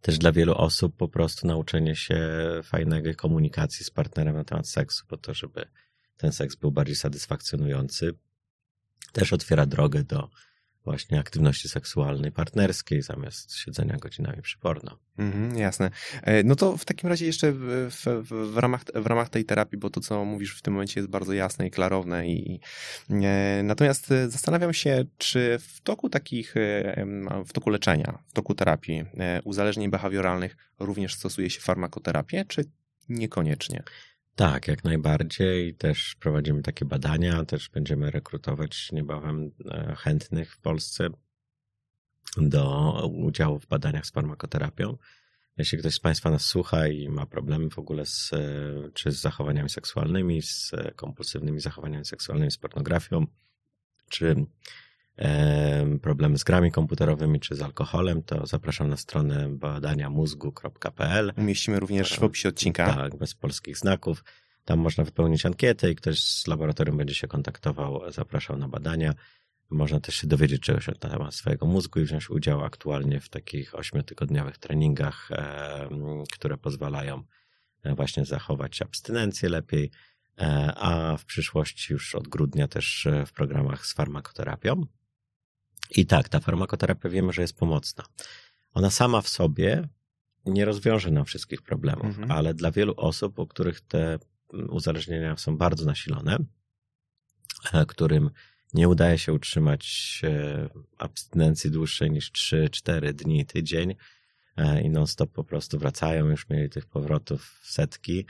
Też 0.00 0.18
dla 0.18 0.32
wielu 0.32 0.54
osób 0.54 0.96
po 0.96 1.08
prostu 1.08 1.46
nauczenie 1.46 1.96
się 1.96 2.20
fajnej 2.62 3.14
komunikacji 3.14 3.84
z 3.84 3.90
partnerem 3.90 4.34
na 4.34 4.44
temat 4.44 4.68
seksu, 4.68 5.06
po 5.08 5.16
to, 5.16 5.34
żeby 5.34 5.66
ten 6.16 6.32
seks 6.32 6.56
był 6.56 6.70
bardziej 6.70 6.96
satysfakcjonujący, 6.96 8.12
też 9.12 9.32
otwiera 9.32 9.66
drogę 9.66 10.04
do 10.04 10.30
właśnie 10.84 11.20
aktywności 11.20 11.68
seksualnej, 11.68 12.32
partnerskiej, 12.32 13.02
zamiast 13.02 13.56
siedzenia 13.56 13.96
godzinami 13.96 14.42
przy 14.42 14.58
porno. 14.58 14.98
Mhm, 15.18 15.58
jasne. 15.58 15.90
E, 16.22 16.42
no 16.42 16.56
to 16.56 16.76
w 16.76 16.84
takim 16.84 17.08
razie 17.08 17.26
jeszcze 17.26 17.52
w, 17.52 17.88
w, 17.90 18.28
w, 18.52 18.58
ramach, 18.58 18.84
w 18.94 19.06
ramach 19.06 19.28
tej 19.28 19.44
terapii, 19.44 19.78
bo 19.78 19.90
to, 19.90 20.00
co 20.00 20.24
mówisz 20.24 20.58
w 20.58 20.62
tym 20.62 20.72
momencie 20.72 21.00
jest 21.00 21.10
bardzo 21.10 21.32
jasne 21.32 21.66
i 21.66 21.70
klarowne. 21.70 22.28
I, 22.28 22.60
e, 23.10 23.62
natomiast 23.64 24.12
e, 24.12 24.30
zastanawiam 24.30 24.74
się, 24.74 25.04
czy 25.18 25.58
w 25.58 25.80
toku 25.80 26.08
takich, 26.08 26.56
e, 26.56 27.06
w 27.46 27.52
toku 27.52 27.70
leczenia, 27.70 28.18
w 28.28 28.32
toku 28.32 28.54
terapii 28.54 29.04
uzależnień 29.44 29.90
behawioralnych 29.90 30.56
również 30.78 31.14
stosuje 31.14 31.50
się 31.50 31.60
farmakoterapię, 31.60 32.44
czy 32.48 32.64
niekoniecznie? 33.08 33.82
Tak, 34.40 34.68
jak 34.68 34.84
najbardziej. 34.84 35.74
Też 35.74 36.14
prowadzimy 36.20 36.62
takie 36.62 36.84
badania, 36.84 37.44
też 37.44 37.68
będziemy 37.68 38.10
rekrutować 38.10 38.92
niebawem 38.92 39.50
e, 39.70 39.94
chętnych 39.98 40.54
w 40.54 40.60
Polsce 40.60 41.08
do 42.36 42.92
udziału 43.06 43.58
w 43.58 43.66
badaniach 43.66 44.06
z 44.06 44.10
farmakoterapią. 44.10 44.96
Jeśli 45.56 45.78
ktoś 45.78 45.94
z 45.94 46.00
Państwa 46.00 46.30
nas 46.30 46.42
słucha 46.42 46.88
i 46.88 47.08
ma 47.08 47.26
problemy 47.26 47.70
w 47.70 47.78
ogóle 47.78 48.06
z, 48.06 48.32
e, 48.32 48.38
czy 48.94 49.12
z 49.12 49.20
zachowaniami 49.20 49.70
seksualnymi, 49.70 50.42
z 50.42 50.72
kompulsywnymi 50.96 51.60
zachowaniami 51.60 52.04
seksualnymi, 52.04 52.50
z 52.50 52.58
pornografią, 52.58 53.26
czy 54.08 54.46
problemy 56.02 56.38
z 56.38 56.44
grami 56.44 56.72
komputerowymi 56.72 57.40
czy 57.40 57.54
z 57.54 57.62
alkoholem, 57.62 58.22
to 58.22 58.46
zapraszam 58.46 58.88
na 58.88 58.96
stronę 58.96 59.48
badania 59.48 60.10
mózgu.pl. 60.10 61.32
Umieścimy 61.36 61.80
również 61.80 62.18
w 62.18 62.22
opisie 62.22 62.48
odcinka. 62.48 62.94
Tak, 62.94 63.16
bez 63.16 63.34
polskich 63.34 63.78
znaków. 63.78 64.24
Tam 64.64 64.78
można 64.78 65.04
wypełnić 65.04 65.46
ankietę 65.46 65.90
i 65.90 65.96
ktoś 65.96 66.22
z 66.22 66.46
laboratorium 66.46 66.96
będzie 66.96 67.14
się 67.14 67.28
kontaktował, 67.28 68.12
zapraszał 68.12 68.56
na 68.56 68.68
badania. 68.68 69.14
Można 69.70 70.00
też 70.00 70.14
się 70.14 70.26
dowiedzieć 70.26 70.62
czegoś 70.62 70.86
na 70.86 70.94
temat 70.94 71.34
swojego 71.34 71.66
mózgu 71.66 72.00
i 72.00 72.04
wziąć 72.04 72.30
udział 72.30 72.64
aktualnie 72.64 73.20
w 73.20 73.28
takich 73.28 73.74
ośmiotygodniowych 73.74 74.58
treningach, 74.58 75.28
które 76.32 76.56
pozwalają 76.56 77.22
e, 77.82 77.94
właśnie 77.94 78.24
zachować 78.24 78.82
abstynencję 78.82 79.48
lepiej, 79.48 79.90
e, 80.38 80.72
a 80.76 81.16
w 81.16 81.24
przyszłości 81.24 81.92
już 81.92 82.14
od 82.14 82.28
grudnia 82.28 82.68
też 82.68 83.06
e, 83.06 83.26
w 83.26 83.32
programach 83.32 83.86
z 83.86 83.94
farmakoterapią. 83.94 84.86
I 85.90 86.06
tak, 86.06 86.28
ta 86.28 86.40
farmakoterapia 86.40 87.08
wiemy, 87.08 87.32
że 87.32 87.42
jest 87.42 87.56
pomocna. 87.56 88.04
Ona 88.74 88.90
sama 88.90 89.20
w 89.20 89.28
sobie 89.28 89.88
nie 90.46 90.64
rozwiąże 90.64 91.10
nam 91.10 91.24
wszystkich 91.24 91.62
problemów, 91.62 92.06
mhm. 92.06 92.30
ale 92.30 92.54
dla 92.54 92.70
wielu 92.70 92.94
osób, 92.96 93.38
u 93.38 93.46
których 93.46 93.80
te 93.80 94.18
uzależnienia 94.68 95.36
są 95.36 95.56
bardzo 95.56 95.84
nasilone, 95.84 96.38
e, 97.72 97.86
którym 97.86 98.30
nie 98.74 98.88
udaje 98.88 99.18
się 99.18 99.32
utrzymać 99.32 100.20
e, 100.24 100.68
abstynencji 100.98 101.70
dłuższej 101.70 102.10
niż 102.10 102.32
3-4 102.32 103.12
dni, 103.12 103.46
tydzień 103.46 103.94
e, 104.56 104.82
i 104.82 104.90
non-stop 104.90 105.32
po 105.32 105.44
prostu 105.44 105.78
wracają, 105.78 106.26
już 106.26 106.48
mieli 106.48 106.70
tych 106.70 106.86
powrotów 106.86 107.60
setki, 107.64 108.26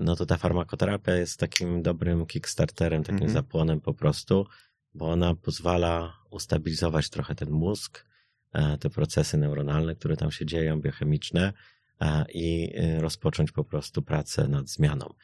no 0.00 0.16
to 0.16 0.26
ta 0.26 0.36
farmakoterapia 0.36 1.14
jest 1.14 1.40
takim 1.40 1.82
dobrym 1.82 2.26
kickstarterem, 2.26 3.02
takim 3.02 3.14
mhm. 3.14 3.32
zapłonem 3.32 3.80
po 3.80 3.94
prostu, 3.94 4.46
bo 4.94 5.10
ona 5.10 5.34
pozwala 5.34 6.16
ustabilizować 6.30 7.10
trochę 7.10 7.34
ten 7.34 7.50
mózg, 7.50 8.06
e, 8.52 8.78
te 8.78 8.90
procesy 8.90 9.36
neuronalne, 9.36 9.94
które 9.94 10.16
tam 10.16 10.30
się 10.30 10.46
dzieją, 10.46 10.80
biochemiczne 10.80 11.52
e, 12.00 12.24
i 12.34 12.72
e, 12.74 13.00
rozpocząć 13.00 13.52
po 13.52 13.64
prostu 13.64 14.02
pracę 14.02 14.48
nad 14.48 14.68
zmianą. 14.68 15.14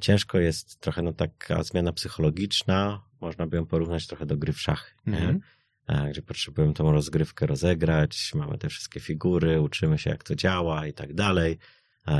Ciężko 0.00 0.38
jest 0.38 0.80
trochę 0.80 1.02
no 1.02 1.12
taka 1.12 1.62
zmiana 1.62 1.92
psychologiczna, 1.92 3.02
można 3.20 3.46
by 3.46 3.56
ją 3.56 3.66
porównać 3.66 4.06
trochę 4.06 4.26
do 4.26 4.36
gry 4.36 4.52
w 4.52 4.60
szachy, 4.60 4.94
mm 5.06 5.40
-hmm. 5.88 6.10
gdzie 6.10 6.22
potrzebujemy 6.22 6.74
tą 6.74 6.92
rozgrywkę 6.92 7.46
rozegrać, 7.46 8.32
mamy 8.34 8.58
te 8.58 8.68
wszystkie 8.68 9.00
figury, 9.00 9.60
uczymy 9.60 9.98
się 9.98 10.10
jak 10.10 10.24
to 10.24 10.34
działa 10.34 10.86
i 10.86 10.92
tak 10.92 11.14
dalej. 11.14 11.58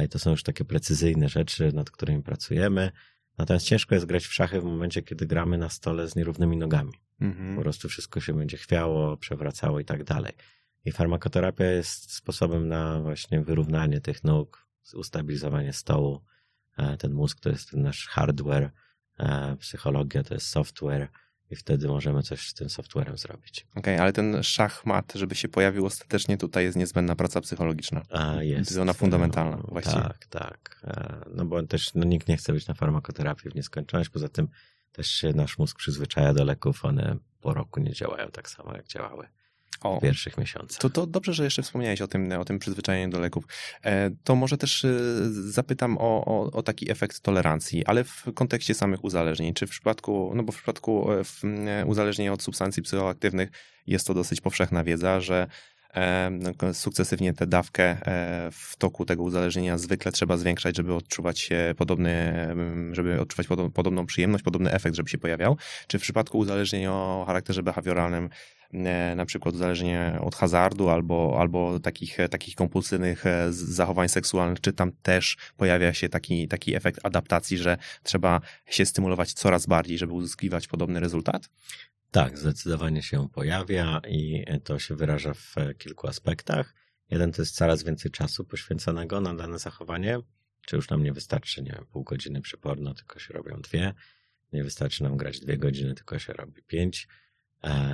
I 0.04 0.08
to 0.08 0.18
są 0.18 0.30
już 0.30 0.42
takie 0.42 0.64
precyzyjne 0.64 1.28
rzeczy, 1.28 1.72
nad 1.72 1.90
którymi 1.90 2.22
pracujemy. 2.22 2.92
Natomiast 3.38 3.66
ciężko 3.66 3.94
jest 3.94 4.06
grać 4.06 4.26
w 4.26 4.34
szachy 4.34 4.60
w 4.60 4.64
momencie, 4.64 5.02
kiedy 5.02 5.26
gramy 5.26 5.58
na 5.58 5.68
stole 5.68 6.08
z 6.08 6.16
nierównymi 6.16 6.56
nogami. 6.56 6.92
Mhm. 7.20 7.56
Po 7.56 7.62
prostu 7.62 7.88
wszystko 7.88 8.20
się 8.20 8.32
będzie 8.34 8.56
chwiało, 8.56 9.16
przewracało 9.16 9.80
i 9.80 9.84
tak 9.84 10.04
dalej. 10.04 10.32
I 10.84 10.92
farmakoterapia 10.92 11.64
jest 11.64 12.12
sposobem 12.12 12.68
na 12.68 13.00
właśnie 13.00 13.40
wyrównanie 13.40 14.00
tych 14.00 14.24
nóg, 14.24 14.66
ustabilizowanie 14.94 15.72
stołu. 15.72 16.20
E, 16.76 16.96
ten 16.96 17.12
mózg 17.12 17.40
to 17.40 17.48
jest 17.48 17.70
ten 17.70 17.82
nasz 17.82 18.06
hardware, 18.06 18.70
e, 19.18 19.56
psychologia 19.56 20.22
to 20.22 20.34
jest 20.34 20.46
software 20.46 21.08
i 21.50 21.56
wtedy 21.56 21.88
możemy 21.88 22.22
coś 22.22 22.48
z 22.48 22.54
tym 22.54 22.70
softwarem 22.70 23.18
zrobić. 23.18 23.66
Okej, 23.70 23.94
okay, 23.94 24.02
ale 24.02 24.12
ten 24.12 24.42
szachmat, 24.42 25.12
żeby 25.14 25.34
się 25.34 25.48
pojawił 25.48 25.86
ostatecznie, 25.86 26.36
tutaj 26.36 26.64
jest 26.64 26.76
niezbędna 26.76 27.16
praca 27.16 27.40
psychologiczna. 27.40 28.02
A, 28.10 28.42
jest. 28.42 28.70
Jest 28.70 28.80
ona 28.80 28.92
fundamentalna 28.92 29.56
no, 29.56 29.68
właściwie. 29.68 30.02
Tak, 30.02 30.26
tak. 30.26 30.80
E, 30.84 31.24
no 31.34 31.44
bo 31.44 31.62
też 31.62 31.94
no, 31.94 32.04
nikt 32.04 32.28
nie 32.28 32.36
chce 32.36 32.52
być 32.52 32.66
na 32.66 32.74
farmakoterapii 32.74 33.50
w 33.50 33.54
nieskończoność, 33.54 34.10
poza 34.10 34.28
tym 34.28 34.48
też 34.92 35.06
się 35.06 35.32
nasz 35.32 35.58
mózg 35.58 35.78
przyzwyczaja 35.78 36.34
do 36.34 36.44
leków, 36.44 36.84
one 36.84 37.16
po 37.40 37.54
roku 37.54 37.80
nie 37.80 37.92
działają 37.92 38.30
tak 38.30 38.50
samo, 38.50 38.76
jak 38.76 38.86
działały 38.86 39.28
o, 39.80 39.98
w 39.98 40.02
pierwszych 40.02 40.38
miesiącach. 40.38 40.80
To, 40.80 40.90
to 40.90 41.06
dobrze, 41.06 41.32
że 41.32 41.44
jeszcze 41.44 41.62
wspomniałeś 41.62 42.02
o 42.02 42.08
tym, 42.08 42.32
o 42.32 42.44
tym 42.44 42.58
przyzwyczajeniu 42.58 43.12
do 43.12 43.20
leków. 43.20 43.44
E, 43.84 44.10
to 44.24 44.36
może 44.36 44.58
też 44.58 44.84
e, 44.84 44.98
zapytam 45.30 45.98
o, 45.98 46.24
o, 46.24 46.50
o, 46.52 46.62
taki 46.62 46.90
efekt 46.90 47.20
tolerancji, 47.20 47.86
ale 47.86 48.04
w 48.04 48.24
kontekście 48.34 48.74
samych 48.74 49.04
uzależnień. 49.04 49.54
Czy 49.54 49.66
w 49.66 49.70
przypadku, 49.70 50.32
no 50.34 50.42
bo 50.42 50.52
w 50.52 50.56
przypadku 50.56 51.06
e, 51.12 51.86
uzależnienia 51.86 52.32
od 52.32 52.42
substancji 52.42 52.82
psychoaktywnych 52.82 53.50
jest 53.86 54.06
to 54.06 54.14
dosyć 54.14 54.40
powszechna 54.40 54.84
wiedza, 54.84 55.20
że 55.20 55.46
no, 56.30 56.74
sukcesywnie 56.74 57.34
tę 57.34 57.46
dawkę 57.46 57.96
w 58.52 58.76
toku 58.76 59.04
tego 59.04 59.22
uzależnienia 59.22 59.78
zwykle 59.78 60.12
trzeba 60.12 60.36
zwiększać, 60.36 60.76
żeby 60.76 60.94
odczuwać 60.94 61.48
podobny, 61.76 62.32
żeby 62.92 63.20
odczuwać 63.20 63.46
podobną 63.74 64.06
przyjemność, 64.06 64.44
podobny 64.44 64.72
efekt, 64.72 64.96
żeby 64.96 65.08
się 65.08 65.18
pojawiał. 65.18 65.56
Czy 65.86 65.98
w 65.98 66.02
przypadku 66.02 66.38
uzależnień 66.38 66.86
o 66.86 67.24
charakterze 67.26 67.62
behawioralnym 67.62 68.28
na 69.16 69.26
przykład 69.26 69.54
uzależnienie 69.54 70.18
od 70.20 70.34
hazardu 70.34 70.88
albo, 70.88 71.36
albo 71.40 71.80
takich, 71.80 72.16
takich 72.30 72.54
kompulsywnych 72.54 73.26
e, 73.26 73.52
zachowań 73.52 74.08
seksualnych, 74.08 74.60
czy 74.60 74.72
tam 74.72 74.92
też 74.92 75.36
pojawia 75.56 75.94
się 75.94 76.08
taki, 76.08 76.48
taki 76.48 76.74
efekt 76.74 77.00
adaptacji, 77.02 77.58
że 77.58 77.78
trzeba 78.02 78.40
się 78.66 78.86
stymulować 78.86 79.32
coraz 79.32 79.66
bardziej, 79.66 79.98
żeby 79.98 80.12
uzyskiwać 80.12 80.68
podobny 80.68 81.00
rezultat? 81.00 81.50
Tak, 82.10 82.38
zdecydowanie 82.38 83.02
się 83.02 83.28
pojawia 83.28 84.00
i 84.08 84.44
to 84.64 84.78
się 84.78 84.96
wyraża 84.96 85.34
w 85.34 85.54
kilku 85.78 86.08
aspektach. 86.08 86.74
Jeden 87.10 87.32
to 87.32 87.42
jest 87.42 87.54
coraz 87.54 87.82
więcej 87.82 88.10
czasu 88.10 88.44
poświęconego 88.44 89.20
na 89.20 89.34
dane 89.34 89.58
zachowanie, 89.58 90.18
czy 90.66 90.76
już 90.76 90.90
nam 90.90 91.02
nie 91.02 91.12
wystarczy, 91.12 91.62
nie 91.62 91.72
wiem, 91.72 91.86
pół 91.92 92.04
godziny 92.04 92.40
przy 92.40 92.58
porno, 92.58 92.94
tylko 92.94 93.18
się 93.18 93.34
robią 93.34 93.60
dwie. 93.60 93.94
Nie 94.52 94.64
wystarczy 94.64 95.02
nam 95.02 95.16
grać 95.16 95.40
dwie 95.40 95.58
godziny, 95.58 95.94
tylko 95.94 96.18
się 96.18 96.32
robi 96.32 96.62
pięć 96.62 97.08
E, 97.08 97.27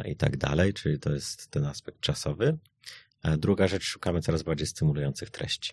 i 0.05 0.17
tak 0.17 0.37
dalej, 0.37 0.73
czyli 0.75 0.99
to 0.99 1.13
jest 1.13 1.51
ten 1.51 1.65
aspekt 1.65 2.01
czasowy. 2.01 2.59
E, 3.23 3.37
druga 3.37 3.69
rzecz, 3.69 3.85
szukamy 3.85 4.23
coraz 4.23 4.43
bardziej 4.43 4.67
stymulujących 4.67 5.31
treści. 5.31 5.73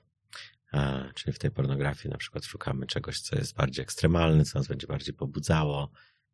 E, 0.73 1.11
czyli 1.15 1.33
w 1.33 1.39
tej 1.39 1.51
pornografii 1.51 2.11
na 2.11 2.17
przykład 2.17 2.45
szukamy 2.45 2.87
czegoś, 2.87 3.19
co 3.19 3.35
jest 3.35 3.55
bardziej 3.55 3.83
ekstremalne, 3.83 4.45
co 4.45 4.59
nas 4.59 4.67
będzie 4.67 4.87
bardziej 4.87 5.13
pobudzało, 5.13 5.91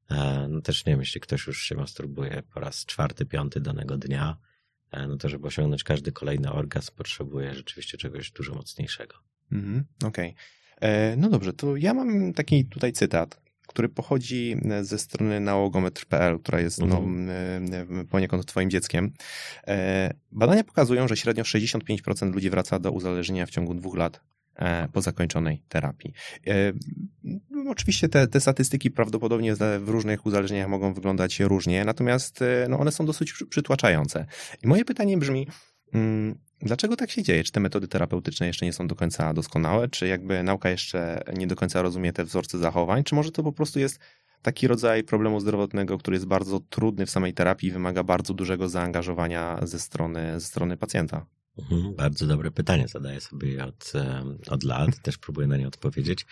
E, 0.10 0.47
no 0.49 0.62
też 0.62 0.86
nie 0.86 0.93
wiem, 0.93 0.99
jeśli 0.99 1.22
ktoś 1.22 1.47
już 1.47 1.62
się 1.62 1.76
masturbuje 1.76 2.43
po 2.53 2.60
raz 2.60 2.86
czwarty, 2.86 3.26
piąty 3.26 3.60
danego 3.60 3.97
dnia, 3.97 4.38
e, 4.91 5.08
no 5.08 5.18
to 5.18 5.30
żeby 5.30 5.47
osiągnąć 5.47 5.84
każdy 5.84 6.12
kolejny 6.12 6.51
orgazm 6.51 6.91
potrzebuje 6.95 7.55
rzeczywiście 7.55 7.97
czegoś 7.97 8.32
dużo 8.32 8.55
mocniejszego. 8.55 9.16
Mhm, 9.51 9.86
Okej. 10.05 10.36
Okay. 10.78 11.18
No 11.18 11.30
dobrze, 11.30 11.53
to 11.53 11.76
ja 11.76 11.93
mam 11.93 12.34
taki 12.34 12.66
tutaj 12.66 12.93
cytat, 12.93 13.41
który 13.68 13.89
pochodzi 13.89 14.57
ze 14.82 14.99
strony 14.99 15.39
nałogometr.pl, 15.39 16.39
która 16.39 16.59
jest 16.59 16.80
no, 16.80 16.97
mhm. 16.97 18.07
poniekąd 18.07 18.45
twoim 18.45 18.70
dzieckiem. 18.70 19.11
Badania 20.32 20.63
pokazują, 20.63 21.07
że 21.07 21.18
średnio 21.18 21.43
65% 21.43 22.34
ludzi 22.34 22.49
wraca 22.49 22.80
do 22.80 22.91
uzależnienia 22.91 23.45
w 23.45 23.49
ciągu 23.49 23.74
dwóch 23.74 23.97
lat 23.97 24.22
E, 24.57 24.88
po 24.93 25.01
zakończonej 25.01 25.61
terapii. 25.70 26.13
E, 26.47 26.74
no, 27.49 27.72
oczywiście 27.72 28.09
te, 28.09 28.28
te 28.28 28.39
statystyki 28.39 28.91
prawdopodobnie 28.91 29.55
w 29.80 29.89
różnych 29.89 30.26
uzależnieniach 30.26 30.68
mogą 30.68 30.93
wyglądać 30.93 31.39
różnie, 31.39 31.86
natomiast 31.86 32.41
e, 32.41 32.68
no, 32.70 32.80
one 32.80 32.91
są 32.91 33.05
dosyć 33.05 33.34
przytłaczające. 33.49 34.26
I 34.63 34.68
moje 34.68 34.86
pytanie 34.86 35.18
brzmi, 35.18 35.47
Dlaczego 36.61 36.95
tak 36.95 37.11
się 37.11 37.23
dzieje? 37.23 37.43
Czy 37.43 37.51
te 37.51 37.59
metody 37.59 37.88
terapeutyczne 37.88 38.47
jeszcze 38.47 38.65
nie 38.65 38.73
są 38.73 38.88
do 38.88 38.95
końca 38.95 39.33
doskonałe? 39.33 39.88
Czy 39.89 40.07
jakby 40.07 40.43
nauka 40.43 40.69
jeszcze 40.69 41.23
nie 41.33 41.47
do 41.47 41.55
końca 41.55 41.81
rozumie 41.81 42.13
te 42.13 42.25
wzorce 42.25 42.57
zachowań? 42.57 43.03
Czy 43.03 43.15
może 43.15 43.31
to 43.31 43.43
po 43.43 43.51
prostu 43.51 43.79
jest 43.79 43.99
taki 44.41 44.67
rodzaj 44.67 45.03
problemu 45.03 45.39
zdrowotnego, 45.39 45.97
który 45.97 46.15
jest 46.15 46.25
bardzo 46.25 46.59
trudny 46.59 47.05
w 47.05 47.09
samej 47.09 47.33
terapii 47.33 47.69
i 47.69 47.71
wymaga 47.71 48.03
bardzo 48.03 48.33
dużego 48.33 48.69
zaangażowania 48.69 49.59
ze 49.63 49.79
strony, 49.79 50.39
ze 50.39 50.45
strony 50.45 50.77
pacjenta? 50.77 51.25
Mhm, 51.59 51.95
bardzo 51.95 52.27
dobre 52.27 52.51
pytanie, 52.51 52.88
zadaję 52.88 53.21
sobie 53.21 53.65
od, 53.65 53.93
od 54.49 54.63
lat, 54.63 55.01
też 55.01 55.17
próbuję 55.17 55.47
na 55.47 55.57
nie 55.57 55.67
odpowiedzieć. 55.67 56.25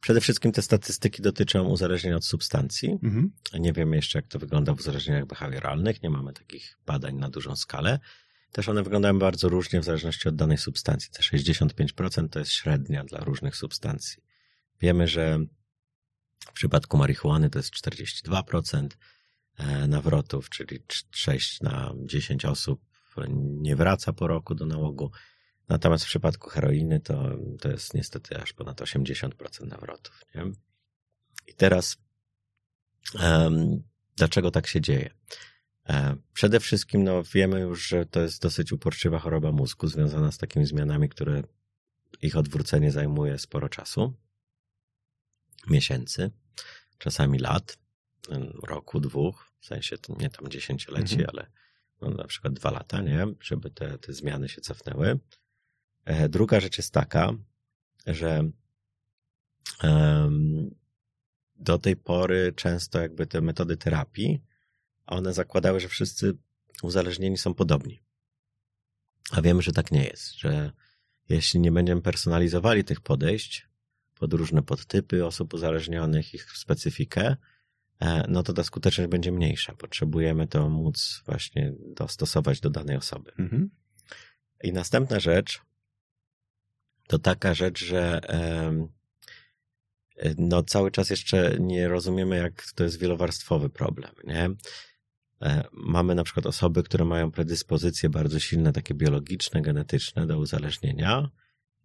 Przede 0.00 0.20
wszystkim 0.20 0.52
te 0.52 0.62
statystyki 0.62 1.22
dotyczą 1.22 1.64
uzależnień 1.64 2.14
od 2.14 2.24
substancji. 2.24 2.98
Mhm. 3.02 3.32
Nie 3.58 3.72
wiemy 3.72 3.96
jeszcze, 3.96 4.18
jak 4.18 4.26
to 4.26 4.38
wygląda 4.38 4.74
w 4.74 4.78
uzależnieniach 4.78 5.26
behawioralnych, 5.26 6.02
nie 6.02 6.10
mamy 6.10 6.32
takich 6.32 6.78
badań 6.86 7.16
na 7.16 7.30
dużą 7.30 7.56
skalę. 7.56 7.98
Też 8.52 8.68
one 8.68 8.82
wyglądają 8.82 9.18
bardzo 9.18 9.48
różnie 9.48 9.80
w 9.80 9.84
zależności 9.84 10.28
od 10.28 10.36
danej 10.36 10.58
substancji. 10.58 11.10
Te 11.12 11.22
65% 11.22 12.28
to 12.28 12.38
jest 12.38 12.52
średnia 12.52 13.04
dla 13.04 13.20
różnych 13.20 13.56
substancji. 13.56 14.22
Wiemy, 14.80 15.08
że 15.08 15.38
w 16.46 16.52
przypadku 16.52 16.96
marihuany 16.96 17.50
to 17.50 17.58
jest 17.58 17.70
42% 17.70 18.88
e, 19.56 19.88
nawrotów, 19.88 20.50
czyli 20.50 20.78
6 21.10 21.60
na 21.60 21.92
10 22.06 22.44
osób 22.44 22.80
nie 23.36 23.76
wraca 23.76 24.12
po 24.12 24.26
roku 24.26 24.54
do 24.54 24.66
nałogu. 24.66 25.10
Natomiast 25.68 26.04
w 26.04 26.08
przypadku 26.08 26.50
heroiny 26.50 27.00
to, 27.00 27.30
to 27.60 27.68
jest 27.68 27.94
niestety 27.94 28.42
aż 28.42 28.52
ponad 28.52 28.80
80% 28.80 29.66
nawrotów. 29.66 30.24
Nie? 30.34 30.42
I 31.46 31.54
teraz 31.54 31.96
um, 33.14 33.82
dlaczego 34.16 34.50
tak 34.50 34.66
się 34.66 34.80
dzieje? 34.80 35.10
E, 35.88 36.16
przede 36.32 36.60
wszystkim 36.60 37.04
no, 37.04 37.22
wiemy 37.22 37.60
już, 37.60 37.88
że 37.88 38.06
to 38.06 38.20
jest 38.20 38.42
dosyć 38.42 38.72
uporczywa 38.72 39.18
choroba 39.18 39.52
mózgu 39.52 39.86
związana 39.86 40.32
z 40.32 40.38
takimi 40.38 40.66
zmianami, 40.66 41.08
które 41.08 41.42
ich 42.22 42.36
odwrócenie 42.36 42.92
zajmuje 42.92 43.38
sporo 43.38 43.68
czasu, 43.68 44.14
miesięcy, 45.66 46.30
czasami 46.98 47.38
lat, 47.38 47.78
roku, 48.62 49.00
dwóch, 49.00 49.52
w 49.60 49.66
sensie 49.66 49.96
nie 50.18 50.30
tam 50.30 50.48
dziesięcioleci, 50.48 51.14
mhm. 51.14 51.30
ale 51.32 51.50
no, 52.00 52.10
na 52.10 52.24
przykład 52.24 52.54
dwa 52.54 52.70
lata, 52.70 53.00
nie? 53.00 53.26
Żeby 53.40 53.70
te, 53.70 53.98
te 53.98 54.12
zmiany 54.12 54.48
się 54.48 54.60
cofnęły. 54.60 55.18
E, 56.04 56.28
druga 56.28 56.60
rzecz 56.60 56.76
jest 56.76 56.92
taka, 56.92 57.32
że 58.06 58.50
do 61.56 61.78
tej 61.78 61.96
pory 61.96 62.52
często 62.56 63.00
jakby 63.00 63.26
te 63.26 63.40
metody 63.40 63.76
terapii, 63.76 64.40
one 65.08 65.32
zakładały, 65.32 65.80
że 65.80 65.88
wszyscy 65.88 66.36
uzależnieni 66.82 67.38
są 67.38 67.54
podobni. 67.54 68.02
A 69.30 69.42
wiemy, 69.42 69.62
że 69.62 69.72
tak 69.72 69.92
nie 69.92 70.04
jest, 70.04 70.34
że 70.34 70.72
jeśli 71.28 71.60
nie 71.60 71.72
będziemy 71.72 72.02
personalizowali 72.02 72.84
tych 72.84 73.00
podejść 73.00 73.68
pod 74.14 74.32
różne 74.32 74.62
podtypy 74.62 75.26
osób 75.26 75.54
uzależnionych, 75.54 76.34
ich 76.34 76.52
specyfikę, 76.52 77.36
E, 78.00 78.24
no 78.28 78.42
to 78.42 78.52
ta 78.52 78.64
skuteczność 78.64 79.10
będzie 79.10 79.32
mniejsza. 79.32 79.74
Potrzebujemy 79.74 80.46
to 80.46 80.68
móc 80.68 81.22
właśnie 81.26 81.72
dostosować 81.96 82.60
do 82.60 82.70
danej 82.70 82.96
osoby. 82.96 83.32
Mhm. 83.38 83.70
I 84.62 84.72
następna 84.72 85.20
rzecz 85.20 85.60
to 87.06 87.18
taka 87.18 87.54
rzecz, 87.54 87.84
że 87.84 88.20
no 90.38 90.62
cały 90.62 90.90
czas 90.90 91.10
jeszcze 91.10 91.56
nie 91.60 91.88
rozumiemy, 91.88 92.36
jak 92.36 92.72
to 92.74 92.84
jest 92.84 92.98
wielowarstwowy 92.98 93.70
problem, 93.70 94.10
nie? 94.24 94.50
E, 95.42 95.64
mamy 95.72 96.14
na 96.14 96.24
przykład 96.24 96.46
osoby, 96.46 96.82
które 96.82 97.04
mają 97.04 97.30
predyspozycje 97.30 98.10
bardzo 98.10 98.38
silne, 98.38 98.72
takie 98.72 98.94
biologiczne, 98.94 99.62
genetyczne 99.62 100.26
do 100.26 100.38
uzależnienia. 100.38 101.30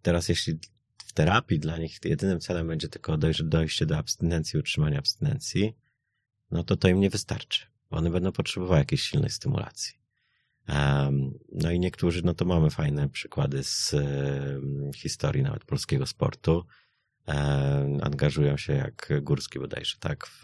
Teraz 0.02 0.28
jeśli 0.28 0.58
w 1.04 1.12
terapii 1.12 1.58
dla 1.58 1.78
nich 1.78 1.98
jedynym 2.04 2.40
celem 2.40 2.68
będzie 2.68 2.88
tylko 2.88 3.18
dojście 3.42 3.86
do 3.86 3.98
abstynencji, 3.98 4.58
utrzymania 4.58 4.98
abstynencji, 4.98 5.76
no 6.50 6.64
to 6.64 6.76
to 6.76 6.88
im 6.88 7.00
nie 7.00 7.10
wystarczy. 7.10 7.66
One 7.90 8.10
będą 8.10 8.32
potrzebowały 8.32 8.78
jakiejś 8.78 9.02
silnej 9.02 9.30
stymulacji. 9.30 9.92
No 11.52 11.70
i 11.70 11.80
niektórzy, 11.80 12.22
no 12.24 12.34
to 12.34 12.44
mamy 12.44 12.70
fajne 12.70 13.08
przykłady 13.08 13.62
z 13.62 13.94
historii 14.96 15.42
nawet 15.42 15.64
polskiego 15.64 16.06
sportu. 16.06 16.64
Angażują 18.02 18.56
się 18.56 18.72
jak 18.72 19.12
Górski 19.22 19.58
bodajże, 19.58 19.96
tak, 20.00 20.26
w 20.26 20.42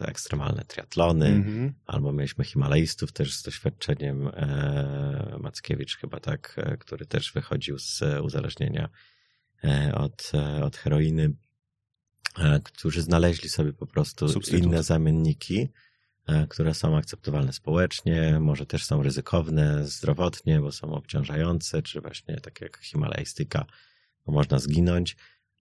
ekstremalne 0.00 0.64
triatlony, 0.64 1.26
mm-hmm. 1.26 1.72
albo 1.86 2.12
mieliśmy 2.12 2.44
Himalajstów 2.44 3.12
też 3.12 3.34
z 3.34 3.42
doświadczeniem 3.42 4.28
e, 4.28 5.36
Mackiewicz 5.40 5.96
chyba, 5.96 6.20
tak, 6.20 6.54
e, 6.56 6.76
który 6.76 7.06
też 7.06 7.32
wychodził 7.32 7.78
z 7.78 8.02
uzależnienia 8.22 8.88
e, 9.64 9.94
od, 9.94 10.32
od 10.62 10.76
heroiny. 10.76 11.32
E, 12.38 12.60
którzy 12.60 13.02
znaleźli 13.02 13.48
sobie 13.48 13.72
po 13.72 13.86
prostu 13.86 14.28
Substytut. 14.28 14.64
inne 14.64 14.82
zamienniki, 14.82 15.68
e, 16.26 16.46
które 16.46 16.74
są 16.74 16.96
akceptowalne 16.96 17.52
społecznie, 17.52 18.40
może 18.40 18.66
też 18.66 18.84
są 18.84 19.02
ryzykowne 19.02 19.84
zdrowotnie, 19.84 20.60
bo 20.60 20.72
są 20.72 20.92
obciążające, 20.92 21.82
czy 21.82 22.00
właśnie 22.00 22.40
tak 22.40 22.60
jak 22.60 22.78
himalajstyka, 22.78 23.66
można 24.26 24.58
zginąć, 24.58 25.16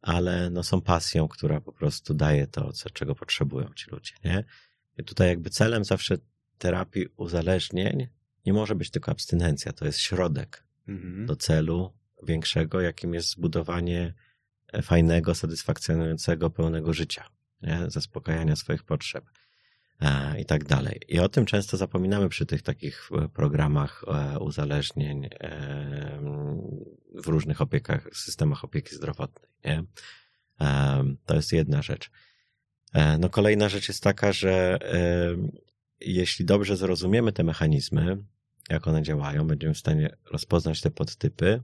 ale 0.05 0.49
no 0.49 0.63
są 0.63 0.81
pasją, 0.81 1.27
która 1.27 1.61
po 1.61 1.71
prostu 1.71 2.13
daje 2.13 2.47
to, 2.47 2.73
co, 2.73 2.89
czego 2.89 3.15
potrzebują 3.15 3.69
ci 3.75 3.91
ludzie, 3.91 4.13
nie? 4.25 4.43
I 4.97 5.03
tutaj 5.03 5.27
jakby 5.27 5.49
celem 5.49 5.85
zawsze 5.85 6.17
terapii 6.57 7.07
uzależnień 7.17 8.07
nie 8.45 8.53
może 8.53 8.75
być 8.75 8.89
tylko 8.89 9.11
abstynencja, 9.11 9.73
to 9.73 9.85
jest 9.85 9.99
środek 9.99 10.63
mhm. 10.87 11.25
do 11.25 11.35
celu 11.35 11.93
większego, 12.23 12.81
jakim 12.81 13.13
jest 13.13 13.29
zbudowanie 13.29 14.13
fajnego, 14.81 15.35
satysfakcjonującego, 15.35 16.49
pełnego 16.49 16.93
życia, 16.93 17.29
nie? 17.61 17.83
zaspokajania 17.87 18.55
swoich 18.55 18.83
potrzeb 18.83 19.25
e, 19.25 19.29
i 20.39 20.45
tak 20.45 20.63
dalej. 20.63 20.99
I 21.07 21.19
o 21.19 21.29
tym 21.29 21.45
często 21.45 21.77
zapominamy 21.77 22.29
przy 22.29 22.45
tych 22.45 22.61
takich 22.61 23.09
e, 23.11 23.29
programach 23.29 24.03
e, 24.07 24.39
uzależnień 24.39 25.29
w 27.13 27.27
różnych 27.27 27.61
opiekach, 27.61 28.09
systemach 28.13 28.63
opieki 28.63 28.95
zdrowotnej. 28.95 29.49
Nie? 29.65 29.83
To 31.25 31.35
jest 31.35 31.53
jedna 31.53 31.81
rzecz. 31.81 32.11
No 33.19 33.29
kolejna 33.29 33.69
rzecz 33.69 33.87
jest 33.87 34.03
taka, 34.03 34.31
że 34.31 34.79
jeśli 35.99 36.45
dobrze 36.45 36.77
zrozumiemy 36.77 37.31
te 37.33 37.43
mechanizmy, 37.43 38.17
jak 38.69 38.87
one 38.87 39.03
działają, 39.03 39.47
będziemy 39.47 39.73
w 39.73 39.77
stanie 39.77 40.15
rozpoznać 40.31 40.81
te 40.81 40.91
podtypy, 40.91 41.61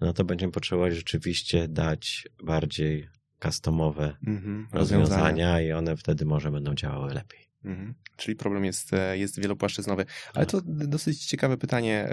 no 0.00 0.12
to 0.12 0.24
będziemy 0.24 0.52
potrzebować 0.52 0.94
rzeczywiście 0.94 1.68
dać 1.68 2.28
bardziej 2.44 3.08
customowe 3.42 4.16
mhm, 4.26 4.68
rozwiązania. 4.72 5.16
rozwiązania 5.16 5.60
i 5.60 5.72
one 5.72 5.96
wtedy 5.96 6.24
może 6.24 6.50
będą 6.50 6.74
działały 6.74 7.14
lepiej. 7.14 7.51
Mhm. 7.64 7.94
Czyli 8.16 8.36
problem 8.36 8.64
jest, 8.64 8.92
e, 8.92 9.18
jest 9.18 9.40
wielopłaszczyznowy. 9.40 10.06
Ale 10.34 10.46
to 10.46 10.60
dosyć 10.64 11.26
ciekawe 11.26 11.56
pytanie, 11.56 12.08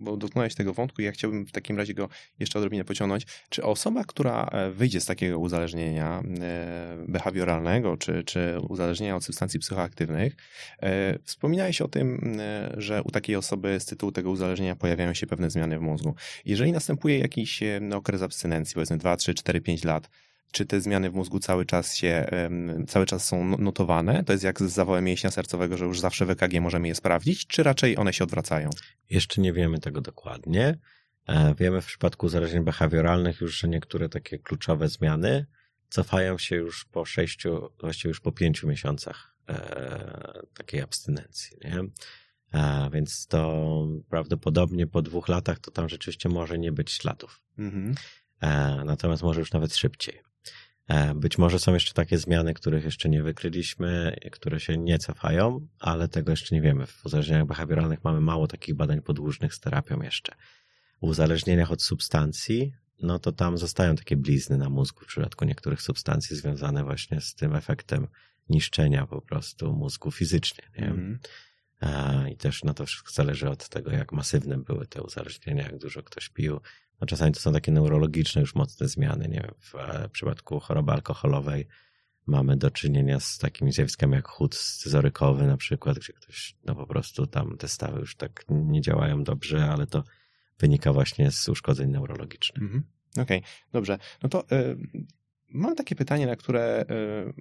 bo 0.00 0.16
dotknąłeś 0.16 0.54
tego 0.54 0.74
wątku 0.74 1.02
i 1.02 1.04
ja 1.04 1.12
chciałbym 1.12 1.46
w 1.46 1.52
takim 1.52 1.78
razie 1.78 1.94
go 1.94 2.08
jeszcze 2.38 2.58
odrobinę 2.58 2.84
pociągnąć. 2.84 3.26
Czy 3.48 3.62
osoba, 3.62 4.04
która 4.04 4.48
e, 4.52 4.70
wyjdzie 4.70 5.00
z 5.00 5.06
takiego 5.06 5.38
uzależnienia 5.38 6.22
e, 6.40 7.04
behawioralnego, 7.08 7.96
czy, 7.96 8.24
czy 8.24 8.60
uzależnienia 8.68 9.16
od 9.16 9.24
substancji 9.24 9.60
psychoaktywnych, 9.60 10.36
wspominałeś 11.24 11.80
o 11.80 11.88
tym, 11.88 12.38
że 12.76 13.02
u 13.02 13.10
takiej 13.10 13.36
osoby 13.36 13.80
z 13.80 13.86
tytułu 13.86 14.12
tego 14.12 14.30
uzależnienia 14.30 14.76
pojawiają 14.76 15.14
się 15.14 15.26
pewne 15.26 15.50
zmiany 15.50 15.78
w 15.78 15.82
mózgu. 15.82 16.14
Jeżeli 16.44 16.72
następuje 16.72 17.18
jakiś 17.18 17.60
okres 17.94 18.22
abstynencji, 18.22 18.74
powiedzmy 18.74 18.98
2, 18.98 19.16
3, 19.16 19.34
4, 19.34 19.60
5 19.60 19.84
lat, 19.84 20.10
czy 20.52 20.66
te 20.66 20.80
zmiany 20.80 21.10
w 21.10 21.14
mózgu 21.14 21.40
cały 21.40 21.66
czas 21.66 21.96
się, 21.96 22.26
cały 22.88 23.06
czas 23.06 23.26
są 23.26 23.44
no, 23.44 23.56
notowane? 23.56 24.24
To 24.24 24.32
jest 24.32 24.44
jak 24.44 24.60
z 24.60 24.62
zawałem 24.62 25.04
mięśnia 25.04 25.30
sercowego, 25.30 25.76
że 25.76 25.84
już 25.84 26.00
zawsze 26.00 26.26
w 26.26 26.30
EKG 26.30 26.60
możemy 26.60 26.88
je 26.88 26.94
sprawdzić, 26.94 27.46
czy 27.46 27.62
raczej 27.62 27.96
one 27.96 28.12
się 28.12 28.24
odwracają? 28.24 28.70
Jeszcze 29.10 29.40
nie 29.40 29.52
wiemy 29.52 29.78
tego 29.78 30.00
dokładnie. 30.00 30.78
E, 31.26 31.54
wiemy 31.54 31.82
w 31.82 31.86
przypadku 31.86 32.26
uzależnień 32.26 32.64
behawioralnych 32.64 33.40
już, 33.40 33.58
że 33.58 33.68
niektóre 33.68 34.08
takie 34.08 34.38
kluczowe 34.38 34.88
zmiany 34.88 35.46
cofają 35.88 36.38
się 36.38 36.56
już 36.56 36.84
po 36.84 37.04
sześciu, 37.04 37.68
właściwie 37.80 38.08
już 38.08 38.20
po 38.20 38.32
pięciu 38.32 38.68
miesiącach 38.68 39.34
e, 39.48 40.42
takiej 40.54 40.80
abstynencji. 40.80 41.56
Nie? 41.64 41.80
E, 42.60 42.90
więc 42.92 43.26
to 43.26 43.64
prawdopodobnie 44.08 44.86
po 44.86 45.02
dwóch 45.02 45.28
latach 45.28 45.58
to 45.58 45.70
tam 45.70 45.88
rzeczywiście 45.88 46.28
może 46.28 46.58
nie 46.58 46.72
być 46.72 46.92
śladów. 46.92 47.42
Mhm. 47.58 47.94
Natomiast 48.84 49.22
może 49.22 49.40
już 49.40 49.52
nawet 49.52 49.76
szybciej. 49.76 50.33
E, 50.88 51.14
być 51.14 51.38
może 51.38 51.58
są 51.58 51.74
jeszcze 51.74 51.92
takie 51.92 52.18
zmiany, 52.18 52.54
których 52.54 52.84
jeszcze 52.84 53.08
nie 53.08 53.22
wykryliśmy, 53.22 54.16
które 54.32 54.60
się 54.60 54.78
nie 54.78 54.98
cofają, 54.98 55.66
ale 55.78 56.08
tego 56.08 56.30
jeszcze 56.30 56.54
nie 56.54 56.62
wiemy. 56.62 56.86
W 56.86 57.06
uzależnieniach 57.06 57.46
behawioralnych 57.46 58.04
mamy 58.04 58.20
mało 58.20 58.46
takich 58.46 58.74
badań 58.74 59.02
podłużnych 59.02 59.54
z 59.54 59.60
terapią 59.60 60.02
jeszcze. 60.02 60.34
W 61.02 61.06
uzależnieniach 61.06 61.72
od 61.72 61.82
substancji, 61.82 62.72
no 63.02 63.18
to 63.18 63.32
tam 63.32 63.58
zostają 63.58 63.96
takie 63.96 64.16
blizny 64.16 64.58
na 64.58 64.70
mózgu 64.70 65.04
w 65.04 65.06
przypadku 65.06 65.44
niektórych 65.44 65.82
substancji 65.82 66.36
związane 66.36 66.84
właśnie 66.84 67.20
z 67.20 67.34
tym 67.34 67.54
efektem 67.54 68.06
niszczenia 68.48 69.06
po 69.06 69.20
prostu 69.20 69.72
mózgu 69.72 70.10
fizycznie. 70.10 70.64
Nie? 70.78 70.86
Mm. 70.86 71.18
I 72.32 72.36
też 72.36 72.64
na 72.64 72.74
to 72.74 72.86
wszystko 72.86 73.12
zależy 73.12 73.48
od 73.48 73.68
tego, 73.68 73.90
jak 73.90 74.12
masywne 74.12 74.58
były 74.58 74.86
te 74.86 75.02
uzależnienia, 75.02 75.62
jak 75.62 75.78
dużo 75.78 76.02
ktoś 76.02 76.28
pił. 76.28 76.60
No 77.00 77.06
czasami 77.06 77.32
to 77.32 77.40
są 77.40 77.52
takie 77.52 77.72
neurologiczne 77.72 78.40
już 78.40 78.54
mocne 78.54 78.88
zmiany. 78.88 79.28
Nie 79.28 79.40
wiem, 79.40 79.54
w 79.58 79.74
e, 79.74 80.08
przypadku 80.08 80.60
choroby 80.60 80.92
alkoholowej 80.92 81.66
mamy 82.26 82.56
do 82.56 82.70
czynienia 82.70 83.20
z 83.20 83.38
takimi 83.38 83.72
zjawiskami 83.72 84.14
jak 84.14 84.28
chód 84.28 84.54
scyzorykowy 84.54 85.46
na 85.46 85.56
przykład, 85.56 85.98
gdzie 85.98 86.12
ktoś, 86.12 86.56
no 86.64 86.74
po 86.74 86.86
prostu 86.86 87.26
tam 87.26 87.56
te 87.58 87.68
stawy 87.68 88.00
już 88.00 88.16
tak 88.16 88.44
nie 88.48 88.80
działają 88.80 89.24
dobrze, 89.24 89.64
ale 89.64 89.86
to 89.86 90.04
wynika 90.58 90.92
właśnie 90.92 91.30
z 91.30 91.48
uszkodzeń 91.48 91.90
neurologicznych. 91.90 92.62
Mhm. 92.62 92.82
Okej, 93.12 93.38
okay, 93.38 93.50
dobrze. 93.72 93.98
No 94.22 94.28
to 94.28 94.44
y, 94.52 94.76
mam 95.48 95.74
takie 95.74 95.94
pytanie, 95.94 96.26
na 96.26 96.36
które 96.36 96.84
y, 96.90 97.32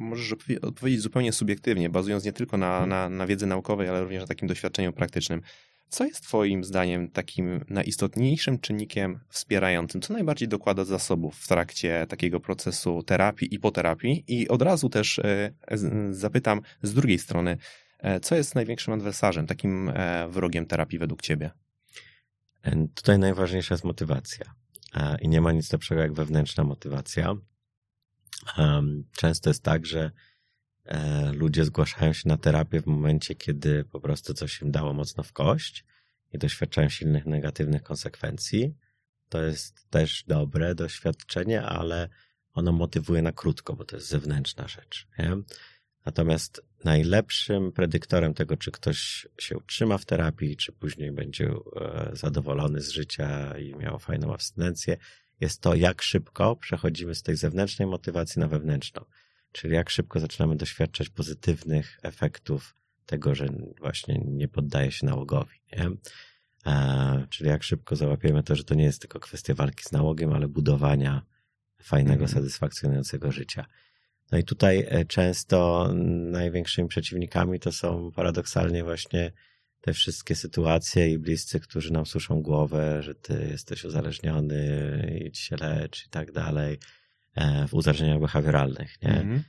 możesz 0.00 0.34
odpowiedzieć 0.62 1.00
zupełnie 1.02 1.32
subiektywnie, 1.32 1.90
bazując 1.90 2.24
nie 2.24 2.32
tylko 2.32 2.56
na, 2.56 2.86
na, 2.86 3.08
na 3.08 3.26
wiedzy 3.26 3.46
naukowej, 3.46 3.88
ale 3.88 4.00
również 4.00 4.20
na 4.20 4.26
takim 4.26 4.48
doświadczeniu 4.48 4.92
praktycznym. 4.92 5.42
Co 5.90 6.04
jest 6.04 6.22
Twoim 6.22 6.64
zdaniem 6.64 7.10
takim 7.10 7.64
najistotniejszym 7.68 8.58
czynnikiem 8.58 9.20
wspierającym? 9.28 10.00
Co 10.00 10.12
najbardziej 10.12 10.48
dokłada 10.48 10.84
zasobów 10.84 11.36
w 11.36 11.48
trakcie 11.48 12.06
takiego 12.08 12.40
procesu 12.40 13.02
terapii 13.02 13.54
i 13.54 13.58
po 13.58 13.70
terapii? 13.70 14.24
I 14.26 14.48
od 14.48 14.62
razu 14.62 14.88
też 14.88 15.18
e, 15.18 15.52
zapytam 16.10 16.60
z 16.82 16.94
drugiej 16.94 17.18
strony, 17.18 17.56
e, 17.98 18.20
co 18.20 18.36
jest 18.36 18.54
największym 18.54 18.94
adwersarzem, 18.94 19.46
takim 19.46 19.88
e, 19.88 20.28
wrogiem 20.28 20.66
terapii 20.66 20.98
według 20.98 21.22
Ciebie? 21.22 21.50
Tutaj 22.94 23.18
najważniejsza 23.18 23.74
jest 23.74 23.84
motywacja. 23.84 24.44
I 25.20 25.28
nie 25.28 25.40
ma 25.40 25.52
nic 25.52 25.72
lepszego 25.72 26.00
jak 26.00 26.12
wewnętrzna 26.12 26.64
motywacja. 26.64 27.34
Często 29.16 29.50
jest 29.50 29.62
tak, 29.62 29.86
że 29.86 30.10
ludzie 31.32 31.64
zgłaszają 31.64 32.12
się 32.12 32.28
na 32.28 32.36
terapię 32.36 32.82
w 32.82 32.86
momencie, 32.86 33.34
kiedy 33.34 33.84
po 33.84 34.00
prostu 34.00 34.34
coś 34.34 34.62
im 34.62 34.70
dało 34.70 34.92
mocno 34.92 35.22
w 35.22 35.32
kość 35.32 35.84
i 36.32 36.38
doświadczają 36.38 36.88
silnych 36.88 37.26
negatywnych 37.26 37.82
konsekwencji. 37.82 38.74
To 39.28 39.42
jest 39.42 39.90
też 39.90 40.24
dobre 40.26 40.74
doświadczenie, 40.74 41.62
ale 41.62 42.08
ono 42.54 42.72
motywuje 42.72 43.22
na 43.22 43.32
krótko, 43.32 43.76
bo 43.76 43.84
to 43.84 43.96
jest 43.96 44.08
zewnętrzna 44.08 44.68
rzecz. 44.68 45.06
Nie? 45.18 45.36
Natomiast 46.06 46.62
najlepszym 46.84 47.72
predyktorem 47.72 48.34
tego, 48.34 48.56
czy 48.56 48.70
ktoś 48.70 49.28
się 49.38 49.56
utrzyma 49.56 49.98
w 49.98 50.04
terapii, 50.04 50.56
czy 50.56 50.72
później 50.72 51.12
będzie 51.12 51.46
e, 51.46 52.10
zadowolony 52.12 52.80
z 52.80 52.90
życia 52.90 53.58
i 53.58 53.74
miał 53.74 53.98
fajną 53.98 54.34
abstynencję, 54.34 54.96
jest 55.40 55.60
to, 55.60 55.74
jak 55.74 56.02
szybko 56.02 56.56
przechodzimy 56.56 57.14
z 57.14 57.22
tej 57.22 57.36
zewnętrznej 57.36 57.88
motywacji 57.88 58.40
na 58.40 58.48
wewnętrzną. 58.48 59.04
Czyli 59.52 59.74
jak 59.74 59.90
szybko 59.90 60.20
zaczynamy 60.20 60.56
doświadczać 60.56 61.08
pozytywnych 61.08 61.98
efektów 62.02 62.76
tego, 63.06 63.34
że 63.34 63.46
właśnie 63.78 64.20
nie 64.24 64.48
poddaje 64.48 64.92
się 64.92 65.06
nałogowi. 65.06 65.60
Nie? 65.72 65.90
E, 66.66 67.26
czyli 67.30 67.50
jak 67.50 67.62
szybko 67.62 67.96
załapiemy 67.96 68.42
to, 68.42 68.56
że 68.56 68.64
to 68.64 68.74
nie 68.74 68.84
jest 68.84 69.00
tylko 69.00 69.20
kwestia 69.20 69.54
walki 69.54 69.84
z 69.84 69.92
nałogiem, 69.92 70.32
ale 70.32 70.48
budowania 70.48 71.22
fajnego, 71.82 72.24
mm. 72.24 72.28
satysfakcjonującego 72.28 73.32
życia. 73.32 73.66
No 74.32 74.38
i 74.38 74.44
tutaj 74.44 74.86
e, 74.88 75.04
często 75.04 75.88
największymi 76.30 76.88
przeciwnikami 76.88 77.60
to 77.60 77.72
są 77.72 78.10
paradoksalnie 78.12 78.84
właśnie 78.84 79.32
te 79.80 79.92
wszystkie 79.92 80.34
sytuacje 80.34 81.12
i 81.12 81.18
bliscy, 81.18 81.60
którzy 81.60 81.92
nam 81.92 82.06
suszą 82.06 82.42
głowę, 82.42 83.02
że 83.02 83.14
ty 83.14 83.48
jesteś 83.50 83.84
uzależniony, 83.84 85.20
idź 85.26 85.38
się 85.38 85.56
lecz 85.56 86.06
i 86.06 86.08
tak 86.08 86.32
dalej. 86.32 86.78
E, 87.34 87.68
w 87.68 87.74
uzależnieniach 87.74 88.20
behawioralnych, 88.20 89.02
nie? 89.02 89.20
Mm 89.20 89.38
-hmm. 89.38 89.42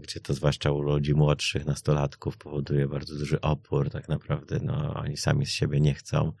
Gdzie 0.00 0.20
to 0.20 0.34
zwłaszcza 0.34 0.70
u 0.70 0.80
ludzi 0.80 1.14
młodszych, 1.14 1.66
nastolatków 1.66 2.36
powoduje 2.36 2.88
bardzo 2.88 3.16
duży 3.16 3.40
opór, 3.40 3.90
tak 3.90 4.08
naprawdę, 4.08 4.60
no, 4.62 4.94
oni 4.94 5.16
sami 5.16 5.46
z 5.46 5.50
siebie 5.50 5.80
nie 5.80 5.94
chcą, 5.94 6.32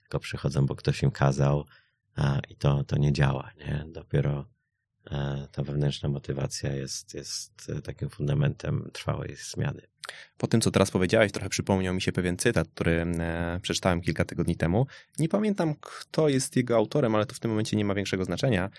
tylko 0.00 0.18
przychodzą, 0.18 0.66
bo 0.66 0.74
ktoś 0.76 1.02
im 1.02 1.10
kazał 1.10 1.64
i 2.48 2.56
to, 2.56 2.84
to 2.84 2.98
nie 2.98 3.12
działa, 3.12 3.50
nie? 3.58 3.84
Dopiero 3.88 4.46
e, 5.10 5.48
ta 5.52 5.62
wewnętrzna 5.62 6.08
motywacja 6.08 6.72
jest, 6.72 7.14
jest 7.14 7.72
takim 7.84 8.10
fundamentem 8.10 8.90
trwałej 8.92 9.36
zmiany. 9.36 9.82
Po 10.38 10.46
tym, 10.46 10.60
co 10.60 10.70
teraz 10.70 10.90
powiedziałeś, 10.90 11.32
trochę 11.32 11.48
przypomniał 11.48 11.94
mi 11.94 12.02
się 12.02 12.12
pewien 12.12 12.36
cytat, 12.36 12.68
który 12.68 13.06
przeczytałem 13.62 14.00
kilka 14.00 14.24
tygodni 14.24 14.56
temu. 14.56 14.86
Nie 15.18 15.28
pamiętam, 15.28 15.74
kto 15.80 16.28
jest 16.28 16.56
jego 16.56 16.76
autorem, 16.76 17.14
ale 17.14 17.26
to 17.26 17.34
w 17.34 17.40
tym 17.40 17.50
momencie 17.50 17.76
nie 17.76 17.84
ma 17.84 17.94
większego 17.94 18.24
znaczenia. 18.24 18.70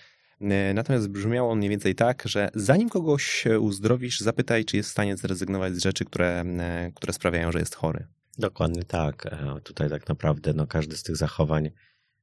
E, 0.42 0.74
natomiast 0.74 1.08
brzmiało 1.08 1.52
on 1.52 1.58
mniej 1.58 1.70
więcej 1.70 1.96
tak, 1.96 2.24
że 2.26 2.50
zanim 2.56 2.90
kogoś 2.90 3.46
uzdrowisz, 3.60 4.20
zapytaj, 4.20 4.66
czy 4.66 4.78
jest 4.78 4.90
w 4.90 4.92
stanie 4.92 5.18
zrezygnować 5.18 5.76
z 5.76 5.84
rzeczy, 5.84 6.06
które, 6.06 6.42
e, 6.42 6.92
które 6.96 7.14
sprawiają, 7.14 7.52
że 7.52 7.60
jest 7.60 7.76
chory. 7.76 8.08
Dokładnie 8.38 8.84
tak. 8.84 9.26
E, 9.26 9.62
tutaj 9.64 9.90
tak 9.90 10.08
naprawdę 10.08 10.54
no, 10.54 10.68
każdy 10.68 10.98
z 10.98 11.04
tych 11.04 11.16
zachowań 11.16 11.72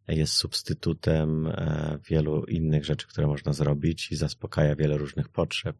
jest 0.08 0.32
substytutem 0.32 1.52
wielu 2.08 2.44
innych 2.44 2.84
rzeczy, 2.84 3.06
które 3.06 3.26
można 3.26 3.52
zrobić 3.52 4.12
i 4.12 4.16
zaspokaja 4.16 4.76
wiele 4.76 4.96
różnych 4.96 5.28
potrzeb. 5.28 5.76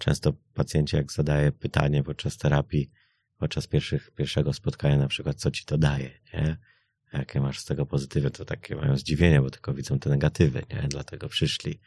Często 0.00 0.32
pacjenci, 0.54 0.96
jak 0.96 1.12
zadaje 1.12 1.52
pytanie 1.52 2.02
podczas 2.02 2.36
terapii, 2.36 2.90
podczas 3.38 3.66
pierwszych, 3.66 4.10
pierwszego 4.10 4.52
spotkania, 4.52 4.96
na 4.96 5.08
przykład, 5.08 5.36
co 5.36 5.50
ci 5.50 5.64
to 5.64 5.78
daje, 5.78 6.10
nie? 6.34 6.56
Jakie 7.12 7.40
masz 7.40 7.58
z 7.58 7.64
tego 7.64 7.86
pozytywy, 7.86 8.30
to 8.30 8.44
takie 8.44 8.76
mają 8.76 8.96
zdziwienie, 8.96 9.42
bo 9.42 9.50
tylko 9.50 9.74
widzą 9.74 9.98
te 9.98 10.10
negatywy, 10.10 10.62
nie? 10.70 10.88
Dlatego 10.88 11.28
przyszli. 11.28 11.78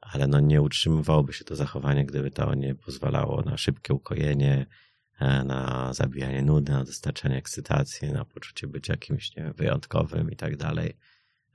Ale 0.00 0.26
no 0.26 0.40
nie 0.40 0.62
utrzymywałoby 0.62 1.32
się 1.32 1.44
to 1.44 1.56
zachowanie, 1.56 2.04
gdyby 2.04 2.30
to 2.30 2.54
nie 2.54 2.74
pozwalało 2.74 3.42
na 3.42 3.56
szybkie 3.56 3.94
ukojenie, 3.94 4.66
e, 5.20 5.44
na 5.44 5.92
zabijanie 5.94 6.42
nudy, 6.42 6.72
na 6.72 6.84
dostarczanie 6.84 7.36
ekscytacji, 7.36 8.12
na 8.12 8.24
poczucie 8.24 8.66
bycia 8.66 8.96
kimś 8.96 9.36
nie, 9.36 9.52
wyjątkowym 9.52 10.30
i 10.30 10.36
tak 10.36 10.56
dalej. 10.56 10.96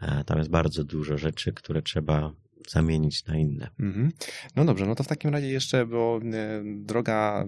E, 0.02 0.24
tam 0.24 0.38
jest 0.38 0.50
bardzo 0.50 0.84
dużo 0.84 1.18
rzeczy, 1.18 1.54
które 1.54 1.82
trzeba 1.82 2.34
zamienić 2.70 3.26
na 3.26 3.38
inne. 3.38 3.70
Mm 3.80 3.94
-hmm. 3.94 4.12
No 4.56 4.66
dobrze, 4.66 4.86
no 4.86 4.96
to 4.96 5.04
w 5.04 5.08
takim 5.08 5.30
razie 5.30 5.48
jeszcze, 5.48 5.86
bo 5.86 6.20
e, 6.34 6.64
droga 6.66 7.46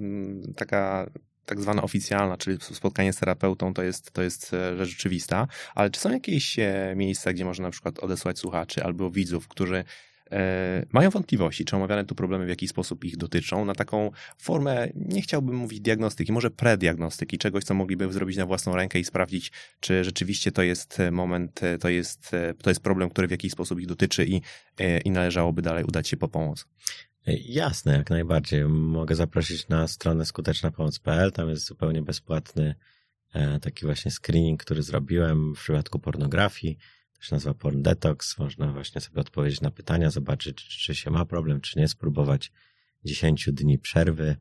taka 0.55 1.09
tak 1.45 1.61
zwana 1.61 1.81
oficjalna, 1.81 2.37
czyli 2.37 2.57
spotkanie 2.61 3.13
z 3.13 3.17
terapeutą, 3.17 3.73
to 3.73 3.83
jest, 3.83 4.11
to 4.11 4.21
jest 4.21 4.53
e, 4.53 4.77
rzecz 4.77 4.89
rzeczywista, 4.89 5.47
ale 5.75 5.89
czy 5.89 5.99
są 5.99 6.11
jakieś 6.11 6.59
e, 6.59 6.93
miejsca, 6.95 7.33
gdzie 7.33 7.45
można 7.45 7.67
na 7.67 7.71
przykład 7.71 7.99
odesłać 7.99 8.39
słuchaczy 8.39 8.83
albo 8.83 9.11
widzów, 9.11 9.47
którzy 9.47 9.83
e, 10.31 10.85
mają 10.91 11.09
wątpliwości, 11.09 11.65
czy 11.65 11.75
omawiane 11.75 12.05
tu 12.05 12.15
problemy 12.15 12.45
w 12.45 12.49
jakiś 12.49 12.69
sposób 12.69 13.05
ich 13.05 13.17
dotyczą, 13.17 13.65
na 13.65 13.75
taką 13.75 14.11
formę, 14.37 14.87
nie 14.95 15.21
chciałbym 15.21 15.55
mówić 15.55 15.79
diagnostyki, 15.79 16.31
może 16.31 16.51
prediagnostyki, 16.51 17.37
czegoś, 17.37 17.63
co 17.63 17.73
mogliby 17.73 18.13
zrobić 18.13 18.37
na 18.37 18.45
własną 18.45 18.75
rękę 18.75 18.99
i 18.99 19.03
sprawdzić, 19.03 19.51
czy 19.79 20.03
rzeczywiście 20.03 20.51
to 20.51 20.63
jest 20.63 20.97
moment, 21.11 21.61
to 21.79 21.89
jest, 21.89 22.31
to 22.61 22.69
jest 22.69 22.81
problem, 22.81 23.09
który 23.09 23.27
w 23.27 23.31
jakiś 23.31 23.51
sposób 23.51 23.79
ich 23.79 23.87
dotyczy 23.87 24.25
i, 24.25 24.41
i 25.05 25.11
należałoby 25.11 25.61
dalej 25.61 25.83
udać 25.83 26.07
się 26.07 26.17
po 26.17 26.27
pomoc. 26.27 26.65
Jasne, 27.27 27.97
jak 27.97 28.09
najbardziej. 28.09 28.65
Mogę 28.65 29.15
zaprosić 29.15 29.67
na 29.67 29.87
stronę 29.87 30.25
skutecznapomoc.pl. 30.25 31.31
Tam 31.31 31.49
jest 31.49 31.65
zupełnie 31.65 32.01
bezpłatny 32.01 32.75
e, 33.33 33.59
taki 33.59 33.85
właśnie 33.85 34.11
screening, 34.11 34.63
który 34.63 34.83
zrobiłem 34.83 35.55
w 35.55 35.59
przypadku 35.59 35.99
pornografii. 35.99 36.77
To 37.17 37.23
się 37.23 37.35
nazywa 37.35 37.53
Porn 37.53 37.81
Detox. 37.81 38.37
Można 38.37 38.71
właśnie 38.71 39.01
sobie 39.01 39.21
odpowiedzieć 39.21 39.61
na 39.61 39.71
pytania, 39.71 40.09
zobaczyć, 40.09 40.67
czy 40.67 40.95
się 40.95 41.11
ma 41.11 41.25
problem, 41.25 41.61
czy 41.61 41.79
nie, 41.79 41.87
spróbować 41.87 42.51
10 43.05 43.49
dni 43.51 43.79
przerwy 43.79 44.35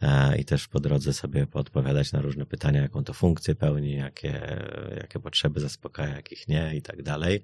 e, 0.00 0.38
i 0.38 0.44
też 0.44 0.68
po 0.68 0.80
drodze 0.80 1.12
sobie 1.12 1.46
poodpowiadać 1.46 2.12
na 2.12 2.20
różne 2.20 2.46
pytania, 2.46 2.80
jaką 2.80 3.04
to 3.04 3.12
funkcję 3.12 3.54
pełni, 3.54 3.92
jakie, 3.92 4.62
jakie 4.96 5.20
potrzeby 5.20 5.60
zaspokaja, 5.60 6.16
jakich 6.16 6.48
nie 6.48 6.76
i 6.76 6.82
tak 6.82 7.02
dalej. 7.02 7.42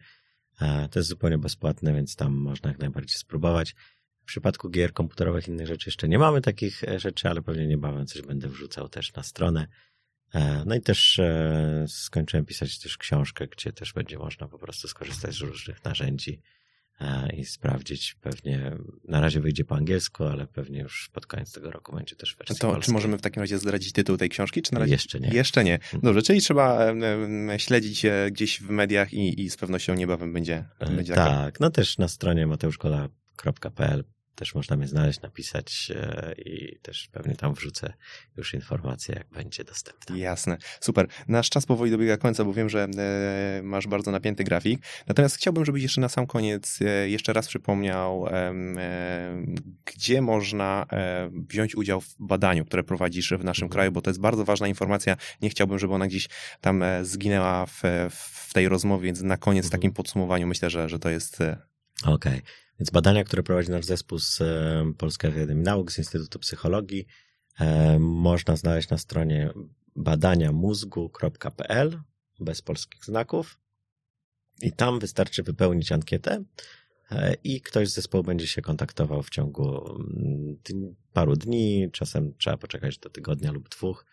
E, 0.61 0.89
to 0.89 0.99
jest 0.99 1.09
zupełnie 1.09 1.39
bezpłatne, 1.39 1.95
więc 1.95 2.17
tam 2.17 2.35
można 2.35 2.71
jak 2.71 2.79
najbardziej 2.79 3.19
spróbować. 3.19 3.75
W 4.25 4.27
przypadku 4.27 4.71
gier 4.71 4.93
komputerowych 4.93 5.49
innych 5.49 5.67
rzeczy 5.67 5.89
jeszcze 5.89 6.09
nie 6.09 6.19
mamy 6.19 6.41
takich 6.41 6.85
e, 6.85 7.01
rzeczy, 7.01 7.29
ale 7.29 7.43
pewnie 7.43 7.67
niebawem 7.67 8.07
coś 8.07 8.23
będę 8.23 8.49
wrzucał 8.49 8.89
też 8.89 9.15
na 9.15 9.23
stronę. 9.23 9.67
E, 10.35 10.63
no 10.67 10.75
i 10.75 10.81
też 10.81 11.19
e, 11.19 11.85
skończyłem 11.89 12.47
pisać 12.47 12.79
też 12.79 12.99
książkę, 12.99 13.47
gdzie 13.47 13.73
też 13.73 13.93
będzie 13.93 14.19
można 14.19 14.49
po 14.49 14.59
prostu 14.59 14.89
skorzystać 14.89 15.35
z 15.35 15.41
różnych 15.41 15.85
narzędzi 15.85 16.41
i 17.37 17.45
sprawdzić 17.45 18.17
pewnie, 18.21 18.77
na 19.05 19.21
razie 19.21 19.41
wyjdzie 19.41 19.65
po 19.65 19.77
angielsku, 19.77 20.25
ale 20.25 20.47
pewnie 20.47 20.81
już 20.81 21.11
pod 21.13 21.27
koniec 21.27 21.53
tego 21.53 21.71
roku 21.71 21.97
będzie 21.97 22.17
też 22.17 22.37
wersja 22.37 22.57
To 22.57 22.81
czy 22.81 22.93
możemy 22.93 23.19
w 23.19 23.21
takim 23.21 23.41
razie 23.41 23.59
zdradzić 23.59 23.93
tytuł 23.93 24.17
tej 24.17 24.29
książki, 24.29 24.63
czy 24.63 24.75
na 24.75 24.81
razie? 24.81 24.93
Jeszcze 24.93 25.21
nie. 25.21 25.29
Jeszcze 25.29 25.65
nie. 25.65 25.79
Dobrze, 26.03 26.23
czyli 26.23 26.41
trzeba 26.41 26.95
śledzić 27.57 28.07
gdzieś 28.31 28.61
w 28.61 28.71
mediach 28.71 29.13
i, 29.13 29.43
i 29.43 29.51
z 29.51 29.57
pewnością 29.57 29.95
niebawem 29.95 30.33
będzie, 30.33 30.65
będzie 30.97 31.15
Tak, 31.15 31.61
no 31.61 31.71
też 31.71 31.99
na 31.99 32.09
stronie 32.09 32.47
mateuszkola.pl 32.47 34.05
też 34.35 34.55
można 34.55 34.77
mnie 34.77 34.89
znaleźć, 34.89 35.21
napisać 35.21 35.93
e, 35.95 36.35
i 36.39 36.79
też 36.83 37.09
pewnie 37.13 37.37
tam 37.37 37.55
wrzucę 37.55 37.93
już 38.37 38.55
informacje, 38.55 39.15
jak 39.15 39.29
będzie 39.31 39.65
dostępna. 39.65 40.17
Jasne, 40.17 40.57
super. 40.81 41.07
Nasz 41.29 41.51
czas 41.51 41.67
powoli 41.67 41.91
dobiega 41.91 42.17
końca, 42.17 42.45
bo 42.45 42.53
wiem, 42.53 42.69
że 42.69 42.87
e, 42.99 43.63
masz 43.63 43.87
bardzo 43.87 44.11
napięty 44.11 44.45
grafik. 44.45 44.81
Natomiast 45.07 45.37
chciałbym, 45.37 45.65
żebyś 45.65 45.83
jeszcze 45.83 46.01
na 46.01 46.09
sam 46.09 46.27
koniec 46.27 46.79
e, 46.83 47.09
jeszcze 47.09 47.33
raz 47.33 47.49
przypomniał, 47.49 48.27
gdzie 49.85 50.23
można 50.23 50.87
wziąć 51.49 51.77
udział 51.77 52.01
w 52.01 52.15
badaniu, 52.19 52.65
które 52.65 52.85
prowadzisz 52.85 53.31
w 53.31 53.45
naszym 53.45 53.65
mhm. 53.65 53.71
kraju, 53.71 53.93
bo 53.93 54.03
to 54.03 54.11
jest 54.11 54.21
bardzo 54.21 54.45
ważna 54.45 54.69
informacja. 54.69 55.17
Nie 55.43 55.51
chciałbym, 55.51 55.79
żeby 55.79 55.95
ona 55.95 56.07
gdzieś 56.07 56.29
tam 56.61 56.85
zginęła 57.03 57.67
w, 57.67 57.83
w 58.11 58.53
tej 58.53 58.69
rozmowie, 58.69 59.07
więc 59.07 59.21
na 59.21 59.37
koniec 59.37 59.65
w 59.65 59.67
mhm. 59.67 59.81
takim 59.81 59.93
podsumowaniu 59.93 60.47
myślę, 60.47 60.71
że, 60.71 60.89
że 60.89 60.99
to 60.99 61.09
jest 61.09 61.35
Okej. 62.03 62.15
Okay. 62.15 62.43
Więc 62.81 62.91
badania, 62.91 63.25
które 63.25 63.43
prowadzi 63.43 63.71
nasz 63.71 63.85
zespół 63.85 64.19
z 64.19 64.41
e, 64.41 64.93
Polskiej 64.99 65.31
Akademii 65.31 65.65
Nauk, 65.65 65.93
z 65.93 65.99
Instytutu 65.99 66.39
Psychologii, 66.39 67.07
e, 67.61 67.99
można 67.99 68.57
znaleźć 68.57 68.89
na 68.89 68.99
stronie 68.99 69.51
badania 69.97 70.53
mózgu.pl 70.53 72.01
bez 72.41 72.63
polskich 72.63 73.05
znaków. 73.05 73.59
I 74.63 74.73
tam 74.73 74.99
wystarczy 74.99 75.43
wypełnić 75.43 75.93
ankietę 75.93 76.45
e, 77.11 77.35
i 77.45 77.61
ktoś 77.61 77.89
z 77.89 77.95
zespołu 77.95 78.25
będzie 78.25 78.47
się 78.47 78.63
kontaktował 78.63 79.23
w 79.23 79.31
ciągu 79.31 79.97
mm, 79.97 80.95
paru 81.13 81.37
dni, 81.37 81.89
czasem 81.93 82.35
trzeba 82.39 82.57
poczekać 82.57 82.99
do 82.99 83.11
tygodnia 83.11 83.53
lub 83.53 83.69
dwóch 83.69 84.07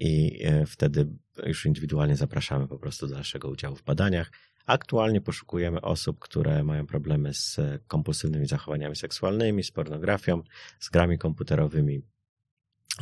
i 0.00 0.40
wtedy 0.66 1.08
już 1.46 1.66
indywidualnie 1.66 2.16
zapraszamy 2.16 2.68
po 2.68 2.78
prostu 2.78 3.06
do 3.06 3.14
naszego 3.14 3.48
udziału 3.48 3.76
w 3.76 3.82
badaniach. 3.82 4.30
Aktualnie 4.66 5.20
poszukujemy 5.20 5.80
osób, 5.80 6.18
które 6.18 6.64
mają 6.64 6.86
problemy 6.86 7.34
z 7.34 7.60
kompulsywnymi 7.86 8.46
zachowaniami 8.46 8.96
seksualnymi, 8.96 9.64
z 9.64 9.70
pornografią, 9.70 10.42
z 10.80 10.88
grami 10.88 11.18
komputerowymi 11.18 12.02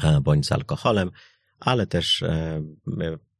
e, 0.02 0.20
bądź 0.20 0.46
z 0.46 0.52
alkoholem, 0.52 1.10
ale 1.60 1.86
też 1.86 2.22
e, 2.22 2.62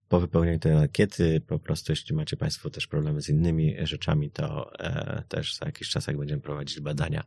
po 0.09 0.21
wypełnieniu 0.21 0.59
tej 0.59 0.73
ankiety, 0.73 1.41
po 1.47 1.59
prostu 1.59 1.93
jeśli 1.93 2.17
macie 2.17 2.37
Państwo 2.37 2.71
też 2.71 2.87
problemy 2.87 3.23
z 3.23 3.29
innymi 3.29 3.77
rzeczami, 3.83 4.31
to 4.31 4.73
e, 4.79 5.23
też 5.29 5.57
za 5.57 5.67
jakiś 5.67 5.89
czas, 5.89 6.07
jak 6.07 6.19
będziemy 6.19 6.43
prowadzić 6.43 6.81
badania, 6.81 7.25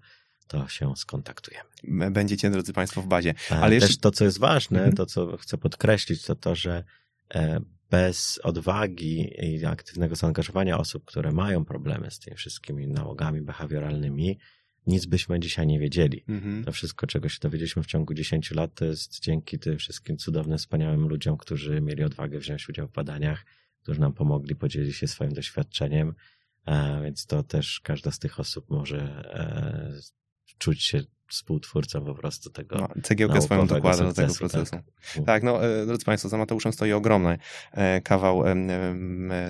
to 0.47 0.67
się 0.67 0.95
skontaktujemy. 0.95 1.69
Będziecie, 2.11 2.49
drodzy 2.49 2.73
Państwo, 2.73 3.01
w 3.01 3.07
bazie. 3.07 3.33
Ale 3.49 3.75
jeszcze... 3.75 3.87
też 3.87 3.97
to, 3.97 4.11
co 4.11 4.25
jest 4.25 4.39
ważne, 4.39 4.79
mhm. 4.79 4.95
to 4.95 5.05
co 5.05 5.37
chcę 5.37 5.57
podkreślić, 5.57 6.23
to 6.23 6.35
to, 6.35 6.55
że 6.55 6.83
bez 7.91 8.39
odwagi 8.43 9.33
i 9.41 9.65
aktywnego 9.65 10.15
zaangażowania 10.15 10.77
osób, 10.77 11.05
które 11.05 11.31
mają 11.31 11.65
problemy 11.65 12.11
z 12.11 12.19
tymi 12.19 12.37
wszystkimi 12.37 12.87
nałogami 12.87 13.41
behawioralnymi, 13.41 14.37
nic 14.87 15.05
byśmy 15.05 15.39
dzisiaj 15.39 15.67
nie 15.67 15.79
wiedzieli. 15.79 16.23
Mhm. 16.27 16.63
To 16.63 16.71
wszystko, 16.71 17.07
czego 17.07 17.29
się 17.29 17.39
dowiedzieliśmy 17.41 17.83
w 17.83 17.85
ciągu 17.85 18.13
10 18.13 18.51
lat, 18.51 18.73
to 18.73 18.85
jest 18.85 19.19
dzięki 19.19 19.59
tym 19.59 19.77
wszystkim 19.77 20.17
cudownym, 20.17 20.57
wspaniałym 20.57 21.07
ludziom, 21.07 21.37
którzy 21.37 21.81
mieli 21.81 22.03
odwagę 22.03 22.39
wziąć 22.39 22.69
udział 22.69 22.87
w 22.87 22.91
badaniach, 22.91 23.45
którzy 23.81 23.99
nam 23.99 24.13
pomogli, 24.13 24.55
podzielili 24.55 24.93
się 24.93 25.07
swoim 25.07 25.33
doświadczeniem. 25.33 26.13
E, 26.65 27.01
więc 27.03 27.25
to 27.25 27.43
też 27.43 27.79
każda 27.79 28.11
z 28.11 28.19
tych 28.19 28.39
osób 28.39 28.69
może 28.69 28.99
e, 28.99 29.93
czuć 30.57 30.83
się 30.83 31.03
współtwórcą 31.27 32.05
po 32.05 32.15
prostu 32.15 32.49
tego. 32.49 32.77
No, 32.77 32.89
cegiełkę 33.03 33.41
swoją 33.41 33.67
dokłada 33.67 34.03
do 34.03 34.13
tego 34.13 34.33
procesu. 34.33 34.71
Tak. 34.71 35.25
tak, 35.25 35.43
no 35.43 35.65
e, 35.65 35.85
drodzy 35.85 36.05
Państwo, 36.05 36.29
za 36.29 36.37
Mateuszem 36.37 36.73
stoi 36.73 36.91
ogromny 36.91 37.37
e, 37.71 38.01
kawał 38.01 38.43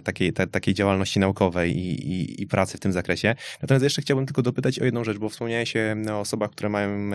takiej, 0.04 0.34
takiej 0.34 0.74
działalności 0.74 1.20
naukowej 1.20 1.78
i, 1.78 2.12
i, 2.12 2.42
i, 2.42 2.48
pracy 2.48 2.78
w 2.78 2.80
tym 2.80 2.92
zakresie. 2.92 3.36
Natomiast 3.62 3.84
jeszcze 3.84 4.02
chciałbym 4.02 4.26
tylko 4.26 4.42
dopytać 4.42 4.80
o 4.80 4.86
jedną 4.86 5.04
rzecz, 5.04 5.18
bo 5.18 5.30
wspomniałeś 5.30 5.74
o 6.12 6.20
osobach, 6.20 6.52
które 6.52 6.70
mają 6.70 7.12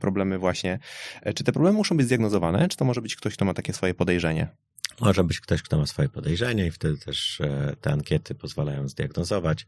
problemy 0.00 0.38
właśnie. 0.38 0.78
E, 1.22 1.32
czy 1.34 1.44
te 1.44 1.52
problemy 1.52 1.76
muszą 1.76 1.96
być 1.96 2.06
zdiagnozowane, 2.06 2.68
czy 2.68 2.76
to 2.76 2.84
może 2.84 3.02
być 3.02 3.16
ktoś, 3.16 3.34
kto 3.34 3.44
ma 3.44 3.54
takie 3.54 3.72
swoje 3.72 3.94
podejrzenie? 3.94 4.48
Może 5.00 5.24
być 5.24 5.40
ktoś, 5.40 5.62
kto 5.62 5.78
ma 5.78 5.86
swoje 5.86 6.08
podejrzenie 6.08 6.66
i 6.66 6.70
wtedy 6.70 6.98
też 6.98 7.42
te 7.80 7.92
ankiety 7.92 8.34
pozwalają 8.34 8.88
zdiagnozować. 8.88 9.66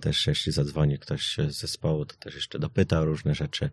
Też 0.00 0.26
jeśli 0.26 0.52
zadzwoni 0.52 0.98
ktoś 0.98 1.36
z 1.48 1.60
zespołu, 1.60 2.06
to 2.06 2.16
też 2.16 2.34
jeszcze 2.34 2.58
dopyta 2.58 3.00
o 3.00 3.04
różne 3.04 3.34
rzeczy, 3.34 3.70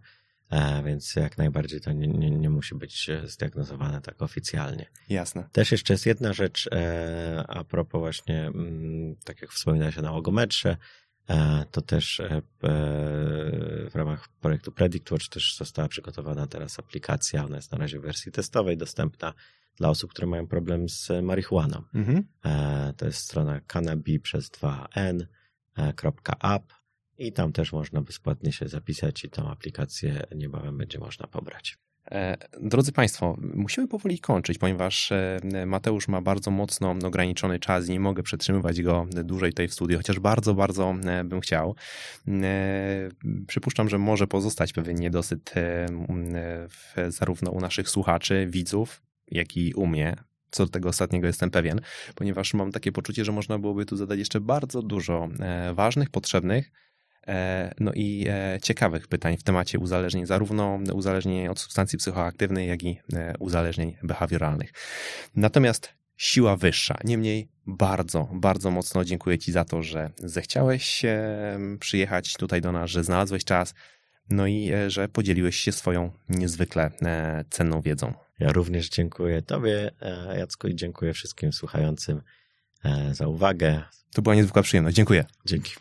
więc 0.86 1.16
jak 1.16 1.38
najbardziej 1.38 1.82
to 1.82 1.92
nie, 1.92 2.08
nie, 2.08 2.32
nie 2.32 2.50
musi 2.50 2.76
być 2.76 3.10
zdiagnozowane 3.24 4.02
tak 4.02 4.22
oficjalnie. 4.22 4.86
Jasne. 5.10 5.50
Też 5.52 5.72
jeszcze 5.72 5.94
jest 5.94 6.06
jedna 6.06 6.34
rzecz 6.34 6.70
e, 6.72 7.44
a 7.48 7.64
propos 7.64 8.00
właśnie, 8.00 8.48
mm, 8.48 9.16
tak 9.24 9.42
jak 9.42 9.52
wspominałeś 9.52 9.98
o 9.98 10.02
nałogometrze, 10.02 10.78
e, 11.28 11.66
to 11.72 11.82
też 11.82 12.20
e, 12.20 12.42
w 13.90 13.96
ramach 13.96 14.30
projektu 14.42 14.72
Predict 14.72 15.12
Watch 15.12 15.28
też 15.30 15.56
została 15.58 15.88
przygotowana 15.88 16.48
teraz 16.48 16.80
aplikacja, 16.80 17.46
ona 17.46 17.56
jest 17.56 17.72
na 17.72 17.78
razie 17.78 18.00
w 18.00 18.04
wersji 18.04 18.32
testowej 18.32 18.78
dostępna 18.78 19.34
dla 19.78 19.90
osób, 19.90 20.12
które 20.12 20.28
mają 20.28 20.48
problem 20.48 20.90
z 20.90 21.10
marihuaną. 21.24 21.84
Mhm. 21.94 22.24
To 22.98 23.06
jest 23.06 23.20
strona 23.20 23.62
cannabis 23.68 24.22
przez 24.22 24.52
2n 24.52 25.26
app 26.44 26.74
i 27.18 27.32
tam 27.32 27.54
też 27.54 27.74
można 27.74 28.02
bezpłatnie 28.02 28.52
się 28.52 28.68
zapisać 28.68 29.24
i 29.24 29.30
tą 29.30 29.50
aplikację 29.52 30.24
niebawem 30.36 30.78
będzie 30.78 31.00
można 31.00 31.28
pobrać. 31.28 31.78
E, 32.12 32.38
drodzy 32.62 32.92
Państwo, 32.92 33.38
musimy 33.54 33.88
powoli 33.88 34.20
kończyć, 34.20 34.58
ponieważ 34.58 35.12
e, 35.12 35.40
Mateusz 35.66 36.08
ma 36.08 36.22
bardzo 36.22 36.52
mocno 36.52 36.96
ograniczony 37.06 37.60
czas 37.60 37.88
i 37.88 37.92
nie 37.92 38.00
mogę 38.00 38.24
przetrzymywać 38.24 38.82
go 38.82 39.08
dłużej 39.24 39.52
tutaj 39.52 39.68
w 39.68 39.74
studiu, 39.74 39.98
chociaż 39.98 40.20
bardzo, 40.20 40.54
bardzo 40.54 40.96
e, 41.06 41.24
bym 41.24 41.42
chciał. 41.42 41.76
Przypuszczam, 43.48 43.90
że 43.90 43.98
może 43.98 44.28
pozostać 44.28 44.74
pewien 44.74 44.96
niedosyt 44.96 45.54
zarówno 47.08 47.52
u 47.52 47.60
naszych 47.60 47.90
słuchaczy, 47.90 48.48
widzów, 48.50 49.02
jak 49.32 49.58
i 49.58 49.74
u 49.74 49.88
mnie, 49.88 50.16
co 50.52 50.66
do 50.66 50.72
tego 50.72 50.90
ostatniego 50.90 51.28
jestem 51.28 51.52
pewien, 51.52 51.82
ponieważ 52.16 52.54
mam 52.54 52.72
takie 52.72 52.92
poczucie, 52.92 53.26
że 53.26 53.32
można 53.32 53.60
byłoby 53.60 53.86
tu 53.86 53.98
zadać 53.98 54.20
jeszcze 54.20 54.42
bardzo 54.42 54.82
dużo 54.82 55.30
e, 55.40 55.74
ważnych, 55.74 56.10
potrzebnych, 56.10 56.72
e, 57.28 57.74
no 57.80 57.92
i 57.94 58.26
e, 58.30 58.60
ciekawych 58.62 59.08
pytań 59.08 59.38
w 59.38 59.44
temacie 59.44 59.80
uzależnień, 59.80 60.26
zarówno 60.26 60.80
uzależnień 60.94 61.48
od 61.48 61.60
substancji 61.60 61.98
psychoaktywnej, 61.98 62.68
jak 62.68 62.84
i 62.84 63.00
uzależnień 63.40 63.98
behawioralnych. 64.04 64.74
Natomiast 65.36 65.94
siła 66.18 66.56
wyższa. 66.56 66.98
Niemniej 67.04 67.48
bardzo, 67.68 68.30
bardzo 68.34 68.72
mocno 68.72 69.06
dziękuję 69.06 69.38
Ci 69.38 69.52
za 69.52 69.66
to, 69.66 69.84
że 69.84 70.10
zechciałeś 70.18 71.02
przyjechać 71.80 72.34
tutaj 72.34 72.62
do 72.62 72.72
nas, 72.72 72.90
że 72.90 73.04
znalazłeś 73.04 73.44
czas, 73.46 73.74
no 74.30 74.48
i 74.48 74.72
że 74.88 75.08
podzieliłeś 75.08 75.56
się 75.56 75.72
swoją 75.72 76.12
niezwykle 76.30 76.92
cenną 77.50 77.82
wiedzą. 77.82 78.29
Ja 78.40 78.52
również 78.52 78.90
dziękuję 78.90 79.42
Tobie, 79.42 79.92
e, 80.02 80.40
Jacku, 80.40 80.68
i 80.68 80.76
dziękuję 80.76 81.14
wszystkim 81.14 81.54
słuchającym 81.54 82.22
e, 82.84 83.14
za 83.14 83.28
uwagę. 83.28 83.82
To 84.14 84.22
była 84.22 84.36
niezwykła 84.36 84.62
przyjemność. 84.62 84.96
Dziękuję. 84.96 85.26
Dzięki. 85.46 85.72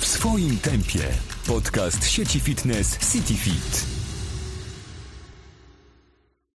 W 0.00 0.06
swoim 0.06 0.58
tempie 0.58 1.00
podcast 1.46 2.06
sieci 2.06 2.40
fitness 2.40 3.12
CityFit. 3.12 3.97